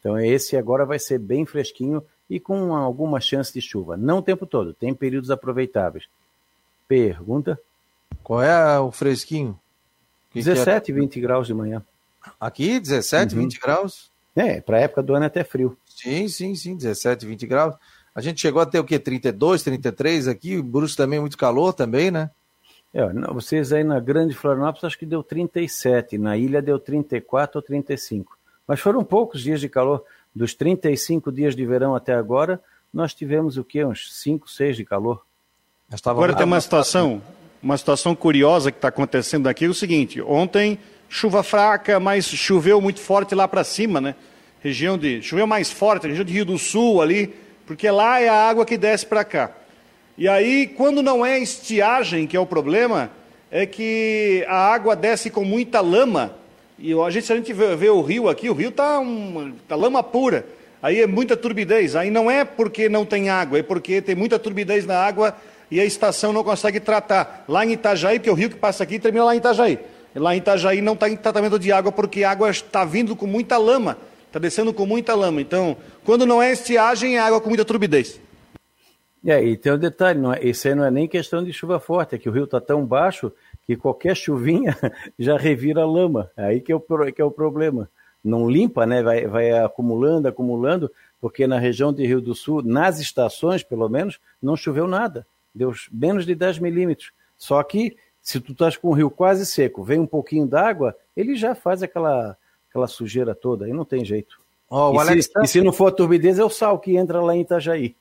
Então 0.00 0.18
esse 0.18 0.56
agora 0.56 0.86
vai 0.86 0.98
ser 0.98 1.18
bem 1.18 1.44
fresquinho 1.44 2.02
e 2.28 2.40
com 2.40 2.74
alguma 2.74 3.20
chance 3.20 3.52
de 3.52 3.60
chuva. 3.60 3.98
Não 3.98 4.18
o 4.18 4.22
tempo 4.22 4.46
todo, 4.46 4.72
tem 4.72 4.94
períodos 4.94 5.30
aproveitáveis. 5.30 6.06
Pergunta? 6.88 7.60
Qual 8.22 8.42
é 8.42 8.80
o 8.80 8.90
fresquinho? 8.90 9.58
Que 10.30 10.42
17, 10.42 10.86
que 10.86 10.92
é? 10.92 10.94
20 10.94 11.20
graus 11.20 11.46
de 11.46 11.52
manhã. 11.52 11.84
Aqui, 12.40 12.80
17, 12.80 13.34
uhum. 13.34 13.42
20 13.42 13.60
graus? 13.60 14.10
É, 14.34 14.58
para 14.60 14.80
época 14.80 15.02
do 15.02 15.14
ano 15.14 15.24
é 15.24 15.26
até 15.26 15.44
frio. 15.44 15.76
Sim, 15.84 16.28
sim, 16.28 16.54
sim, 16.54 16.76
17, 16.76 17.26
20 17.26 17.46
graus. 17.46 17.74
A 18.18 18.20
gente 18.20 18.40
chegou 18.40 18.60
a 18.60 18.66
ter 18.66 18.80
o 18.80 18.84
quê? 18.84 18.98
32, 18.98 19.62
33 19.62 20.26
aqui, 20.26 20.56
o 20.58 20.62
Brusque 20.64 20.96
também 20.96 21.20
muito 21.20 21.38
calor 21.38 21.72
também, 21.72 22.10
né? 22.10 22.28
É, 22.92 23.12
não, 23.12 23.32
vocês 23.32 23.72
aí 23.72 23.84
na 23.84 24.00
Grande 24.00 24.34
Florianópolis 24.34 24.82
acho 24.82 24.98
que 24.98 25.06
deu 25.06 25.22
37, 25.22 26.18
na 26.18 26.36
ilha 26.36 26.60
deu 26.60 26.80
34 26.80 27.58
ou 27.58 27.62
35. 27.62 28.36
Mas 28.66 28.80
foram 28.80 29.04
poucos 29.04 29.40
dias 29.40 29.60
de 29.60 29.68
calor. 29.68 30.02
Dos 30.34 30.52
35 30.52 31.30
dias 31.30 31.54
de 31.54 31.64
verão 31.64 31.94
até 31.94 32.12
agora, 32.12 32.60
nós 32.92 33.14
tivemos 33.14 33.56
o 33.56 33.62
quê? 33.62 33.84
Uns 33.84 34.12
5, 34.12 34.50
6 34.50 34.78
de 34.78 34.84
calor. 34.84 35.24
Agora 36.04 36.34
tem 36.34 36.44
uma 36.44 36.60
situação, 36.60 37.22
uma 37.62 37.78
situação 37.78 38.16
curiosa 38.16 38.72
que 38.72 38.78
está 38.78 38.88
acontecendo 38.88 39.46
aqui 39.46 39.66
é 39.66 39.68
o 39.68 39.74
seguinte: 39.74 40.20
ontem 40.20 40.80
chuva 41.08 41.44
fraca, 41.44 42.00
mas 42.00 42.24
choveu 42.24 42.80
muito 42.80 42.98
forte 42.98 43.36
lá 43.36 43.46
para 43.46 43.62
cima, 43.62 44.00
né? 44.00 44.16
Região 44.60 44.98
de 44.98 45.22
choveu 45.22 45.46
mais 45.46 45.70
forte, 45.70 46.08
região 46.08 46.24
de 46.24 46.32
Rio 46.32 46.44
do 46.44 46.58
Sul 46.58 47.00
ali, 47.00 47.46
porque 47.68 47.90
lá 47.90 48.18
é 48.18 48.28
a 48.30 48.48
água 48.48 48.64
que 48.64 48.78
desce 48.78 49.04
para 49.04 49.22
cá. 49.22 49.50
E 50.16 50.26
aí, 50.26 50.66
quando 50.66 51.02
não 51.02 51.24
é 51.24 51.38
estiagem 51.38 52.26
que 52.26 52.34
é 52.34 52.40
o 52.40 52.46
problema, 52.46 53.10
é 53.50 53.66
que 53.66 54.42
a 54.48 54.72
água 54.72 54.96
desce 54.96 55.28
com 55.28 55.44
muita 55.44 55.82
lama. 55.82 56.32
E 56.78 56.94
a 56.98 57.10
gente, 57.10 57.26
se 57.26 57.32
a 57.34 57.36
gente 57.36 57.52
vê, 57.52 57.76
vê 57.76 57.90
o 57.90 58.00
rio 58.00 58.26
aqui, 58.26 58.48
o 58.48 58.54
rio 58.54 58.70
está 58.70 59.02
tá 59.68 59.76
lama 59.76 60.02
pura. 60.02 60.46
Aí 60.82 61.02
é 61.02 61.06
muita 61.06 61.36
turbidez. 61.36 61.94
Aí 61.94 62.10
não 62.10 62.30
é 62.30 62.42
porque 62.42 62.88
não 62.88 63.04
tem 63.04 63.28
água, 63.28 63.58
é 63.58 63.62
porque 63.62 64.00
tem 64.00 64.14
muita 64.14 64.38
turbidez 64.38 64.86
na 64.86 64.98
água 64.98 65.36
e 65.70 65.78
a 65.78 65.84
estação 65.84 66.32
não 66.32 66.42
consegue 66.42 66.80
tratar. 66.80 67.44
Lá 67.46 67.66
em 67.66 67.72
Itajaí, 67.72 68.18
porque 68.18 68.30
o 68.30 68.34
rio 68.34 68.48
que 68.48 68.56
passa 68.56 68.82
aqui 68.82 68.98
termina 68.98 69.26
lá 69.26 69.34
em 69.34 69.38
Itajaí. 69.38 69.78
Lá 70.14 70.34
em 70.34 70.38
Itajaí 70.38 70.80
não 70.80 70.94
está 70.94 71.06
em 71.06 71.16
tratamento 71.16 71.58
de 71.58 71.70
água 71.70 71.92
porque 71.92 72.24
a 72.24 72.30
água 72.30 72.48
está 72.48 72.82
vindo 72.82 73.14
com 73.14 73.26
muita 73.26 73.58
lama, 73.58 73.98
está 74.28 74.38
descendo 74.38 74.72
com 74.72 74.86
muita 74.86 75.14
lama. 75.14 75.40
Então, 75.40 75.76
quando 76.04 76.24
não 76.24 76.40
é 76.40 76.52
estiagem, 76.52 77.16
é 77.16 77.20
água 77.20 77.40
com 77.40 77.48
muita 77.48 77.64
turbidez. 77.64 78.20
É, 79.26 79.42
e 79.42 79.56
tem 79.56 79.72
um 79.72 79.78
detalhe, 79.78 80.20
não 80.20 80.32
é, 80.32 80.44
isso 80.44 80.68
aí 80.68 80.74
não 80.74 80.84
é 80.84 80.90
nem 80.90 81.08
questão 81.08 81.42
de 81.42 81.52
chuva 81.52 81.80
forte, 81.80 82.14
é 82.14 82.18
que 82.18 82.28
o 82.28 82.32
rio 82.32 82.44
está 82.44 82.60
tão 82.60 82.86
baixo 82.86 83.32
que 83.66 83.76
qualquer 83.76 84.16
chuvinha 84.16 84.76
já 85.18 85.36
revira 85.36 85.84
lama. 85.84 86.30
É 86.36 86.44
aí 86.44 86.60
que 86.60 86.70
é 86.70 86.76
o, 86.76 86.80
que 86.80 87.20
é 87.20 87.24
o 87.24 87.30
problema. 87.30 87.90
Não 88.22 88.48
limpa, 88.48 88.86
né? 88.86 89.02
Vai, 89.02 89.26
vai 89.26 89.50
acumulando, 89.50 90.28
acumulando, 90.28 90.90
porque 91.20 91.46
na 91.46 91.58
região 91.58 91.92
de 91.92 92.06
Rio 92.06 92.20
do 92.20 92.34
Sul, 92.34 92.62
nas 92.62 93.00
estações, 93.00 93.62
pelo 93.62 93.88
menos, 93.88 94.20
não 94.40 94.56
choveu 94.56 94.86
nada 94.86 95.26
deu 95.58 95.72
menos 95.92 96.24
de 96.24 96.34
10 96.34 96.60
milímetros. 96.60 97.12
Só 97.36 97.62
que, 97.62 97.96
se 98.22 98.40
tu 98.40 98.52
estás 98.52 98.76
com 98.76 98.88
o 98.88 98.92
rio 98.92 99.10
quase 99.10 99.44
seco, 99.44 99.82
vem 99.82 99.98
um 99.98 100.06
pouquinho 100.06 100.46
d'água, 100.46 100.96
ele 101.16 101.34
já 101.34 101.54
faz 101.54 101.82
aquela, 101.82 102.36
aquela 102.68 102.86
sujeira 102.86 103.34
toda, 103.34 103.64
aí 103.64 103.72
não 103.72 103.84
tem 103.84 104.04
jeito. 104.04 104.36
Oh, 104.70 104.92
e, 104.94 104.98
Alex... 104.98 105.26
se, 105.26 105.32
e, 105.42 105.46
se, 105.46 105.60
não 105.62 105.72
for 105.72 105.86
a 105.86 105.92
turbidez, 105.92 106.38
é 106.38 106.44
o 106.44 106.50
sal 106.50 106.78
que 106.78 106.96
entra 106.96 107.20
lá 107.22 107.34
em 107.34 107.40
Itajaí. 107.40 107.96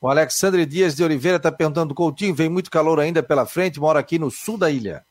o 0.00 0.08
Alexandre 0.08 0.66
Dias 0.66 0.94
de 0.94 1.02
Oliveira 1.02 1.38
está 1.38 1.50
perguntando, 1.50 1.94
Coutinho, 1.94 2.34
vem 2.34 2.48
muito 2.48 2.70
calor 2.70 3.00
ainda 3.00 3.22
pela 3.22 3.46
frente, 3.46 3.80
mora 3.80 3.98
aqui 3.98 4.18
no 4.18 4.30
sul 4.30 4.58
da 4.58 4.70
ilha. 4.70 5.04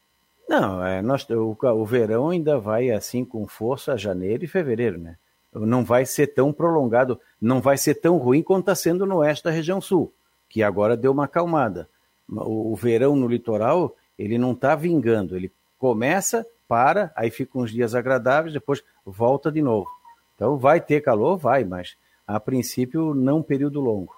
Não, 0.48 0.84
é, 0.86 1.02
nós, 1.02 1.28
o, 1.30 1.58
o 1.60 1.86
verão 1.86 2.30
ainda 2.30 2.60
vai 2.60 2.92
assim 2.92 3.26
com 3.26 3.48
força 3.48 3.98
janeiro 3.98 4.46
e 4.46 4.48
fevereiro, 4.48 4.98
né? 4.98 5.18
Não 5.54 5.84
vai 5.84 6.06
ser 6.06 6.28
tão 6.28 6.54
prolongado, 6.54 7.20
não 7.42 7.60
vai 7.60 7.78
ser 7.78 7.96
tão 7.96 8.18
ruim 8.18 8.44
quanto 8.44 8.62
está 8.62 8.76
sendo 8.76 9.06
no 9.06 9.18
oeste 9.18 9.44
da 9.44 9.52
região 9.52 9.82
sul 9.82 10.14
que 10.50 10.64
agora 10.64 10.98
deu 10.98 11.12
uma 11.12 11.26
acalmada. 11.26 11.90
O, 12.30 12.74
o 12.74 12.76
verão 12.76 13.16
no 13.16 13.28
litoral, 13.28 13.96
ele 14.18 14.38
não 14.38 14.52
está 14.52 14.76
vingando, 14.76 15.36
ele 15.36 15.52
começa, 15.78 16.46
para, 16.68 17.12
aí 17.16 17.30
fica 17.30 17.58
uns 17.58 17.72
dias 17.72 17.96
agradáveis, 17.96 18.54
depois 18.54 18.84
volta 19.06 19.52
de 19.52 19.62
novo. 19.62 19.90
Então 20.36 20.58
vai 20.58 20.80
ter 20.80 21.02
calor? 21.02 21.38
Vai, 21.38 21.64
mas 21.64 21.96
a 22.26 22.40
princípio 22.40 23.14
não 23.14 23.42
período 23.42 23.80
longo. 23.80 24.16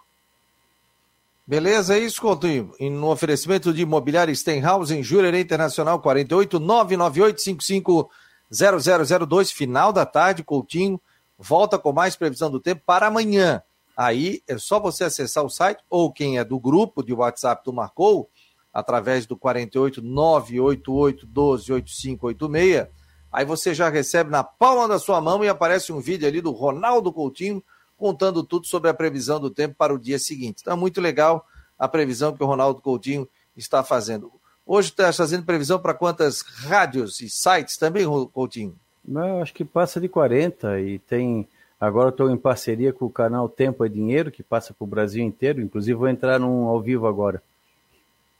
Beleza, 1.45 1.95
é 1.95 1.99
isso, 1.99 2.21
Coutinho. 2.21 2.71
No 2.79 3.09
oferecimento 3.09 3.73
de 3.73 3.81
imobiliária 3.81 4.35
Stenhouse 4.35 4.95
em 4.95 5.01
Jurerê 5.01 5.41
Internacional 5.41 5.99
48 5.99 6.59
998 6.59 8.09
0002, 8.51 9.51
final 9.51 9.91
da 9.91 10.05
tarde, 10.05 10.43
Coutinho. 10.43 11.01
Volta 11.37 11.79
com 11.79 11.91
mais 11.91 12.15
previsão 12.15 12.51
do 12.51 12.59
tempo 12.59 12.83
para 12.85 13.07
amanhã. 13.07 13.63
Aí 13.97 14.43
é 14.47 14.57
só 14.57 14.79
você 14.79 15.05
acessar 15.05 15.43
o 15.43 15.49
site, 15.49 15.83
ou 15.89 16.11
quem 16.11 16.37
é 16.37 16.43
do 16.43 16.59
grupo 16.59 17.03
de 17.03 17.13
WhatsApp 17.13 17.63
do 17.65 17.73
Marcou, 17.73 18.29
através 18.73 19.25
do 19.25 19.35
48 19.35 20.01
988 20.01 21.25
12 21.25 21.73
8586, 21.73 22.87
Aí 23.31 23.45
você 23.45 23.73
já 23.73 23.89
recebe 23.89 24.31
na 24.31 24.43
palma 24.43 24.87
da 24.87 24.97
sua 24.97 25.21
mão 25.21 25.43
e 25.43 25.49
aparece 25.49 25.93
um 25.93 25.99
vídeo 25.99 26.27
ali 26.27 26.41
do 26.41 26.51
Ronaldo 26.51 27.13
Coutinho 27.13 27.63
contando 27.95 28.43
tudo 28.43 28.65
sobre 28.65 28.89
a 28.89 28.93
previsão 28.93 29.39
do 29.39 29.51
tempo 29.51 29.75
para 29.77 29.93
o 29.93 29.99
dia 29.99 30.17
seguinte. 30.17 30.61
Então 30.61 30.73
é 30.73 30.75
muito 30.75 30.99
legal 30.99 31.45
a 31.77 31.87
previsão 31.87 32.35
que 32.35 32.43
o 32.43 32.47
Ronaldo 32.47 32.81
Coutinho 32.81 33.27
está 33.55 33.83
fazendo. 33.83 34.31
Hoje 34.65 34.89
está 34.89 35.11
fazendo 35.11 35.45
previsão 35.45 35.79
para 35.79 35.93
quantas 35.93 36.41
rádios 36.41 37.21
e 37.21 37.29
sites 37.29 37.77
também, 37.77 38.05
Coutinho? 38.31 38.75
Não, 39.05 39.41
acho 39.41 39.53
que 39.53 39.65
passa 39.65 39.99
de 39.99 40.07
40 40.07 40.79
e 40.79 40.99
tem. 40.99 41.47
Agora 41.79 42.09
estou 42.09 42.29
em 42.29 42.37
parceria 42.37 42.91
com 42.91 43.05
o 43.05 43.09
canal 43.09 43.47
Tempo 43.47 43.85
é 43.85 43.89
Dinheiro, 43.89 44.31
que 44.31 44.43
passa 44.43 44.73
para 44.73 44.83
o 44.83 44.87
Brasil 44.87 45.23
inteiro. 45.23 45.61
Inclusive 45.61 45.97
vou 45.97 46.07
entrar 46.07 46.39
num 46.39 46.67
ao 46.67 46.81
vivo 46.81 47.07
agora. 47.07 47.41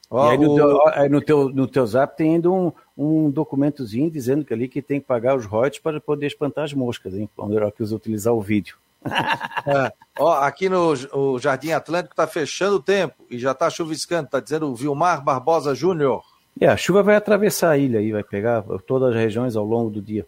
Oh, 0.10 0.26
e 0.26 0.32
aí 0.32 0.38
no, 0.38 0.51
o... 0.51 0.55
teu, 0.55 0.88
aí 0.88 1.10
no, 1.10 1.22
teu, 1.22 1.49
no 1.49 1.68
teu 1.68 1.86
zap 1.86 2.18
tem 2.18 2.36
ainda 2.36 2.49
um, 2.49 2.72
um 2.97 3.30
documentozinho 3.30 4.10
dizendo 4.10 4.43
que 4.43 4.53
ali 4.53 4.68
que 4.68 4.82
tem 4.82 4.99
que 4.99 5.05
pagar 5.05 5.36
os 5.36 5.45
royalties 5.45 5.82
para 5.82 6.01
poder 6.01 6.26
espantar 6.26 6.64
as 6.64 6.74
moscas, 6.74 7.14
hein? 7.14 7.30
Quando 7.36 7.57
eu 7.57 7.72
quis 7.72 7.91
utilizar 7.91 8.34
o 8.34 8.41
vídeo. 8.41 8.78
É. 9.68 9.91
Ó, 10.18 10.34
aqui 10.39 10.68
no 10.68 10.93
o 11.14 11.38
Jardim 11.38 11.72
Atlântico 11.72 12.14
está 12.14 12.26
fechando 12.26 12.78
o 12.78 12.82
tempo 12.82 13.14
e 13.30 13.38
já 13.38 13.51
está 13.51 13.70
chuviscando, 13.70 14.26
está 14.26 14.39
dizendo 14.39 14.68
o 14.68 14.76
Vilmar 14.76 15.24
Barbosa 15.24 15.76
Júnior. 15.76 16.24
É, 16.60 16.68
a 16.68 16.78
chuva 16.78 17.03
vai 17.03 17.16
atravessar 17.16 17.72
a 17.72 17.78
ilha 17.78 17.99
aí, 17.99 18.12
vai 18.12 18.24
pegar 18.24 18.64
todas 18.88 19.10
as 19.10 19.16
regiões 19.16 19.55
ao 19.55 19.66
longo 19.66 19.89
do 19.89 20.01
dia. 20.01 20.26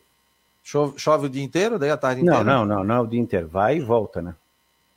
Chove, 0.61 0.93
chove 0.97 1.25
o 1.25 1.29
dia 1.29 1.43
inteiro, 1.43 1.79
daí 1.79 1.89
a 1.89 1.97
tarde 1.97 2.21
inteira? 2.21 2.43
Não, 2.43 2.65
não, 2.65 2.77
não, 2.77 2.84
não 2.84 2.95
é 2.95 2.99
o 2.99 3.07
dia 3.07 3.19
inteiro. 3.19 3.47
Vai 3.47 3.77
e 3.77 3.79
volta, 3.79 4.21
né? 4.21 4.36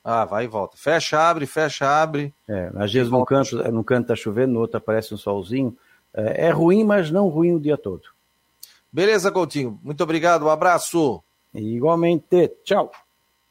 Ah, 0.04 0.26
vai 0.26 0.44
e 0.44 0.48
volta. 0.48 0.76
Fecha, 0.76 1.18
abre, 1.18 1.46
fecha, 1.46 1.88
abre. 1.88 2.34
É, 2.46 2.70
às 2.76 2.92
vezes 2.92 3.10
num 3.10 3.24
canto, 3.24 3.56
num 3.72 3.82
canto 3.82 4.08
tá 4.08 4.14
chovendo, 4.14 4.52
no 4.52 4.60
outro 4.60 4.76
aparece 4.76 5.14
um 5.14 5.16
solzinho. 5.16 5.74
É, 6.12 6.48
é 6.48 6.50
ruim, 6.50 6.84
mas 6.84 7.10
não 7.10 7.28
ruim 7.28 7.54
o 7.54 7.60
dia 7.60 7.78
todo. 7.78 8.02
Beleza, 8.92 9.32
Coutinho. 9.32 9.80
Muito 9.82 10.04
obrigado, 10.04 10.44
um 10.44 10.50
abraço. 10.50 11.24
E 11.54 11.74
igualmente, 11.74 12.52
tchau. 12.64 12.92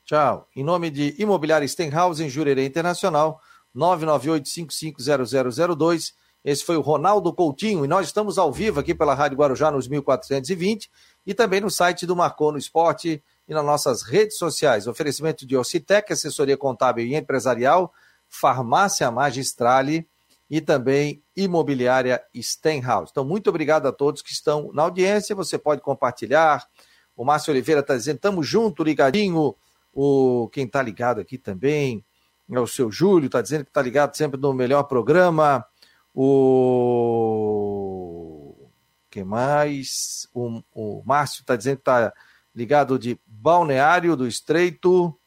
Tchau. 0.05 0.47
Em 0.55 0.63
nome 0.63 0.91
de 0.91 1.15
Imobiliária 1.17 1.67
Stenhouse, 1.67 2.23
em 2.23 2.29
Jurerê 2.29 2.65
Internacional, 2.65 3.41
998-550002. 3.75 6.13
Esse 6.45 6.63
foi 6.63 6.77
o 6.77 6.81
Ronaldo 6.81 7.33
Coutinho 7.33 7.83
e 7.83 7.87
nós 7.87 8.05
estamos 8.07 8.37
ao 8.37 8.51
vivo 8.51 8.79
aqui 8.79 8.93
pela 8.93 9.15
Rádio 9.15 9.37
Guarujá 9.37 9.71
nos 9.71 9.87
1420 9.87 10.91
e 11.25 11.33
também 11.33 11.61
no 11.61 11.71
site 11.71 12.05
do 12.05 12.15
Marcou 12.15 12.51
no 12.51 12.57
Esporte 12.57 13.23
e 13.47 13.53
nas 13.53 13.65
nossas 13.65 14.03
redes 14.03 14.37
sociais. 14.37 14.87
Oferecimento 14.87 15.45
de 15.45 15.55
Ocitec, 15.57 16.11
assessoria 16.11 16.57
contábil 16.57 17.05
e 17.05 17.15
empresarial, 17.15 17.93
Farmácia 18.27 19.09
Magistrale 19.11 20.07
e 20.49 20.61
também 20.61 21.23
Imobiliária 21.35 22.23
Stenhouse. 22.35 23.11
Então, 23.11 23.25
muito 23.25 23.49
obrigado 23.49 23.87
a 23.87 23.91
todos 23.91 24.21
que 24.21 24.31
estão 24.31 24.71
na 24.73 24.83
audiência. 24.83 25.35
Você 25.35 25.57
pode 25.57 25.81
compartilhar. 25.81 26.67
O 27.15 27.23
Márcio 27.25 27.51
Oliveira 27.51 27.81
está 27.81 27.95
dizendo: 27.95 28.17
estamos 28.17 28.47
junto, 28.47 28.83
ligadinho. 28.83 29.55
O 29.93 30.49
quem 30.49 30.65
está 30.65 30.81
ligado 30.81 31.21
aqui 31.21 31.37
também 31.37 32.03
é 32.51 32.59
o 32.59 32.65
seu 32.67 32.91
Júlio, 32.91 33.27
está 33.27 33.41
dizendo 33.41 33.63
que 33.63 33.69
está 33.69 33.81
ligado 33.81 34.15
sempre 34.15 34.39
no 34.39 34.53
melhor 34.53 34.83
programa. 34.83 35.65
O 36.13 36.33
que 39.09 39.23
mais? 39.23 40.27
O, 40.33 40.61
o 40.73 41.03
Márcio 41.05 41.41
está 41.41 41.55
dizendo 41.55 41.77
que 41.77 41.81
está 41.81 42.11
ligado 42.55 42.99
de 42.99 43.19
Balneário 43.25 44.15
do 44.15 44.27
Estreito. 44.27 45.17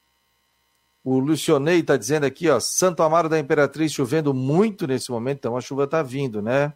O 1.03 1.19
Lucionei 1.19 1.81
está 1.81 1.97
dizendo 1.97 2.25
aqui, 2.25 2.49
ó, 2.49 2.59
Santo 2.59 3.03
Amaro 3.03 3.29
da 3.29 3.39
Imperatriz 3.39 3.93
chovendo 3.93 4.35
muito 4.35 4.87
nesse 4.87 5.11
momento, 5.11 5.39
então 5.39 5.57
a 5.57 5.61
chuva 5.61 5.85
está 5.85 6.03
vindo, 6.03 6.43
né? 6.43 6.73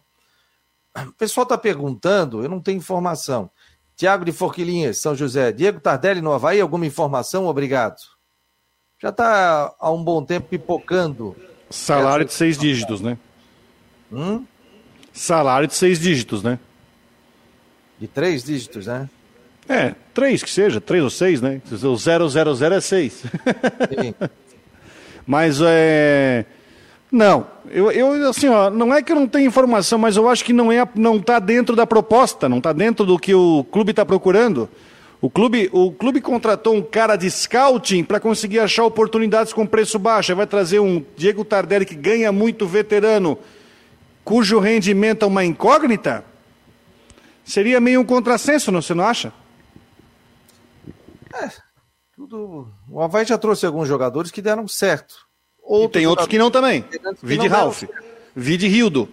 O 0.95 1.13
pessoal 1.13 1.43
está 1.43 1.57
perguntando, 1.57 2.43
eu 2.43 2.49
não 2.49 2.59
tenho 2.59 2.77
informação. 2.77 3.49
Tiago 3.95 4.25
de 4.25 4.31
Forquilinhas, 4.31 4.97
São 4.97 5.15
José. 5.15 5.51
Diego 5.51 5.79
Tardelli 5.79 6.21
no 6.21 6.33
Havaí, 6.33 6.59
alguma 6.59 6.85
informação? 6.85 7.45
Obrigado. 7.45 7.97
Já 8.99 9.09
está 9.09 9.73
há 9.79 9.91
um 9.91 10.03
bom 10.03 10.23
tempo 10.23 10.47
pipocando. 10.47 11.35
Salário 11.69 12.25
de 12.25 12.33
seis 12.33 12.57
dígitos, 12.57 13.01
né? 13.01 13.17
Hum? 14.11 14.45
Salário 15.13 15.67
de 15.67 15.75
seis 15.75 15.99
dígitos, 15.99 16.43
né? 16.43 16.59
De 17.99 18.07
três 18.07 18.43
dígitos, 18.43 18.87
né? 18.87 19.09
É, 19.71 19.95
três 20.13 20.43
que 20.43 20.49
seja, 20.49 20.81
três 20.81 21.03
ou 21.03 21.09
seis, 21.09 21.41
né? 21.41 21.61
O 21.71 21.95
zero, 21.95 22.27
zero, 22.27 22.53
zero 22.53 22.75
é 22.75 22.81
seis. 22.81 23.23
Sim. 23.23 24.13
Mas 25.25 25.59
é. 25.63 26.45
Não, 27.11 27.45
eu, 27.69 27.91
eu 27.91 28.29
assim, 28.29 28.47
ó, 28.47 28.69
não 28.69 28.93
é 28.93 29.01
que 29.01 29.11
eu 29.11 29.15
não 29.15 29.27
tenho 29.27 29.45
informação, 29.45 29.99
mas 29.99 30.15
eu 30.15 30.29
acho 30.29 30.45
que 30.45 30.53
não 30.53 30.71
é, 30.71 30.87
não 30.95 31.17
está 31.17 31.39
dentro 31.39 31.75
da 31.75 31.85
proposta, 31.85 32.47
não 32.47 32.59
está 32.59 32.71
dentro 32.71 33.05
do 33.05 33.19
que 33.19 33.35
o 33.35 33.65
clube 33.69 33.91
está 33.91 34.05
procurando. 34.05 34.69
O 35.19 35.29
clube, 35.29 35.69
o 35.73 35.91
clube 35.91 36.21
contratou 36.21 36.73
um 36.73 36.81
cara 36.81 37.17
de 37.17 37.29
scouting 37.29 38.05
para 38.05 38.17
conseguir 38.17 38.59
achar 38.59 38.85
oportunidades 38.85 39.51
com 39.51 39.65
preço 39.67 39.99
baixo. 39.99 40.31
Aí 40.31 40.35
vai 40.37 40.47
trazer 40.47 40.79
um 40.79 41.03
Diego 41.17 41.43
Tardelli 41.43 41.85
que 41.85 41.95
ganha 41.95 42.31
muito 42.31 42.65
veterano 42.65 43.37
cujo 44.23 44.59
rendimento 44.59 45.23
é 45.23 45.27
uma 45.27 45.43
incógnita, 45.43 46.23
seria 47.43 47.79
meio 47.79 48.01
um 48.01 48.05
contrassenso, 48.05 48.71
não, 48.71 48.81
você 48.81 48.93
não 48.93 49.03
acha? 49.03 49.33
É, 51.33 51.51
tudo. 52.15 52.67
O 52.89 53.01
Havaí 53.01 53.25
já 53.25 53.37
trouxe 53.37 53.65
alguns 53.65 53.87
jogadores 53.87 54.31
que 54.31 54.41
deram 54.41 54.67
certo. 54.67 55.15
Outros 55.63 55.89
e 55.89 55.93
tem 55.93 56.07
outros 56.07 56.27
que 56.27 56.37
não 56.37 56.51
também. 56.51 56.85
Vide 57.21 57.47
Ralph, 57.47 57.83
Vide 58.35 58.67
Rildo. 58.67 59.07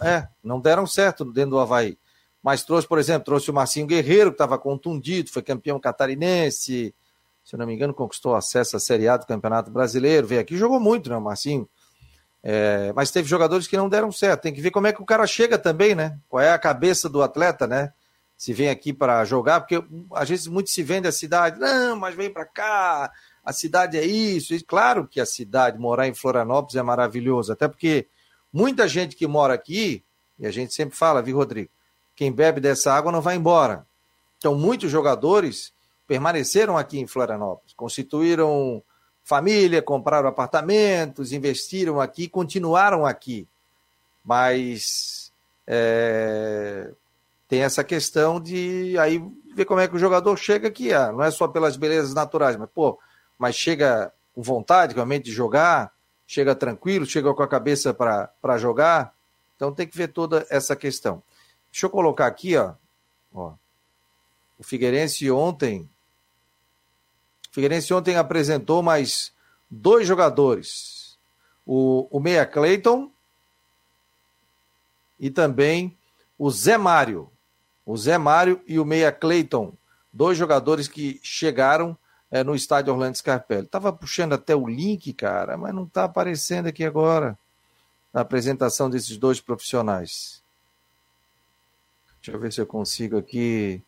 É, 0.00 0.28
não 0.42 0.60
deram 0.60 0.86
certo 0.86 1.24
dentro 1.24 1.50
do 1.50 1.58
Havaí. 1.58 1.98
Mas 2.42 2.62
trouxe, 2.62 2.86
por 2.86 2.98
exemplo, 2.98 3.24
trouxe 3.24 3.50
o 3.50 3.54
Marcinho 3.54 3.86
Guerreiro, 3.86 4.30
que 4.30 4.34
estava 4.34 4.58
contundido, 4.58 5.30
foi 5.30 5.42
campeão 5.42 5.80
catarinense, 5.80 6.94
se 7.42 7.54
eu 7.54 7.58
não 7.58 7.66
me 7.66 7.74
engano, 7.74 7.94
conquistou 7.94 8.34
acesso 8.34 8.76
à 8.76 8.80
Série 8.80 9.08
A 9.08 9.16
do 9.16 9.26
Campeonato 9.26 9.70
Brasileiro, 9.70 10.26
veio 10.26 10.40
aqui 10.40 10.56
jogou 10.56 10.80
muito, 10.80 11.08
né, 11.08 11.18
Marcinho? 11.18 11.68
É, 12.42 12.92
mas 12.94 13.10
teve 13.10 13.28
jogadores 13.28 13.66
que 13.66 13.76
não 13.76 13.88
deram 13.88 14.12
certo. 14.12 14.42
Tem 14.42 14.52
que 14.52 14.60
ver 14.60 14.70
como 14.70 14.86
é 14.86 14.92
que 14.92 15.02
o 15.02 15.04
cara 15.04 15.26
chega 15.26 15.58
também, 15.58 15.94
né? 15.94 16.18
Qual 16.28 16.40
é 16.40 16.52
a 16.52 16.58
cabeça 16.58 17.08
do 17.08 17.22
atleta, 17.22 17.66
né? 17.66 17.92
Se 18.36 18.52
vem 18.52 18.68
aqui 18.68 18.92
para 18.92 19.24
jogar, 19.24 19.60
porque 19.60 19.82
às 20.12 20.28
vezes 20.28 20.46
muito 20.46 20.70
se 20.70 20.82
vende 20.82 21.08
a 21.08 21.12
cidade, 21.12 21.58
não, 21.58 21.96
mas 21.96 22.14
vem 22.14 22.30
para 22.30 22.44
cá, 22.44 23.10
a 23.44 23.52
cidade 23.52 23.96
é 23.96 24.04
isso. 24.04 24.54
E 24.54 24.60
claro 24.62 25.06
que 25.06 25.20
a 25.20 25.26
cidade, 25.26 25.78
morar 25.78 26.06
em 26.06 26.14
Florianópolis 26.14 26.76
é 26.76 26.82
maravilhoso, 26.82 27.52
até 27.52 27.66
porque 27.66 28.06
muita 28.52 28.86
gente 28.86 29.16
que 29.16 29.26
mora 29.26 29.54
aqui, 29.54 30.04
e 30.38 30.46
a 30.46 30.50
gente 30.50 30.74
sempre 30.74 30.96
fala, 30.96 31.22
viu, 31.22 31.36
Rodrigo? 31.36 31.70
Quem 32.14 32.32
bebe 32.32 32.60
dessa 32.60 32.92
água 32.92 33.12
não 33.12 33.20
vai 33.20 33.36
embora. 33.36 33.86
Então, 34.38 34.54
muitos 34.54 34.90
jogadores 34.90 35.72
permaneceram 36.06 36.76
aqui 36.76 36.98
em 36.98 37.06
Florianópolis, 37.06 37.72
constituíram 37.74 38.82
família, 39.22 39.82
compraram 39.82 40.28
apartamentos, 40.28 41.32
investiram 41.32 42.00
aqui, 42.00 42.28
continuaram 42.28 43.04
aqui. 43.04 43.46
Mas 44.24 45.32
é, 45.66 46.92
tem 47.48 47.62
essa 47.62 47.84
questão 47.84 48.40
de 48.40 48.96
aí 48.98 49.22
ver 49.54 49.64
como 49.64 49.80
é 49.80 49.88
que 49.88 49.96
o 49.96 49.98
jogador 49.98 50.36
chega 50.36 50.68
aqui. 50.68 50.92
Ah, 50.92 51.12
não 51.12 51.22
é 51.22 51.30
só 51.30 51.46
pelas 51.48 51.76
belezas 51.76 52.14
naturais, 52.14 52.56
mas 52.56 52.68
pô, 52.70 52.98
mas 53.38 53.54
chega 53.54 54.12
com 54.34 54.42
vontade, 54.42 54.94
realmente 54.94 55.24
de 55.24 55.32
jogar, 55.32 55.92
chega 56.26 56.54
tranquilo, 56.54 57.06
chega 57.06 57.32
com 57.32 57.42
a 57.42 57.48
cabeça 57.48 57.94
para 57.94 58.58
jogar. 58.58 59.14
Então 59.54 59.72
tem 59.72 59.86
que 59.86 59.96
ver 59.96 60.08
toda 60.08 60.46
essa 60.50 60.76
questão. 60.76 61.22
Deixa 61.70 61.86
eu 61.86 61.90
colocar 61.90 62.26
aqui, 62.26 62.56
ó. 62.56 62.74
ó. 63.32 63.54
O 64.58 64.64
Figueirense 64.64 65.30
ontem 65.30 65.88
Figueirense 67.56 67.94
ontem 67.94 68.16
apresentou 68.16 68.82
mais 68.82 69.32
dois 69.70 70.06
jogadores. 70.06 71.16
O, 71.64 72.06
o 72.10 72.20
Meia 72.20 72.44
Clayton 72.44 73.10
e 75.18 75.30
também 75.30 75.96
o 76.38 76.50
Zé 76.50 76.76
Mário. 76.76 77.30
O 77.86 77.96
Zé 77.96 78.18
Mário 78.18 78.60
e 78.66 78.78
o 78.78 78.84
Meia 78.84 79.12
Clayton. 79.12 79.72
Dois 80.12 80.36
jogadores 80.36 80.88
que 80.88 81.20
chegaram 81.22 81.96
é, 82.30 82.42
no 82.42 82.54
estádio 82.54 82.92
Orlando 82.92 83.16
Scarpelli. 83.16 83.66
Tava 83.66 83.92
puxando 83.92 84.32
até 84.32 84.54
o 84.54 84.66
link, 84.66 85.12
cara, 85.12 85.56
mas 85.56 85.72
não 85.72 85.84
está 85.84 86.04
aparecendo 86.04 86.66
aqui 86.66 86.84
agora 86.84 87.38
na 88.12 88.22
apresentação 88.22 88.90
desses 88.90 89.16
dois 89.16 89.40
profissionais. 89.40 90.42
Deixa 92.16 92.36
eu 92.36 92.40
ver 92.40 92.52
se 92.52 92.60
eu 92.60 92.66
consigo 92.66 93.16
aqui, 93.16 93.80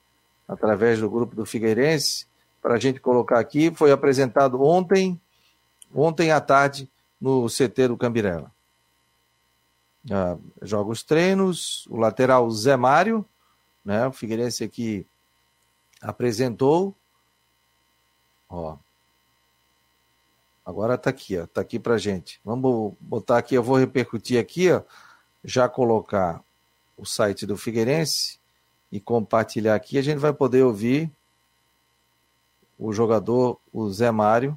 através 0.46 1.00
do 1.00 1.10
grupo 1.10 1.34
do 1.34 1.44
Figueirense, 1.44 2.26
para 2.62 2.74
a 2.74 2.78
gente 2.78 3.00
colocar 3.00 3.40
aqui. 3.40 3.72
Foi 3.74 3.90
apresentado 3.90 4.62
ontem, 4.62 5.20
ontem 5.92 6.30
à 6.30 6.40
tarde, 6.40 6.88
no 7.20 7.46
CT 7.48 7.88
do 7.88 7.96
Cambirela. 7.96 8.52
Ah, 10.10 10.36
joga 10.62 10.90
os 10.90 11.02
treinos, 11.02 11.86
o 11.88 11.96
lateral 11.96 12.48
Zé 12.50 12.76
Mário, 12.76 13.24
né? 13.88 14.06
O 14.06 14.12
Figueirense 14.12 14.62
aqui 14.62 15.06
apresentou. 15.98 16.94
Ó. 18.46 18.76
Agora 20.62 20.98
tá 20.98 21.08
aqui, 21.08 21.38
ó. 21.38 21.46
Tá 21.46 21.62
aqui 21.62 21.78
pra 21.78 21.96
gente. 21.96 22.38
Vamos 22.44 22.92
botar 23.00 23.38
aqui, 23.38 23.54
eu 23.54 23.62
vou 23.62 23.78
repercutir 23.78 24.38
aqui, 24.38 24.70
ó. 24.70 24.82
Já 25.42 25.70
colocar 25.70 26.44
o 26.98 27.06
site 27.06 27.46
do 27.46 27.56
Figueirense 27.56 28.38
e 28.92 29.00
compartilhar 29.00 29.74
aqui, 29.74 29.96
a 29.96 30.02
gente 30.02 30.18
vai 30.18 30.34
poder 30.34 30.64
ouvir 30.64 31.10
o 32.78 32.92
jogador, 32.92 33.58
o 33.72 33.88
Zé 33.88 34.10
Mário, 34.10 34.56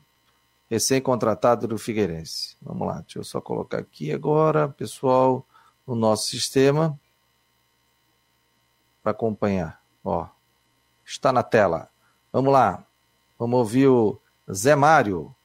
recém-contratado 0.70 1.70
do 1.70 1.78
Figueirense. 1.78 2.58
Vamos 2.62 2.86
lá, 2.86 3.00
deixa 3.00 3.20
eu 3.20 3.24
só 3.24 3.40
colocar 3.40 3.78
aqui 3.78 4.12
agora, 4.12 4.68
pessoal, 4.68 5.46
no 5.88 5.96
nosso 5.96 6.28
sistema, 6.28 7.00
para 9.02 9.12
acompanhar. 9.12 9.82
Ó, 10.04 10.28
está 11.06 11.32
na 11.32 11.44
tela. 11.44 11.90
Vamos 12.32 12.54
lá, 12.54 12.86
vamos 13.38 13.60
ouvir 13.60 13.88
o 13.88 14.20
Zé 14.52 14.76
Mário, 14.76 15.36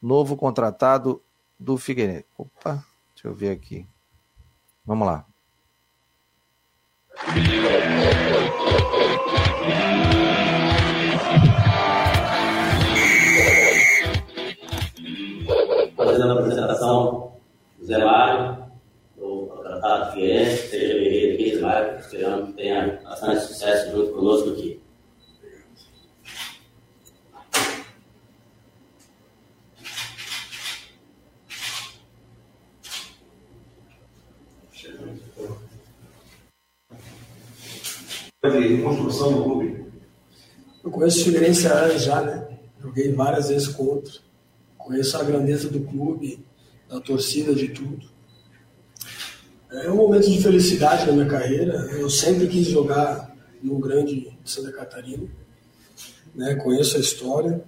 novo 0.00 0.36
contratado 0.36 1.22
do 1.58 1.76
Figueirense. 1.76 2.26
Opa, 2.36 2.84
deixa 3.14 3.28
eu 3.28 3.34
ver 3.34 3.50
aqui. 3.50 3.86
Vamos 4.84 5.06
lá. 5.06 5.24
Fazendo 15.96 16.32
a 16.32 16.40
apresentação, 16.40 17.36
Zé 17.82 18.04
Mário, 18.04 18.66
o 19.16 19.46
contratado 19.46 20.12
Figueirense, 20.12 20.68
seja 20.68 20.94
bem-vindo 20.94 21.34
aqui, 21.34 21.54
Zé 21.56 21.62
Mário, 21.62 21.98
esperamos 21.98 22.48
que 22.48 22.52
tenha 22.54 23.00
bastante 23.04 23.40
sucesso 23.40 23.90
junto 23.92 24.12
conosco 24.12 24.50
aqui. 24.50 24.84
de 38.68 38.82
construção 38.82 39.32
do 39.32 39.42
clube? 39.42 39.84
Eu 40.82 40.90
conheço 41.14 41.20
o 41.20 41.24
Figueirense 41.24 41.66
há 41.66 41.72
anos 41.72 42.02
já, 42.02 42.22
né? 42.22 42.48
Joguei 42.82 43.12
várias 43.12 43.48
vezes 43.48 43.68
contra. 43.68 44.12
Conheço 44.76 45.16
a 45.16 45.22
grandeza 45.22 45.68
do 45.68 45.80
clube, 45.80 46.44
da 46.88 47.00
torcida, 47.00 47.54
de 47.54 47.68
tudo. 47.68 48.06
É 49.70 49.90
um 49.90 49.96
momento 49.96 50.28
de 50.30 50.42
felicidade 50.42 51.06
na 51.06 51.12
minha 51.12 51.26
carreira. 51.26 51.74
Eu 51.92 52.10
sempre 52.10 52.46
quis 52.46 52.66
jogar 52.66 53.34
no 53.62 53.78
grande 53.78 54.36
de 54.42 54.50
Santa 54.50 54.72
Catarina. 54.72 55.26
Né? 56.34 56.54
Conheço 56.56 56.96
a 56.96 57.00
história. 57.00 57.62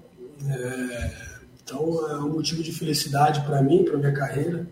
É... 0.48 1.26
Então 1.62 2.08
é 2.10 2.18
um 2.18 2.32
motivo 2.32 2.62
de 2.62 2.72
felicidade 2.72 3.40
para 3.40 3.62
mim, 3.62 3.84
para 3.84 3.98
minha 3.98 4.12
carreira. 4.12 4.68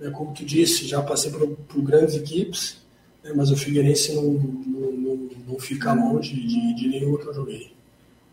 É, 0.00 0.10
como 0.10 0.34
tu 0.34 0.44
disse, 0.44 0.86
já 0.86 1.00
passei 1.00 1.30
por, 1.30 1.48
por 1.48 1.80
grandes 1.80 2.16
equipes 2.16 2.84
é, 3.24 3.32
mas 3.32 3.50
o 3.50 3.56
Figueirense 3.56 4.14
não, 4.14 4.22
não, 4.24 4.92
não, 4.92 5.28
não 5.48 5.58
fica 5.58 5.94
longe 5.94 6.34
de, 6.34 6.74
de 6.74 6.88
nenhuma 6.88 7.18
que 7.18 7.26
eu 7.26 7.32
joguei. 7.32 7.72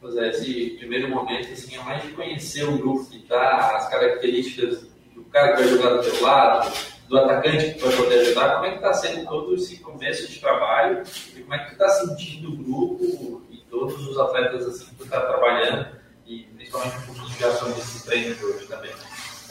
Pois 0.02 0.18
é, 0.18 0.30
esse 0.30 0.78
primeiro 0.80 1.10
momento 1.10 1.54
assim, 1.54 1.76
é 1.76 1.84
mais 1.84 2.02
de 2.02 2.10
conhecer 2.14 2.64
o 2.64 2.76
grupo 2.76 3.06
que 3.06 3.18
está, 3.18 3.78
as 3.78 3.88
características 3.88 4.80
do 5.14 5.24
cara 5.26 5.56
que 5.56 5.62
vai 5.62 5.68
jogar 5.70 5.89
do 5.91 6.02
teu 6.02 6.22
lado, 6.24 6.74
do 7.08 7.18
atacante 7.20 7.76
que 7.76 7.86
vai 7.86 7.95
poder 7.95 8.20
ajudar, 8.22 8.56
como 8.56 8.66
é 8.66 8.70
que 8.72 8.76
está 8.78 8.93
sendo 8.93 9.30
todo 9.30 9.54
esse 9.54 9.78
começo 9.78 10.28
de 10.28 10.39
trabalho 10.39 11.04
e 11.38 11.41
como 11.41 11.54
é 11.54 11.60
que 11.60 11.66
tu 11.66 11.72
está 11.74 11.89
sentindo 11.89 12.52
o 12.52 12.58
grupo 12.58 13.43
e 13.52 13.58
todos 13.70 14.08
os 14.08 14.18
atletas 14.18 14.66
assim, 14.66 14.86
que 14.86 14.95
tu 14.95 15.04
está 15.04 15.22
trabalhando 15.22 15.86
e 16.26 16.45
principalmente 16.56 16.97
um 16.97 17.14
pouco 17.14 17.30
de 17.30 17.43
ação 17.43 17.72
desses 17.72 18.02
treinos 18.02 18.41
hoje 18.41 18.66
também. 18.66 18.91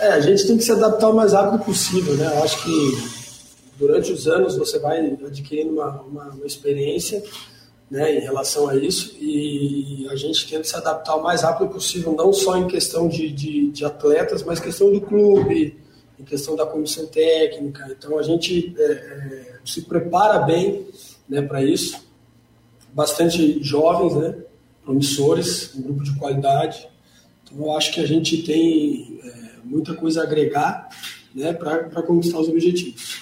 É, 0.01 0.09
a 0.09 0.21
gente 0.21 0.49
tem 0.49 0.57
que 0.57 0.65
se 0.65 0.73
adaptar 0.73 1.11
o 1.11 1.15
mais 1.15 1.33
rápido 1.33 1.65
possível, 1.65 2.15
né? 2.15 2.27
Eu 2.27 2.43
acho 2.43 2.61
que 2.65 3.21
durante 3.77 4.11
os 4.11 4.27
anos 4.27 4.57
você 4.57 4.81
vai 4.81 4.99
adquirindo 4.99 5.75
uma, 5.75 6.01
uma, 6.03 6.25
uma 6.31 6.47
experiência 6.47 7.23
né, 7.91 8.17
em 8.17 8.21
relação 8.21 8.69
a 8.69 8.77
isso 8.77 9.17
e 9.21 10.07
a 10.11 10.15
gente 10.15 10.49
tenta 10.49 10.65
se 10.65 10.77
adaptar 10.77 11.17
o 11.17 11.23
mais 11.23 11.43
rápido 11.43 11.69
possível, 11.69 12.15
não 12.17 12.33
só 12.33 12.57
em 12.57 12.69
questão 12.69 13.09
de, 13.09 13.31
de, 13.31 13.71
de 13.71 13.85
atletas, 13.85 14.45
mas 14.45 14.61
questão 14.61 14.93
do 14.93 15.01
clube, 15.01 15.77
em 16.19 16.25
questão 16.25 16.55
da 16.55 16.65
comissão 16.65 17.07
técnica. 17.07 17.89
Então 17.91 18.17
a 18.17 18.23
gente 18.23 18.75
é, 18.79 18.83
é, 18.83 19.59
se 19.65 19.83
prepara 19.83 20.39
bem 20.41 20.87
né, 21.29 21.43
para 21.43 21.65
isso. 21.65 22.09
Bastante 22.93 23.63
jovens, 23.63 24.15
né, 24.15 24.37
promissores, 24.85 25.75
um 25.75 25.83
grupo 25.83 26.05
de 26.05 26.17
qualidade. 26.17 26.89
Então 27.43 27.67
eu 27.67 27.77
acho 27.77 27.93
que 27.93 28.01
a 28.01 28.07
gente 28.07 28.43
tem 28.43 29.21
é, 29.25 29.31
muita 29.65 29.95
coisa 29.95 30.21
a 30.21 30.25
agregar 30.25 30.89
né, 31.35 31.53
para 31.53 32.03
conquistar 32.03 32.39
os 32.39 32.49
objetivos 32.49 33.20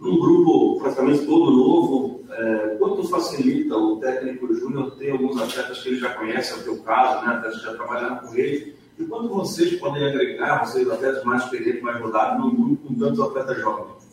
num 0.00 0.18
grupo 0.18 0.78
praticamente 0.80 1.24
todo 1.26 1.50
novo, 1.50 2.20
é, 2.30 2.76
quanto 2.78 3.04
facilita 3.04 3.76
o 3.76 3.96
técnico 3.98 4.52
Júnior 4.54 4.92
ter 4.96 5.10
alguns 5.10 5.40
atletas 5.40 5.80
que 5.80 5.88
ele 5.90 6.00
já 6.00 6.10
conhece, 6.14 6.52
é 6.52 6.56
o 6.56 6.62
teu 6.62 6.76
caso, 6.78 7.26
né, 7.26 7.34
atletas 7.34 7.60
que 7.60 7.66
já 7.66 7.74
trabalharam 7.74 8.16
com 8.18 8.34
ele, 8.34 8.74
e 8.98 9.04
quanto 9.04 9.28
vocês 9.28 9.78
podem 9.78 10.04
agregar, 10.04 10.64
vocês 10.64 10.88
atletas 10.88 11.24
mais 11.24 11.44
experientes, 11.44 11.82
mais 11.82 12.00
rodados, 12.00 12.44
num 12.44 12.54
grupo 12.54 12.88
com 12.88 12.94
tantos 12.94 13.20
atletas 13.20 13.60
jovens? 13.60 14.04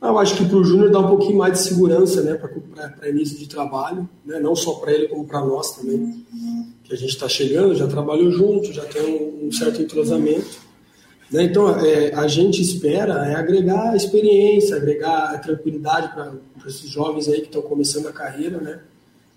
Eu 0.00 0.18
acho 0.18 0.36
que 0.36 0.44
para 0.44 0.58
o 0.58 0.64
Júnior 0.64 0.90
dá 0.90 1.00
um 1.00 1.08
pouquinho 1.08 1.38
mais 1.38 1.54
de 1.54 1.58
segurança 1.60 2.20
né, 2.22 2.34
para 2.34 3.08
início 3.08 3.38
de 3.38 3.48
trabalho, 3.48 4.08
né, 4.24 4.38
não 4.38 4.54
só 4.54 4.74
para 4.74 4.92
ele, 4.92 5.08
como 5.08 5.24
para 5.24 5.40
nós 5.40 5.74
também, 5.76 6.24
que 6.84 6.92
a 6.92 6.96
gente 6.96 7.10
está 7.10 7.28
chegando, 7.28 7.74
já 7.74 7.88
trabalhou 7.88 8.30
junto, 8.30 8.72
já 8.72 8.84
tem 8.84 9.02
um, 9.02 9.46
um 9.46 9.52
certo 9.52 9.82
entrosamento. 9.82 10.65
Né? 11.30 11.44
Então, 11.44 11.68
é, 11.80 12.14
a 12.14 12.28
gente 12.28 12.62
espera 12.62 13.26
é 13.26 13.34
agregar 13.34 13.96
experiência, 13.96 14.76
agregar 14.76 15.40
tranquilidade 15.40 16.12
para 16.14 16.34
esses 16.66 16.88
jovens 16.88 17.28
aí 17.28 17.40
que 17.40 17.46
estão 17.46 17.62
começando 17.62 18.06
a 18.06 18.12
carreira, 18.12 18.58
né? 18.60 18.80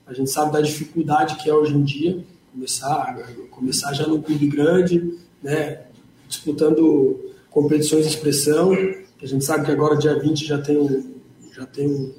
A 0.06 0.14
gente 0.14 0.30
sabe 0.30 0.52
da 0.52 0.62
dificuldade 0.62 1.36
que 1.36 1.50
é 1.50 1.54
hoje 1.54 1.76
em 1.76 1.84
dia 1.84 2.24
começar, 2.52 3.16
começar 3.52 3.94
já 3.94 4.08
num 4.08 4.22
clube 4.22 4.48
grande, 4.48 5.14
né? 5.42 5.82
Disputando 6.28 7.34
competições 7.50 8.06
de 8.06 8.14
expressão. 8.14 8.74
A 9.22 9.26
gente 9.26 9.46
sabe 9.46 9.66
que 9.66 9.72
agora, 9.72 9.98
dia 9.98 10.18
20, 10.18 10.46
já 10.46 10.58
tem 10.58 10.78
um, 10.78 11.14
já 11.56 11.66
tem 11.66 11.88
um, 11.88 12.14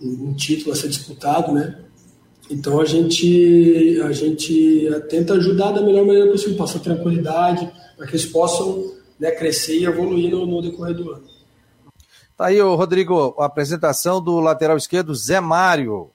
um 0.00 0.34
título 0.34 0.72
a 0.72 0.76
ser 0.76 0.88
disputado, 0.88 1.52
né? 1.52 1.78
Então 2.50 2.80
a 2.80 2.84
gente, 2.84 4.00
a 4.02 4.12
gente 4.12 4.88
tenta 5.08 5.34
ajudar 5.34 5.72
da 5.72 5.82
melhor 5.82 6.06
maneira 6.06 6.30
possível, 6.30 6.56
passar 6.56 6.78
tranquilidade, 6.78 7.70
para 7.98 8.06
que 8.06 8.12
eles 8.12 8.24
possam 8.26 8.94
né, 9.18 9.32
crescer 9.32 9.78
e 9.78 9.84
evoluir 9.84 10.30
no, 10.30 10.46
no 10.46 10.62
decorrer 10.62 10.94
do 10.94 11.10
ano. 11.10 11.24
Tá 12.36 12.46
aí, 12.46 12.60
Rodrigo, 12.60 13.34
a 13.36 13.46
apresentação 13.46 14.22
do 14.22 14.38
lateral 14.38 14.76
esquerdo 14.76 15.12
Zé 15.12 15.40
Mário, 15.40 16.10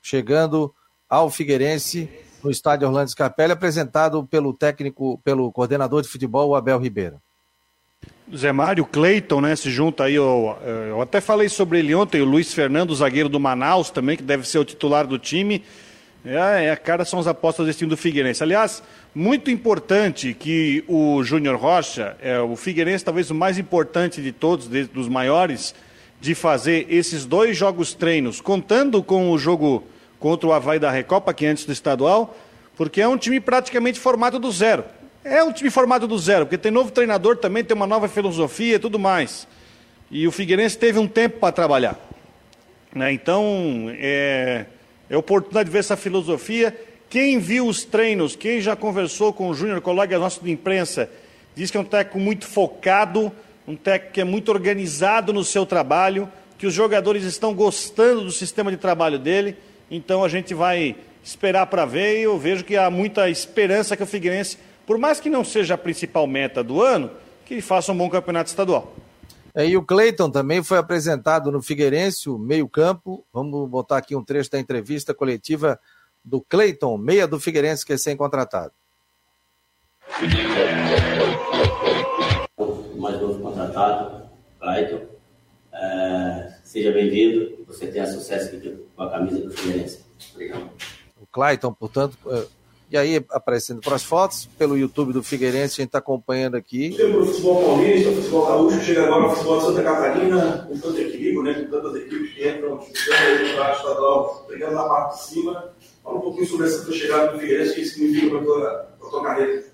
chegando 0.00 0.72
ao 1.10 1.28
Figueirense 1.28 2.08
no 2.44 2.50
estádio 2.50 2.86
Orlando 2.86 3.10
Scarpelli, 3.10 3.52
apresentado 3.52 4.24
pelo 4.24 4.54
técnico, 4.54 5.20
pelo 5.24 5.50
coordenador 5.50 6.00
de 6.00 6.08
futebol, 6.08 6.54
Abel 6.54 6.78
Ribeiro. 6.78 7.20
Zé 8.34 8.52
Mário, 8.52 8.86
Cleiton, 8.86 9.40
né, 9.40 9.56
se 9.56 9.70
junta 9.70 10.04
aí, 10.04 10.14
eu, 10.14 10.56
eu 10.88 11.02
até 11.02 11.20
falei 11.20 11.48
sobre 11.48 11.80
ele 11.80 11.94
ontem, 11.94 12.20
o 12.20 12.24
Luiz 12.24 12.54
Fernando, 12.54 12.94
zagueiro 12.94 13.28
do 13.28 13.40
Manaus 13.40 13.90
também, 13.90 14.16
que 14.16 14.22
deve 14.22 14.46
ser 14.46 14.58
o 14.58 14.64
titular 14.64 15.06
do 15.06 15.18
time, 15.18 15.64
é, 16.24 16.66
é 16.66 16.70
a 16.70 16.76
cara 16.76 17.04
são 17.04 17.18
as 17.18 17.26
apostas 17.26 17.66
desse 17.66 17.80
time 17.80 17.90
do 17.90 17.96
Figueirense. 17.96 18.42
Aliás, 18.42 18.82
muito 19.14 19.50
importante 19.50 20.32
que 20.32 20.82
o 20.88 21.22
Júnior 21.22 21.56
Rocha, 21.56 22.16
é, 22.20 22.38
o 22.40 22.56
Figueirense 22.56 23.04
talvez 23.04 23.30
o 23.30 23.34
mais 23.34 23.58
importante 23.58 24.22
de 24.22 24.32
todos, 24.32 24.66
de, 24.66 24.84
dos 24.84 25.08
maiores, 25.08 25.74
de 26.20 26.34
fazer 26.34 26.86
esses 26.88 27.26
dois 27.26 27.56
jogos 27.56 27.92
treinos, 27.92 28.40
contando 28.40 29.02
com 29.02 29.30
o 29.30 29.38
jogo 29.38 29.84
contra 30.18 30.48
o 30.48 30.52
Havaí 30.52 30.78
da 30.78 30.90
Recopa, 30.90 31.34
que 31.34 31.44
é 31.44 31.50
antes 31.50 31.66
do 31.66 31.72
estadual, 31.72 32.34
porque 32.76 33.02
é 33.02 33.06
um 33.06 33.18
time 33.18 33.38
praticamente 33.40 34.00
formado 34.00 34.38
do 34.38 34.50
zero. 34.50 34.84
É 35.22 35.42
um 35.42 35.52
time 35.52 35.70
formado 35.70 36.06
do 36.06 36.18
zero, 36.18 36.46
porque 36.46 36.56
tem 36.56 36.72
novo 36.72 36.90
treinador 36.90 37.36
também, 37.36 37.62
tem 37.62 37.76
uma 37.76 37.86
nova 37.86 38.08
filosofia 38.08 38.76
e 38.76 38.78
tudo 38.78 38.98
mais. 38.98 39.46
E 40.10 40.26
o 40.26 40.32
Figueirense 40.32 40.78
teve 40.78 40.98
um 40.98 41.06
tempo 41.06 41.38
para 41.38 41.52
trabalhar. 41.52 41.98
Né? 42.94 43.12
Então, 43.12 43.94
é, 43.98 44.66
é 45.08 45.16
oportunidade 45.16 45.68
de 45.68 45.72
ver 45.72 45.80
essa 45.80 45.96
filosofia 45.96 46.74
quem 47.14 47.38
viu 47.38 47.68
os 47.68 47.84
treinos, 47.84 48.34
quem 48.34 48.60
já 48.60 48.74
conversou 48.74 49.32
com 49.32 49.48
o 49.48 49.54
Júnior, 49.54 49.80
colega 49.80 50.18
nosso 50.18 50.42
de 50.42 50.50
imprensa, 50.50 51.08
diz 51.54 51.70
que 51.70 51.76
é 51.76 51.80
um 51.80 51.84
técnico 51.84 52.18
muito 52.18 52.44
focado, 52.44 53.30
um 53.68 53.76
técnico 53.76 54.14
que 54.14 54.20
é 54.20 54.24
muito 54.24 54.50
organizado 54.50 55.32
no 55.32 55.44
seu 55.44 55.64
trabalho, 55.64 56.28
que 56.58 56.66
os 56.66 56.74
jogadores 56.74 57.22
estão 57.22 57.54
gostando 57.54 58.22
do 58.22 58.32
sistema 58.32 58.68
de 58.68 58.76
trabalho 58.76 59.16
dele. 59.16 59.56
Então 59.88 60.24
a 60.24 60.28
gente 60.28 60.54
vai 60.54 60.96
esperar 61.22 61.66
para 61.66 61.84
ver 61.84 62.18
e 62.18 62.22
eu 62.22 62.36
vejo 62.36 62.64
que 62.64 62.76
há 62.76 62.90
muita 62.90 63.30
esperança 63.30 63.96
que 63.96 64.02
o 64.02 64.06
Figueirense, 64.06 64.58
por 64.84 64.98
mais 64.98 65.20
que 65.20 65.30
não 65.30 65.44
seja 65.44 65.74
a 65.74 65.78
principal 65.78 66.26
meta 66.26 66.64
do 66.64 66.82
ano, 66.82 67.12
que 67.46 67.60
faça 67.60 67.92
um 67.92 67.96
bom 67.96 68.10
campeonato 68.10 68.50
estadual. 68.50 68.92
É, 69.54 69.64
e 69.64 69.76
o 69.76 69.84
Cleiton 69.84 70.28
também 70.30 70.64
foi 70.64 70.78
apresentado 70.78 71.52
no 71.52 71.62
Figueirense, 71.62 72.28
o 72.28 72.36
meio-campo. 72.36 73.24
Vamos 73.32 73.68
botar 73.70 73.98
aqui 73.98 74.16
um 74.16 74.24
trecho 74.24 74.50
da 74.50 74.58
entrevista 74.58 75.14
coletiva 75.14 75.78
do 76.24 76.40
Cleiton, 76.40 76.98
meia 76.98 77.28
do 77.28 77.38
Figueirense, 77.38 77.86
que 77.86 77.92
é 77.92 77.96
sem 77.96 78.16
contratado. 78.16 78.72
Mais 82.96 83.20
novo 83.20 83.40
contratado, 83.40 84.28
Cleiton. 84.58 85.06
É, 85.72 86.54
seja 86.64 86.90
bem-vindo, 86.92 87.64
você 87.66 87.86
tenha 87.86 88.06
sucesso 88.06 88.56
aqui 88.56 88.76
com 88.96 89.02
a 89.02 89.10
camisa 89.10 89.40
do 89.40 89.52
Fluminense. 89.52 90.04
Obrigado. 90.32 90.70
O 91.20 91.26
Clayton, 91.26 91.72
portanto, 91.72 92.18
é, 92.26 92.46
e 92.90 92.96
aí 92.96 93.24
aparecendo 93.30 93.80
para 93.80 93.96
as 93.96 94.04
fotos, 94.04 94.48
pelo 94.58 94.76
YouTube 94.76 95.12
do 95.12 95.22
Figueirense, 95.22 95.80
a 95.80 95.82
gente 95.82 95.88
está 95.88 95.98
acompanhando 95.98 96.56
aqui. 96.56 96.92
Sempre 96.92 97.16
o 97.16 97.26
futebol 97.26 97.62
paulista, 97.64 98.10
o 98.10 98.14
futebol 98.16 98.46
gaúcho, 98.46 98.80
chega 98.80 99.04
agora 99.04 99.26
o 99.26 99.30
futebol 99.30 99.58
de 99.58 99.66
Santa 99.66 99.82
Catarina, 99.82 100.68
com 100.68 100.78
tanto 100.78 101.00
equilíbrio, 101.00 101.42
né, 101.42 101.54
com 101.54 101.70
tantas 101.70 101.94
equipes 101.96 102.34
que 102.34 102.48
entram, 102.48 102.78
disputando 102.78 103.18
aí 103.18 103.38
no 103.38 103.72
estadual, 103.72 104.44
brigando 104.48 104.74
na 104.74 104.84
parte 104.84 105.16
de 105.16 105.24
cima. 105.24 105.72
Fala 106.02 106.18
um 106.18 106.20
pouquinho 106.20 106.46
sobre 106.46 106.66
essa 106.66 106.84
tua 106.84 106.94
chegada 106.94 107.32
no 107.32 107.38
Figueirense, 107.38 107.72
o 107.72 107.74
que 107.74 107.80
isso 107.80 107.94
significa 107.94 108.30
para 108.30 108.38
a 108.38 108.44
tua, 108.44 109.10
tua 109.10 109.22
carreira. 109.22 109.64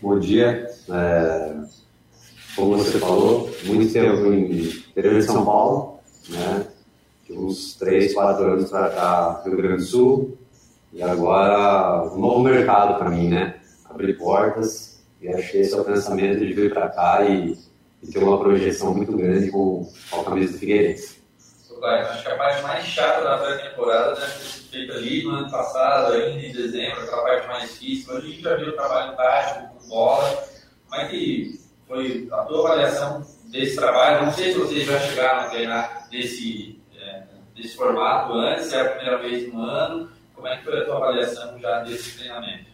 Bom 0.00 0.18
dia. 0.18 0.66
É, 0.90 1.56
como 2.54 2.76
você 2.78 2.98
falou, 2.98 3.50
muito 3.64 3.92
tempo 3.92 4.32
em 4.32 4.68
interior 4.90 5.20
de 5.20 5.22
São 5.26 5.44
Paulo, 5.44 5.98
né? 6.28 6.66
De 7.26 7.32
uns 7.32 7.74
3, 7.74 8.14
4 8.14 8.44
anos 8.44 8.70
para 8.70 8.90
cá, 8.90 9.42
Rio 9.44 9.56
Grande 9.56 9.76
do 9.78 9.82
Sul. 9.82 10.38
E 10.96 11.02
agora, 11.02 12.04
um 12.04 12.18
novo 12.18 12.42
mercado 12.42 12.98
para 12.98 13.10
mim, 13.10 13.28
né? 13.28 13.60
Abrir 13.84 14.14
portas. 14.14 15.04
E 15.20 15.28
achei 15.28 15.60
esse 15.60 15.74
é 15.74 15.76
o 15.76 15.84
pensamento 15.84 16.40
de 16.40 16.54
vir 16.54 16.72
para 16.72 16.88
cá 16.88 17.22
e, 17.22 17.54
e, 18.02 18.10
ter 18.10 18.24
uma 18.24 18.38
projeção 18.38 18.94
muito 18.94 19.14
grande 19.14 19.50
com, 19.50 19.86
com 20.10 20.20
a 20.22 20.24
camisa 20.24 20.54
do 20.54 20.58
Figueirense. 20.58 21.22
Acho 21.82 22.22
que 22.22 22.30
a 22.30 22.36
parte 22.36 22.62
mais 22.62 22.86
chata 22.86 23.22
da 23.22 23.36
pré-temporada 23.36 24.16
sido 24.16 24.70
feita 24.70 24.94
ali 24.94 25.22
no 25.22 25.32
ano 25.32 25.50
passado, 25.50 26.14
ainda 26.14 26.46
em 26.46 26.52
dezembro, 26.52 27.02
aquela 27.02 27.22
parte 27.24 27.46
mais 27.46 27.70
difícil. 27.72 28.16
A 28.16 28.20
gente 28.20 28.40
já 28.40 28.56
viu 28.56 28.68
o 28.68 28.72
trabalho 28.72 29.16
tático, 29.16 29.74
com 29.74 29.88
bola. 29.90 30.44
Como 30.88 31.02
é 31.02 31.08
que 31.08 31.60
foi 31.86 32.26
a 32.32 32.36
tua 32.44 32.70
avaliação 32.70 33.22
desse 33.50 33.76
trabalho? 33.76 34.24
Não 34.24 34.32
sei 34.32 34.50
se 34.50 34.58
vocês 34.58 34.84
já 34.86 34.98
chegaram 34.98 35.40
a 35.40 35.50
treinar 35.50 36.08
desse, 36.10 36.80
é, 36.98 37.22
desse 37.54 37.76
formato 37.76 38.32
antes, 38.32 38.64
se 38.64 38.76
é 38.76 38.80
a 38.80 38.88
primeira 38.88 39.18
vez 39.18 39.52
no 39.52 39.60
ano. 39.60 40.16
Como 40.46 40.54
é 40.54 40.58
que 40.58 40.64
foi 40.64 40.78
a 40.78 40.84
tua 40.84 40.96
avaliação 40.98 41.58
já 41.58 41.80
desse 41.80 42.18
treinamento? 42.18 42.66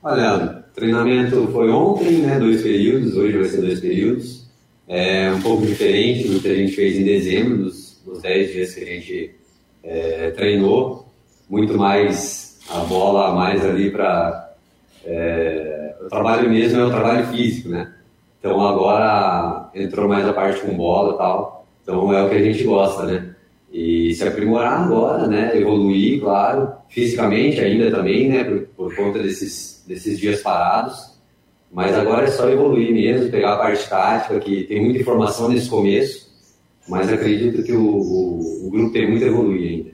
Olha, 0.00 0.64
treinamento 0.72 1.48
foi 1.48 1.68
ontem, 1.70 2.18
né, 2.18 2.38
dois 2.38 2.62
períodos, 2.62 3.16
hoje 3.16 3.36
vai 3.36 3.48
ser 3.48 3.60
dois 3.62 3.80
períodos. 3.80 4.48
É 4.86 5.28
um 5.32 5.42
pouco 5.42 5.66
diferente 5.66 6.28
do 6.28 6.38
que 6.38 6.46
a 6.46 6.54
gente 6.54 6.76
fez 6.76 6.96
em 6.96 7.04
dezembro, 7.04 7.64
dos 7.64 8.22
10 8.22 8.52
dias 8.52 8.74
que 8.74 8.80
a 8.80 8.86
gente 8.86 9.34
é, 9.82 10.30
treinou. 10.30 11.12
Muito 11.50 11.76
mais 11.76 12.60
a 12.70 12.78
bola, 12.84 13.34
mais 13.34 13.66
ali 13.66 13.90
para. 13.90 14.54
É, 15.04 15.96
o 16.00 16.08
trabalho 16.08 16.48
mesmo 16.48 16.80
é 16.80 16.84
o 16.84 16.90
trabalho 16.90 17.26
físico, 17.26 17.70
né? 17.70 17.92
Então 18.38 18.64
agora 18.64 19.68
entrou 19.74 20.08
mais 20.08 20.28
a 20.28 20.32
parte 20.32 20.60
com 20.60 20.76
bola 20.76 21.14
e 21.14 21.18
tal. 21.18 21.66
Então 21.82 22.12
é 22.12 22.22
o 22.22 22.30
que 22.30 22.36
a 22.36 22.42
gente 22.42 22.62
gosta, 22.62 23.02
né? 23.02 23.27
E 24.08 24.14
se 24.14 24.26
aprimorar 24.26 24.84
agora, 24.84 25.26
né? 25.26 25.54
Evoluir, 25.54 26.18
claro, 26.18 26.72
fisicamente 26.88 27.60
ainda 27.60 27.90
também, 27.90 28.26
né? 28.26 28.42
Por, 28.42 28.60
por 28.68 28.96
conta 28.96 29.18
desses, 29.18 29.84
desses 29.86 30.18
dias 30.18 30.40
parados. 30.40 31.18
Mas 31.70 31.94
agora 31.94 32.24
é 32.24 32.30
só 32.30 32.48
evoluir 32.48 32.90
mesmo, 32.90 33.30
pegar 33.30 33.52
a 33.52 33.58
parte 33.58 33.86
tática, 33.86 34.40
que 34.40 34.64
tem 34.64 34.82
muita 34.82 34.98
informação 34.98 35.50
nesse 35.50 35.68
começo, 35.68 36.26
mas 36.88 37.12
acredito 37.12 37.62
que 37.62 37.74
o, 37.74 37.84
o, 37.86 38.66
o 38.68 38.70
grupo 38.70 38.94
tem 38.94 39.10
muito 39.10 39.24
a 39.26 39.28
evoluir 39.28 39.68
ainda. 39.68 39.90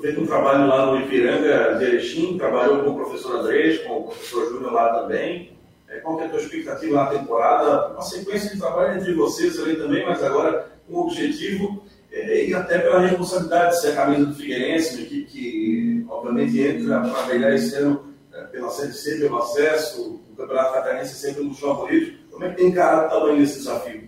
Fez 0.00 0.16
um 0.16 0.24
trabalho 0.24 0.66
lá 0.66 0.86
no 0.86 1.00
Ipiranga 1.02 1.76
de 1.78 1.84
Erechim, 1.84 2.38
trabalhou 2.38 2.84
com 2.84 2.90
o 2.92 2.96
professor 2.96 3.40
Andrés, 3.40 3.80
com 3.80 3.98
o 3.98 4.02
professor 4.04 4.48
Júnior 4.48 4.72
lá 4.72 5.02
também. 5.02 5.52
É, 5.90 5.98
qual 5.98 6.16
que 6.16 6.22
é 6.22 6.26
a 6.26 6.30
tua 6.30 6.40
expectativa 6.40 6.96
na 6.96 7.06
temporada? 7.10 7.92
Uma 7.92 8.00
sequência 8.00 8.48
de 8.48 8.58
trabalho 8.58 8.98
entre 8.98 9.12
vocês 9.12 9.60
ali 9.60 9.76
também, 9.76 10.06
mas 10.06 10.24
agora 10.24 10.72
com 10.88 10.94
o 10.94 11.00
objetivo 11.02 11.81
e 12.12 12.54
até 12.54 12.78
pela 12.78 13.00
responsabilidade 13.00 13.70
de 13.70 13.80
ser 13.80 13.92
a 13.92 13.96
camisa 13.96 14.26
do 14.26 14.34
Figueirense, 14.34 14.94
uma 14.94 15.02
equipe 15.02 15.24
que, 15.24 16.06
obviamente, 16.08 16.60
entra 16.60 17.00
para 17.00 17.22
brilhar 17.22 17.54
esse 17.54 17.74
ano 17.76 18.12
é, 18.34 18.44
pela 18.44 18.68
Série 18.70 18.92
C, 18.92 19.18
pelo 19.18 19.38
acesso, 19.38 20.20
o 20.30 20.36
Campeonato 20.36 20.74
Catarinense 20.74 21.14
sempre 21.14 21.42
um 21.42 21.48
dos 21.48 21.58
favoritos. 21.58 22.14
Como 22.30 22.44
é 22.44 22.50
que 22.50 22.56
tem 22.56 22.66
encarado 22.68 23.10
tamanho 23.10 23.38
desse 23.38 23.58
desafio? 23.58 24.02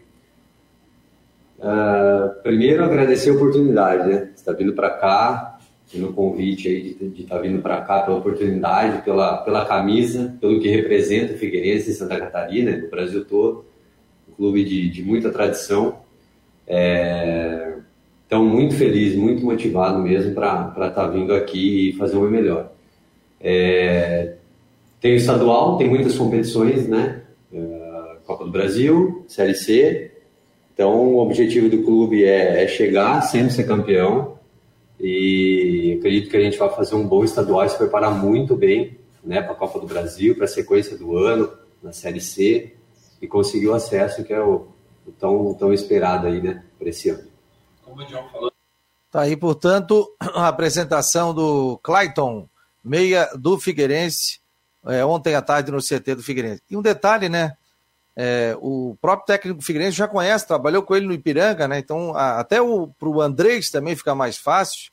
Uh, 1.59 2.42
primeiro, 2.42 2.84
agradecer 2.84 3.30
a 3.30 3.34
oportunidade, 3.34 4.09
né? 4.09 4.18
Você 4.18 4.32
está 4.32 4.52
vindo 4.52 4.74
para 4.74 4.90
cá, 4.90 5.59
no 5.94 6.12
convite 6.12 6.68
aí 6.68 6.94
de 6.94 7.22
estar 7.22 7.36
tá 7.36 7.40
vindo 7.40 7.62
para 7.62 7.80
cá, 7.82 8.00
pela 8.00 8.18
oportunidade, 8.18 9.02
pela, 9.02 9.38
pela 9.38 9.64
camisa, 9.64 10.36
pelo 10.40 10.61
que 10.61 10.68
representa 10.68 11.34
o 11.34 11.38
Figueirense 11.38 11.90
em 11.90 11.94
Santa 11.94 12.18
Catarina, 12.18 12.76
no 12.76 12.88
Brasil 12.88 13.24
todo. 13.24 13.64
Um 14.28 14.32
clube 14.32 14.64
de, 14.64 14.88
de 14.90 15.02
muita 15.02 15.30
tradição. 15.30 16.00
É, 16.66 17.74
então, 18.27 18.45
muito 18.45 18.75
feliz, 18.75 19.14
muito 19.14 19.45
motivado 19.45 19.99
mesmo 19.99 20.35
para 20.35 20.70
estar 20.70 20.91
tá 20.91 21.07
vindo 21.09 21.35
aqui 21.35 21.91
e 21.91 21.93
fazer 21.95 22.16
o 22.16 22.20
meu 22.20 22.31
melhor. 22.31 22.72
É, 23.41 24.35
tem 25.01 25.12
o 25.12 25.16
estadual, 25.16 25.77
tem 25.77 25.89
muitas 25.89 26.16
competições, 26.16 26.89
né? 26.89 27.22
É, 27.53 28.16
Copa 28.25 28.45
do 28.45 28.51
Brasil, 28.51 29.25
Série 29.29 29.55
C. 29.55 30.11
Então, 30.72 31.14
o 31.14 31.18
objetivo 31.18 31.68
do 31.68 31.83
clube 31.83 32.25
é, 32.25 32.64
é 32.64 32.66
chegar, 32.66 33.20
sempre 33.20 33.53
ser 33.53 33.64
campeão. 33.64 34.39
E 34.99 35.97
acredito 35.99 36.31
que 36.31 36.37
a 36.37 36.41
gente 36.41 36.57
vai 36.57 36.70
fazer 36.70 36.95
um 36.95 37.07
bom 37.07 37.22
estadual 37.22 37.68
se 37.68 37.77
preparar 37.77 38.14
muito 38.14 38.57
bem 38.57 38.97
né, 39.22 39.43
para 39.43 39.53
a 39.53 39.57
Copa 39.57 39.79
do 39.79 39.87
Brasil, 39.87 40.35
para 40.35 40.45
a 40.45 40.49
sequência 40.49 40.97
do 40.97 41.16
ano, 41.16 41.51
na 41.83 41.93
Série 41.93 42.20
C, 42.20 42.72
e 43.20 43.27
conseguir 43.27 43.68
o 43.68 43.75
acesso, 43.75 44.25
que 44.25 44.33
é 44.33 44.41
o, 44.41 44.66
o 45.07 45.12
tão, 45.12 45.55
tão 45.55 45.72
esperado 45.72 46.27
aí, 46.27 46.41
né, 46.41 46.64
para 46.79 46.89
esse 46.89 47.11
ano. 47.11 47.34
Como 47.85 48.03
o 48.03 48.07
John 48.07 48.28
falou. 48.30 48.53
Tá 49.11 49.20
aí, 49.22 49.37
portanto, 49.37 50.12
a 50.35 50.49
apresentação 50.49 51.35
do 51.35 51.78
Clayton, 51.82 52.49
meia 52.82 53.30
do 53.37 53.59
Figueirense, 53.59 54.41
é, 54.87 55.05
ontem 55.05 55.35
à 55.35 55.43
tarde 55.43 55.70
no 55.70 55.78
CT 55.78 56.16
do 56.16 56.22
Figueirense. 56.22 56.62
E 56.68 56.76
um 56.76 56.82
detalhe, 56.82 57.28
né? 57.28 57.57
É, 58.16 58.57
o 58.61 58.97
próprio 59.01 59.26
técnico 59.26 59.62
Figueirense 59.62 59.97
já 59.97 60.07
conhece, 60.07 60.47
trabalhou 60.47 60.82
com 60.82 60.95
ele 60.95 61.07
no 61.07 61.12
Ipiranga, 61.12 61.66
né? 61.66 61.78
Então, 61.78 62.16
a, 62.16 62.41
até 62.41 62.59
para 62.59 63.09
o 63.09 63.20
Andrés 63.20 63.70
também 63.70 63.97
fica 63.97 64.14
mais 64.14 64.37
fácil. 64.37 64.93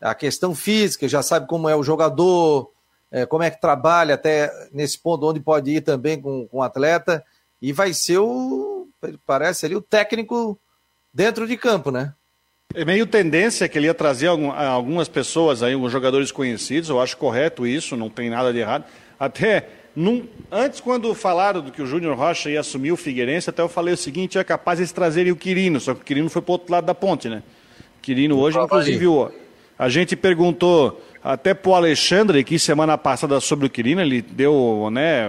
A 0.00 0.14
questão 0.14 0.54
física, 0.54 1.08
já 1.08 1.22
sabe 1.22 1.48
como 1.48 1.68
é 1.68 1.74
o 1.74 1.82
jogador, 1.82 2.70
é, 3.10 3.26
como 3.26 3.42
é 3.42 3.50
que 3.50 3.60
trabalha 3.60 4.14
até 4.14 4.52
nesse 4.72 4.98
ponto 4.98 5.26
onde 5.26 5.40
pode 5.40 5.70
ir 5.70 5.80
também 5.80 6.20
com, 6.20 6.46
com 6.46 6.58
o 6.58 6.62
atleta. 6.62 7.24
E 7.60 7.72
vai 7.72 7.92
ser 7.92 8.18
o, 8.18 8.88
parece 9.26 9.66
ali, 9.66 9.74
o 9.74 9.82
técnico 9.82 10.58
dentro 11.18 11.48
de 11.48 11.56
campo, 11.56 11.90
né? 11.90 12.12
É 12.72 12.84
meio 12.84 13.04
tendência 13.04 13.68
que 13.68 13.76
ele 13.76 13.88
ia 13.88 13.94
trazer 13.94 14.28
algumas 14.28 15.08
pessoas 15.08 15.64
aí, 15.64 15.72
alguns 15.72 15.90
jogadores 15.90 16.30
conhecidos, 16.30 16.90
eu 16.90 17.00
acho 17.00 17.16
correto 17.16 17.66
isso, 17.66 17.96
não 17.96 18.08
tem 18.08 18.30
nada 18.30 18.52
de 18.52 18.60
errado. 18.60 18.84
Até 19.18 19.68
num, 19.96 20.28
antes, 20.52 20.78
quando 20.78 21.12
falaram 21.14 21.60
do 21.60 21.72
que 21.72 21.82
o 21.82 21.86
Júnior 21.86 22.16
Rocha 22.16 22.50
ia 22.50 22.60
assumir 22.60 22.92
o 22.92 22.96
Figueirense, 22.96 23.50
até 23.50 23.60
eu 23.62 23.68
falei 23.68 23.94
o 23.94 23.96
seguinte: 23.96 24.38
é 24.38 24.44
capaz 24.44 24.78
eles 24.78 24.92
trazerem 24.92 25.32
o 25.32 25.36
Quirino, 25.36 25.80
só 25.80 25.92
que 25.92 26.02
o 26.02 26.04
Quirino 26.04 26.30
foi 26.30 26.40
para 26.40 26.50
o 26.50 26.52
outro 26.52 26.70
lado 26.70 26.84
da 26.84 26.94
ponte, 26.94 27.28
né? 27.28 27.42
Quirino 28.00 28.38
hoje, 28.38 28.56
inclusive, 28.56 29.08
o, 29.08 29.32
a 29.76 29.88
gente 29.88 30.14
perguntou 30.14 31.02
até 31.24 31.52
para 31.52 31.70
o 31.70 31.74
Alexandre, 31.74 32.44
que 32.44 32.60
semana 32.60 32.96
passada 32.96 33.40
sobre 33.40 33.66
o 33.66 33.70
Quirino, 33.70 34.00
ele 34.00 34.22
deu 34.22 34.88
né, 34.92 35.28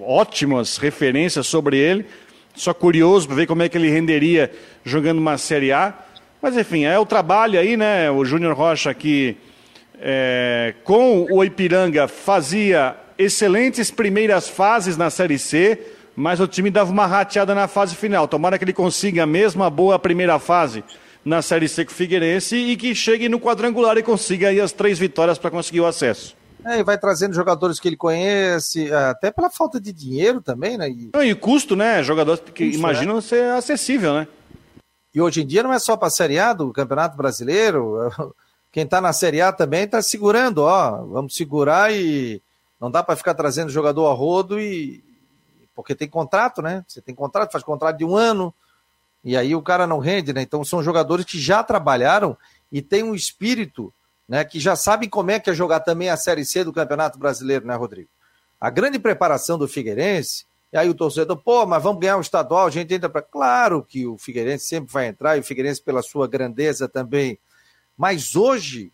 ótimas 0.00 0.78
referências 0.78 1.46
sobre 1.46 1.76
ele. 1.76 2.06
Só 2.56 2.72
curioso 2.72 3.28
para 3.28 3.36
ver 3.36 3.46
como 3.46 3.62
é 3.62 3.68
que 3.68 3.76
ele 3.76 3.90
renderia 3.90 4.50
jogando 4.82 5.18
uma 5.18 5.36
Série 5.36 5.72
A. 5.72 5.92
Mas 6.40 6.56
enfim, 6.56 6.84
é 6.84 6.98
o 6.98 7.04
trabalho 7.04 7.60
aí, 7.60 7.76
né? 7.76 8.10
O 8.10 8.24
Júnior 8.24 8.56
Rocha 8.56 8.90
aqui 8.90 9.36
é, 10.00 10.74
com 10.82 11.26
o 11.30 11.44
Ipiranga 11.44 12.08
fazia 12.08 12.96
excelentes 13.18 13.90
primeiras 13.90 14.48
fases 14.48 14.96
na 14.96 15.10
Série 15.10 15.38
C, 15.38 15.78
mas 16.16 16.40
o 16.40 16.46
time 16.46 16.70
dava 16.70 16.90
uma 16.90 17.06
rateada 17.06 17.54
na 17.54 17.68
fase 17.68 17.94
final. 17.94 18.26
Tomara 18.26 18.56
que 18.56 18.64
ele 18.64 18.72
consiga 18.72 19.24
a 19.24 19.26
mesma 19.26 19.68
boa 19.68 19.98
primeira 19.98 20.38
fase 20.38 20.82
na 21.22 21.42
Série 21.42 21.68
C 21.68 21.84
com 21.84 21.92
o 21.92 21.94
Figueirense 21.94 22.56
e 22.56 22.76
que 22.76 22.94
chegue 22.94 23.28
no 23.28 23.38
quadrangular 23.38 23.98
e 23.98 24.02
consiga 24.02 24.48
aí 24.48 24.60
as 24.60 24.72
três 24.72 24.98
vitórias 24.98 25.36
para 25.36 25.50
conseguir 25.50 25.80
o 25.80 25.86
acesso. 25.86 26.34
É, 26.66 26.80
e 26.80 26.82
vai 26.82 26.98
trazendo 26.98 27.32
jogadores 27.32 27.78
que 27.78 27.86
ele 27.88 27.96
conhece, 27.96 28.92
até 28.92 29.30
pela 29.30 29.48
falta 29.48 29.80
de 29.80 29.92
dinheiro 29.92 30.40
também, 30.40 30.76
né? 30.76 30.90
E, 30.90 31.10
e 31.14 31.34
custo, 31.36 31.76
né? 31.76 32.02
Jogadores 32.02 32.40
que 32.40 32.64
custo, 32.64 32.78
imaginam 32.78 33.18
é. 33.18 33.20
ser 33.20 33.50
acessível, 33.52 34.14
né? 34.14 34.28
E 35.14 35.20
hoje 35.20 35.42
em 35.42 35.46
dia 35.46 35.62
não 35.62 35.72
é 35.72 35.78
só 35.78 35.96
para 35.96 36.08
a 36.08 36.10
Série 36.10 36.40
A 36.40 36.52
do 36.52 36.72
Campeonato 36.72 37.16
Brasileiro. 37.16 38.10
Quem 38.72 38.82
está 38.82 39.00
na 39.00 39.12
Série 39.12 39.40
A 39.40 39.52
também 39.52 39.84
está 39.84 40.02
segurando, 40.02 40.58
ó. 40.58 41.04
Vamos 41.04 41.36
segurar 41.36 41.94
e 41.94 42.42
não 42.80 42.90
dá 42.90 43.00
para 43.00 43.16
ficar 43.16 43.34
trazendo 43.34 43.70
jogador 43.70 44.08
a 44.08 44.12
rodo 44.12 44.60
e. 44.60 45.04
Porque 45.72 45.94
tem 45.94 46.08
contrato, 46.08 46.60
né? 46.60 46.84
Você 46.88 47.00
tem 47.00 47.14
contrato, 47.14 47.52
faz 47.52 47.62
contrato 47.62 47.96
de 47.96 48.04
um 48.04 48.16
ano, 48.16 48.52
e 49.22 49.36
aí 49.36 49.54
o 49.54 49.62
cara 49.62 49.86
não 49.86 49.98
rende, 49.98 50.32
né? 50.32 50.42
Então 50.42 50.64
são 50.64 50.82
jogadores 50.82 51.24
que 51.24 51.38
já 51.38 51.62
trabalharam 51.62 52.36
e 52.72 52.82
têm 52.82 53.02
um 53.02 53.14
espírito, 53.14 53.92
né? 54.28 54.44
Que 54.44 54.58
já 54.58 54.74
sabem 54.74 55.08
como 55.08 55.30
é 55.30 55.38
que 55.38 55.50
é 55.50 55.54
jogar 55.54 55.80
também 55.80 56.08
a 56.08 56.16
Série 56.16 56.44
C 56.44 56.64
do 56.64 56.72
Campeonato 56.72 57.18
Brasileiro, 57.18 57.66
né, 57.66 57.74
Rodrigo? 57.74 58.08
A 58.60 58.70
grande 58.70 58.98
preparação 58.98 59.58
do 59.58 59.68
Figueirense 59.68 60.46
E 60.72 60.76
aí 60.76 60.88
o 60.88 60.94
torcedor, 60.94 61.36
pô, 61.36 61.66
mas 61.66 61.82
vamos 61.82 62.00
ganhar 62.00 62.16
o 62.16 62.20
estadual, 62.20 62.66
a 62.66 62.70
gente 62.70 62.92
entra 62.92 63.08
para. 63.08 63.22
Claro 63.22 63.82
que 63.82 64.06
o 64.06 64.18
Figueirense 64.18 64.66
sempre 64.66 64.92
vai 64.92 65.06
entrar, 65.06 65.36
e 65.36 65.40
o 65.40 65.44
Figueirense 65.44 65.82
pela 65.82 66.02
sua 66.02 66.26
grandeza 66.26 66.88
também. 66.88 67.38
Mas 67.96 68.34
hoje, 68.34 68.92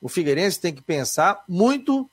o 0.00 0.08
Figueirense 0.08 0.60
tem 0.60 0.72
que 0.72 0.82
pensar 0.82 1.42
muito 1.48 2.08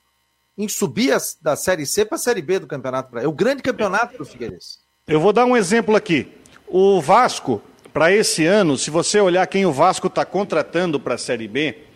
em 0.57 0.67
subir 0.67 1.13
a, 1.13 1.17
da 1.41 1.55
Série 1.55 1.85
C 1.85 2.03
para 2.03 2.15
a 2.15 2.19
Série 2.19 2.41
B 2.41 2.59
do 2.59 2.67
Campeonato 2.67 3.11
Brasileiro. 3.11 3.31
É 3.31 3.33
o 3.33 3.37
grande 3.37 3.61
campeonato 3.61 4.17
do 4.17 4.25
Figueirense. 4.25 4.79
Eu 5.07 5.21
vou 5.21 5.31
dar 5.31 5.45
um 5.45 5.55
exemplo 5.55 5.95
aqui. 5.95 6.33
O 6.67 6.99
Vasco, 6.99 7.61
para 7.93 8.11
esse 8.11 8.45
ano, 8.45 8.77
se 8.77 8.89
você 8.89 9.21
olhar 9.21 9.45
quem 9.47 9.65
o 9.65 9.71
Vasco 9.71 10.07
está 10.07 10.25
contratando 10.25 10.99
para 10.99 11.15
a 11.15 11.17
Série 11.17 11.47
B, 11.47 11.86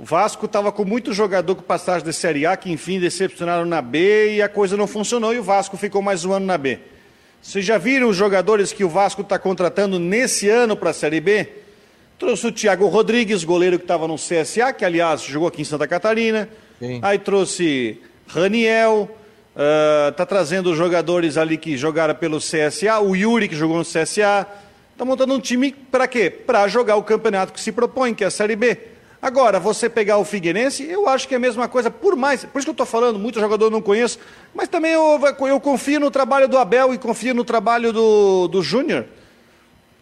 o 0.00 0.04
Vasco 0.06 0.46
estava 0.46 0.72
com 0.72 0.82
muito 0.82 1.12
jogador 1.12 1.54
com 1.54 1.60
passagem 1.60 2.06
da 2.06 2.12
Série 2.14 2.46
A 2.46 2.56
que, 2.56 2.72
enfim, 2.72 2.98
decepcionaram 2.98 3.66
na 3.66 3.82
B 3.82 4.36
e 4.36 4.40
a 4.40 4.48
coisa 4.48 4.74
não 4.74 4.86
funcionou 4.86 5.34
e 5.34 5.38
o 5.38 5.42
Vasco 5.42 5.76
ficou 5.76 6.00
mais 6.00 6.24
um 6.24 6.32
ano 6.32 6.46
na 6.46 6.56
B. 6.56 6.78
Vocês 7.42 7.62
já 7.62 7.76
viram 7.76 8.08
os 8.08 8.16
jogadores 8.16 8.72
que 8.72 8.82
o 8.82 8.88
Vasco 8.88 9.20
está 9.20 9.38
contratando 9.38 9.98
nesse 9.98 10.48
ano 10.48 10.74
para 10.74 10.88
a 10.88 10.94
Série 10.94 11.20
B? 11.20 11.46
Trouxe 12.18 12.46
o 12.46 12.50
Thiago 12.50 12.86
Rodrigues, 12.86 13.44
goleiro 13.44 13.78
que 13.78 13.84
estava 13.84 14.08
no 14.08 14.14
CSA, 14.14 14.72
que 14.72 14.86
aliás 14.86 15.20
jogou 15.20 15.48
aqui 15.48 15.60
em 15.60 15.66
Santa 15.66 15.86
Catarina. 15.86 16.48
Sim. 16.78 17.00
Aí 17.02 17.18
trouxe 17.18 18.00
Raniel, 18.26 19.06
está 20.08 20.24
uh, 20.24 20.26
trazendo 20.26 20.74
jogadores 20.74 21.36
ali 21.36 21.58
que 21.58 21.76
jogaram 21.76 22.14
pelo 22.14 22.38
CSA, 22.38 23.00
o 23.02 23.14
Yuri 23.14 23.50
que 23.50 23.54
jogou 23.54 23.76
no 23.76 23.84
CSA. 23.84 24.46
Está 24.92 25.04
montando 25.04 25.34
um 25.34 25.40
time 25.40 25.72
para 25.72 26.08
quê? 26.08 26.30
Para 26.30 26.66
jogar 26.68 26.96
o 26.96 27.02
campeonato 27.02 27.52
que 27.52 27.60
se 27.60 27.70
propõe, 27.70 28.14
que 28.14 28.24
é 28.24 28.28
a 28.28 28.30
Série 28.30 28.56
B. 28.56 28.89
Agora, 29.22 29.60
você 29.60 29.88
pegar 29.90 30.16
o 30.16 30.24
Figueirense, 30.24 30.82
eu 30.84 31.06
acho 31.06 31.28
que 31.28 31.34
é 31.34 31.36
a 31.36 31.40
mesma 31.40 31.68
coisa, 31.68 31.90
por 31.90 32.16
mais. 32.16 32.42
Por 32.44 32.58
isso 32.58 32.66
que 32.66 32.70
eu 32.70 32.72
estou 32.72 32.86
falando, 32.86 33.18
muito 33.18 33.38
jogador 33.38 33.66
eu 33.66 33.70
não 33.70 33.82
conheço, 33.82 34.18
mas 34.54 34.66
também 34.66 34.92
eu, 34.92 35.20
eu, 35.46 35.60
confio 35.60 36.00
no 36.00 36.10
trabalho 36.10 36.48
do 36.48 36.56
Abel 36.56 36.94
e 36.94 36.98
confio 36.98 37.34
no 37.34 37.44
trabalho 37.44 37.92
do, 37.92 38.48
do 38.48 38.62
Júnior. 38.62 39.04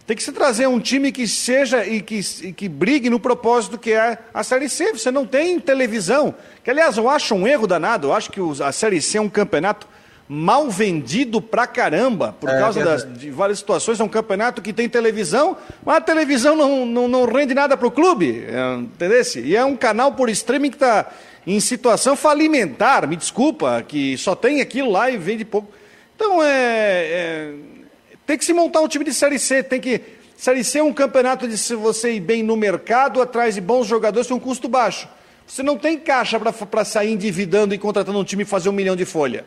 Tem 0.06 0.16
que 0.16 0.22
se 0.22 0.32
trazer 0.32 0.68
um 0.68 0.80
time 0.80 1.10
que 1.10 1.26
seja 1.26 1.84
e 1.84 2.00
que, 2.00 2.20
e 2.42 2.52
que 2.52 2.68
brigue 2.68 3.10
no 3.10 3.20
propósito 3.20 3.76
que 3.76 3.92
é 3.92 4.18
a 4.32 4.42
Série 4.42 4.68
C. 4.68 4.92
Você 4.92 5.10
não 5.10 5.26
tem 5.26 5.60
televisão. 5.60 6.34
Que, 6.64 6.70
aliás, 6.70 6.96
eu 6.96 7.10
acho 7.10 7.34
um 7.34 7.46
erro 7.46 7.66
danado. 7.66 8.06
Eu 8.06 8.14
acho 8.14 8.30
que 8.30 8.40
a 8.62 8.72
Série 8.72 9.02
C 9.02 9.18
é 9.18 9.20
um 9.20 9.28
campeonato 9.28 9.86
mal 10.28 10.68
vendido 10.68 11.40
pra 11.40 11.66
caramba, 11.66 12.36
por 12.38 12.50
é, 12.50 12.58
causa 12.58 12.84
das, 12.84 13.18
de 13.18 13.30
várias 13.30 13.58
situações. 13.60 13.98
É 13.98 14.04
um 14.04 14.08
campeonato 14.08 14.60
que 14.60 14.74
tem 14.74 14.88
televisão, 14.88 15.56
mas 15.84 15.96
a 15.96 16.00
televisão 16.00 16.54
não, 16.54 16.84
não, 16.84 17.08
não 17.08 17.24
rende 17.24 17.54
nada 17.54 17.76
pro 17.76 17.90
clube, 17.90 18.44
é, 18.46 18.74
entendeu? 18.76 19.22
E 19.42 19.56
é 19.56 19.64
um 19.64 19.74
canal 19.74 20.12
por 20.12 20.28
streaming 20.28 20.70
que 20.70 20.76
está 20.76 21.06
em 21.46 21.58
situação 21.60 22.14
falimentar, 22.14 23.08
me 23.08 23.16
desculpa, 23.16 23.82
que 23.82 24.18
só 24.18 24.34
tem 24.34 24.60
aquilo 24.60 24.90
lá 24.90 25.10
e 25.10 25.16
vende 25.16 25.46
pouco. 25.46 25.72
Então, 26.14 26.42
é, 26.42 26.48
é, 26.50 27.54
tem 28.26 28.36
que 28.36 28.44
se 28.44 28.52
montar 28.52 28.80
um 28.80 28.88
time 28.88 29.04
de 29.04 29.14
Série 29.14 29.38
C, 29.38 29.62
tem 29.62 29.80
que... 29.80 30.02
Série 30.36 30.62
C 30.62 30.78
é 30.78 30.82
um 30.82 30.92
campeonato 30.92 31.48
de 31.48 31.56
se 31.56 31.74
você 31.74 32.12
ir 32.12 32.20
bem 32.20 32.42
no 32.42 32.56
mercado, 32.56 33.22
atrás 33.22 33.54
de 33.54 33.60
bons 33.60 33.86
jogadores, 33.86 34.28
tem 34.28 34.36
um 34.36 34.40
custo 34.40 34.68
baixo. 34.68 35.08
Você 35.46 35.62
não 35.62 35.78
tem 35.78 35.98
caixa 35.98 36.38
para 36.38 36.84
sair 36.84 37.10
endividando 37.10 37.74
e 37.74 37.78
contratando 37.78 38.18
um 38.18 38.24
time 38.24 38.42
e 38.42 38.46
fazer 38.46 38.68
um 38.68 38.72
milhão 38.72 38.94
de 38.94 39.06
folha. 39.06 39.44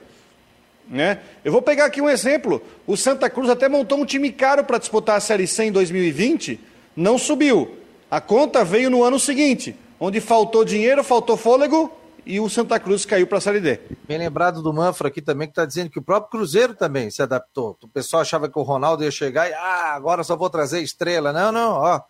Né? 0.92 1.22
Eu 1.46 1.54
vou 1.54 1.62
pegar 1.62 1.86
aqui 1.86 2.02
um 2.02 2.10
exemplo. 2.10 2.62
O 2.86 2.98
Santa 2.98 3.30
Cruz 3.30 3.50
até 3.50 3.70
montou 3.70 3.98
um 3.98 4.06
time 4.06 4.30
caro 4.30 4.66
para 4.66 4.78
disputar 4.78 5.16
a 5.16 5.22
Série 5.22 5.48
C 5.48 5.64
em 5.64 5.72
2020, 5.72 6.60
não 6.94 7.18
subiu. 7.18 7.78
A 8.10 8.20
conta 8.20 8.66
veio 8.66 8.90
no 8.90 9.02
ano 9.02 9.18
seguinte, 9.18 9.74
onde 9.98 10.20
faltou 10.20 10.66
dinheiro, 10.66 11.02
faltou 11.02 11.38
fôlego 11.38 11.90
e 12.26 12.42
o 12.42 12.50
Santa 12.50 12.78
Cruz 12.78 13.06
caiu 13.06 13.26
para 13.26 13.38
a 13.38 13.42
Série 13.42 13.62
D. 13.62 13.80
Bem 14.06 14.18
lembrado 14.18 14.62
do 14.62 14.74
Manfra 14.74 15.08
aqui 15.08 15.22
também, 15.22 15.48
que 15.48 15.54
está 15.54 15.66
dizendo 15.66 15.90
que 15.90 15.98
o 15.98 16.04
próprio 16.04 16.30
Cruzeiro 16.30 16.76
também 16.76 17.10
se 17.10 17.22
adaptou. 17.22 17.78
O 17.82 17.88
pessoal 17.88 18.22
achava 18.22 18.50
que 18.50 18.60
o 18.60 18.62
Ronaldo 18.62 19.02
ia 19.02 19.12
chegar 19.12 19.50
e, 19.50 19.54
ah, 19.54 19.94
agora 19.94 20.26
só 20.26 20.36
vou 20.36 20.50
trazer 20.50 20.82
estrela. 20.82 21.32
Não, 21.32 21.54
não, 21.54 21.72
ó, 21.72 22.02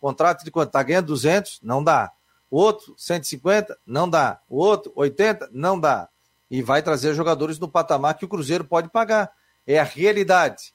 contrato 0.00 0.44
de 0.44 0.50
quanto? 0.52 0.68
Está 0.68 0.82
ganhando 0.84 1.06
200? 1.06 1.58
Não 1.60 1.82
dá. 1.82 2.12
O 2.48 2.56
outro, 2.56 2.94
150? 2.96 3.76
Não 3.84 4.08
dá. 4.08 4.38
O 4.48 4.58
outro, 4.58 4.92
80? 4.94 5.50
Não 5.52 5.78
dá 5.78 6.08
e 6.50 6.62
vai 6.62 6.82
trazer 6.82 7.14
jogadores 7.14 7.58
no 7.58 7.68
patamar 7.68 8.14
que 8.14 8.24
o 8.24 8.28
Cruzeiro 8.28 8.64
pode 8.64 8.88
pagar. 8.88 9.30
É 9.66 9.78
a 9.78 9.84
realidade. 9.84 10.72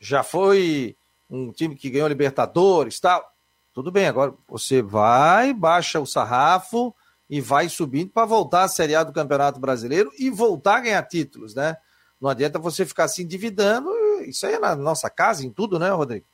Já 0.00 0.22
foi 0.22 0.96
um 1.30 1.52
time 1.52 1.76
que 1.76 1.90
ganhou 1.90 2.08
Libertadores, 2.08 2.98
tal. 3.00 3.24
Tudo 3.72 3.92
bem, 3.92 4.06
agora 4.06 4.34
você 4.48 4.82
vai, 4.82 5.52
baixa 5.52 6.00
o 6.00 6.06
sarrafo 6.06 6.94
e 7.28 7.40
vai 7.40 7.68
subindo 7.68 8.10
para 8.10 8.24
voltar 8.24 8.64
à 8.64 8.68
Série 8.68 8.94
A 8.94 9.02
do 9.02 9.12
Campeonato 9.12 9.60
Brasileiro 9.60 10.10
e 10.18 10.30
voltar 10.30 10.76
a 10.76 10.80
ganhar 10.80 11.02
títulos, 11.02 11.54
né? 11.54 11.76
Não 12.20 12.30
adianta 12.30 12.58
você 12.58 12.86
ficar 12.86 13.08
se 13.08 13.22
endividando. 13.22 13.90
Isso 14.26 14.46
aí 14.46 14.54
é 14.54 14.58
na 14.58 14.74
nossa 14.74 15.10
casa, 15.10 15.44
em 15.44 15.50
tudo, 15.50 15.78
né, 15.78 15.90
Rodrigo? 15.90 16.24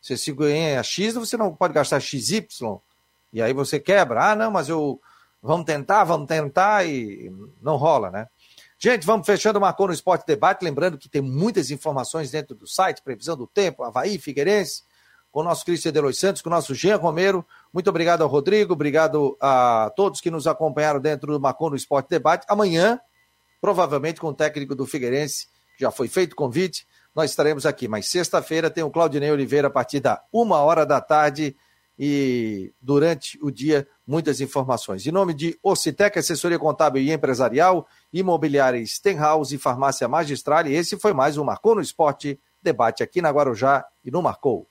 Você 0.00 0.16
se 0.16 0.32
ganha 0.32 0.82
X, 0.82 1.14
você 1.14 1.36
não 1.36 1.54
pode 1.54 1.74
gastar 1.74 2.00
XY. 2.00 2.46
E 3.32 3.42
aí 3.42 3.52
você 3.52 3.78
quebra. 3.78 4.32
Ah, 4.32 4.36
não, 4.36 4.50
mas 4.50 4.68
eu 4.68 5.00
Vamos 5.42 5.66
tentar, 5.66 6.04
vamos 6.04 6.26
tentar 6.26 6.86
e 6.86 7.32
não 7.62 7.76
rola, 7.76 8.10
né? 8.10 8.26
Gente, 8.78 9.04
vamos 9.04 9.26
fechando 9.26 9.58
o 9.58 9.62
Marcou 9.62 9.88
no 9.88 9.92
Esporte 9.92 10.24
Debate. 10.26 10.64
Lembrando 10.64 10.98
que 10.98 11.08
tem 11.08 11.20
muitas 11.20 11.70
informações 11.70 12.30
dentro 12.30 12.54
do 12.54 12.66
site, 12.66 13.02
previsão 13.02 13.36
do 13.36 13.46
tempo, 13.46 13.82
Havaí, 13.82 14.18
Figueirense, 14.18 14.82
com 15.32 15.40
o 15.40 15.42
nosso 15.42 15.64
Cristian 15.64 15.92
Delois 15.92 16.18
Santos, 16.18 16.42
com 16.42 16.48
o 16.48 16.52
nosso 16.52 16.74
Jean 16.74 16.96
Romero. 16.96 17.44
Muito 17.72 17.90
obrigado 17.90 18.22
ao 18.22 18.28
Rodrigo, 18.28 18.72
obrigado 18.72 19.36
a 19.40 19.92
todos 19.96 20.20
que 20.20 20.30
nos 20.30 20.46
acompanharam 20.46 21.00
dentro 21.00 21.32
do 21.32 21.40
Marcou 21.40 21.70
no 21.70 21.76
Esporte 21.76 22.08
Debate. 22.08 22.46
Amanhã, 22.48 23.00
provavelmente 23.60 24.20
com 24.20 24.28
o 24.28 24.34
técnico 24.34 24.74
do 24.74 24.86
Figueirense, 24.86 25.48
já 25.78 25.90
foi 25.90 26.08
feito 26.08 26.32
o 26.32 26.36
convite, 26.36 26.86
nós 27.14 27.30
estaremos 27.30 27.66
aqui. 27.66 27.88
Mas 27.88 28.08
sexta-feira 28.08 28.70
tem 28.70 28.84
o 28.84 28.90
Claudinei 28.90 29.30
Oliveira 29.30 29.68
a 29.68 29.70
partir 29.70 30.00
da 30.00 30.22
uma 30.32 30.58
hora 30.58 30.86
da 30.86 31.00
tarde 31.00 31.56
e 31.98 32.72
durante 32.80 33.38
o 33.42 33.50
dia 33.50 33.88
muitas 34.06 34.40
informações. 34.40 35.06
Em 35.06 35.10
nome 35.10 35.34
de 35.34 35.58
Ocitec, 35.62 36.18
assessoria 36.18 36.58
contábil 36.58 37.02
e 37.02 37.10
empresarial, 37.10 37.88
imobiliária 38.12 38.84
Stenhouse 38.86 39.54
e 39.54 39.58
farmácia 39.58 40.06
magistral, 40.06 40.66
esse 40.66 40.98
foi 40.98 41.12
mais 41.12 41.36
um 41.36 41.44
Marcou 41.44 41.74
no 41.74 41.80
Esporte, 41.80 42.38
debate 42.62 43.02
aqui 43.02 43.22
na 43.22 43.30
Guarujá 43.30 43.84
e 44.04 44.10
no 44.10 44.22
Marcou. 44.22 44.68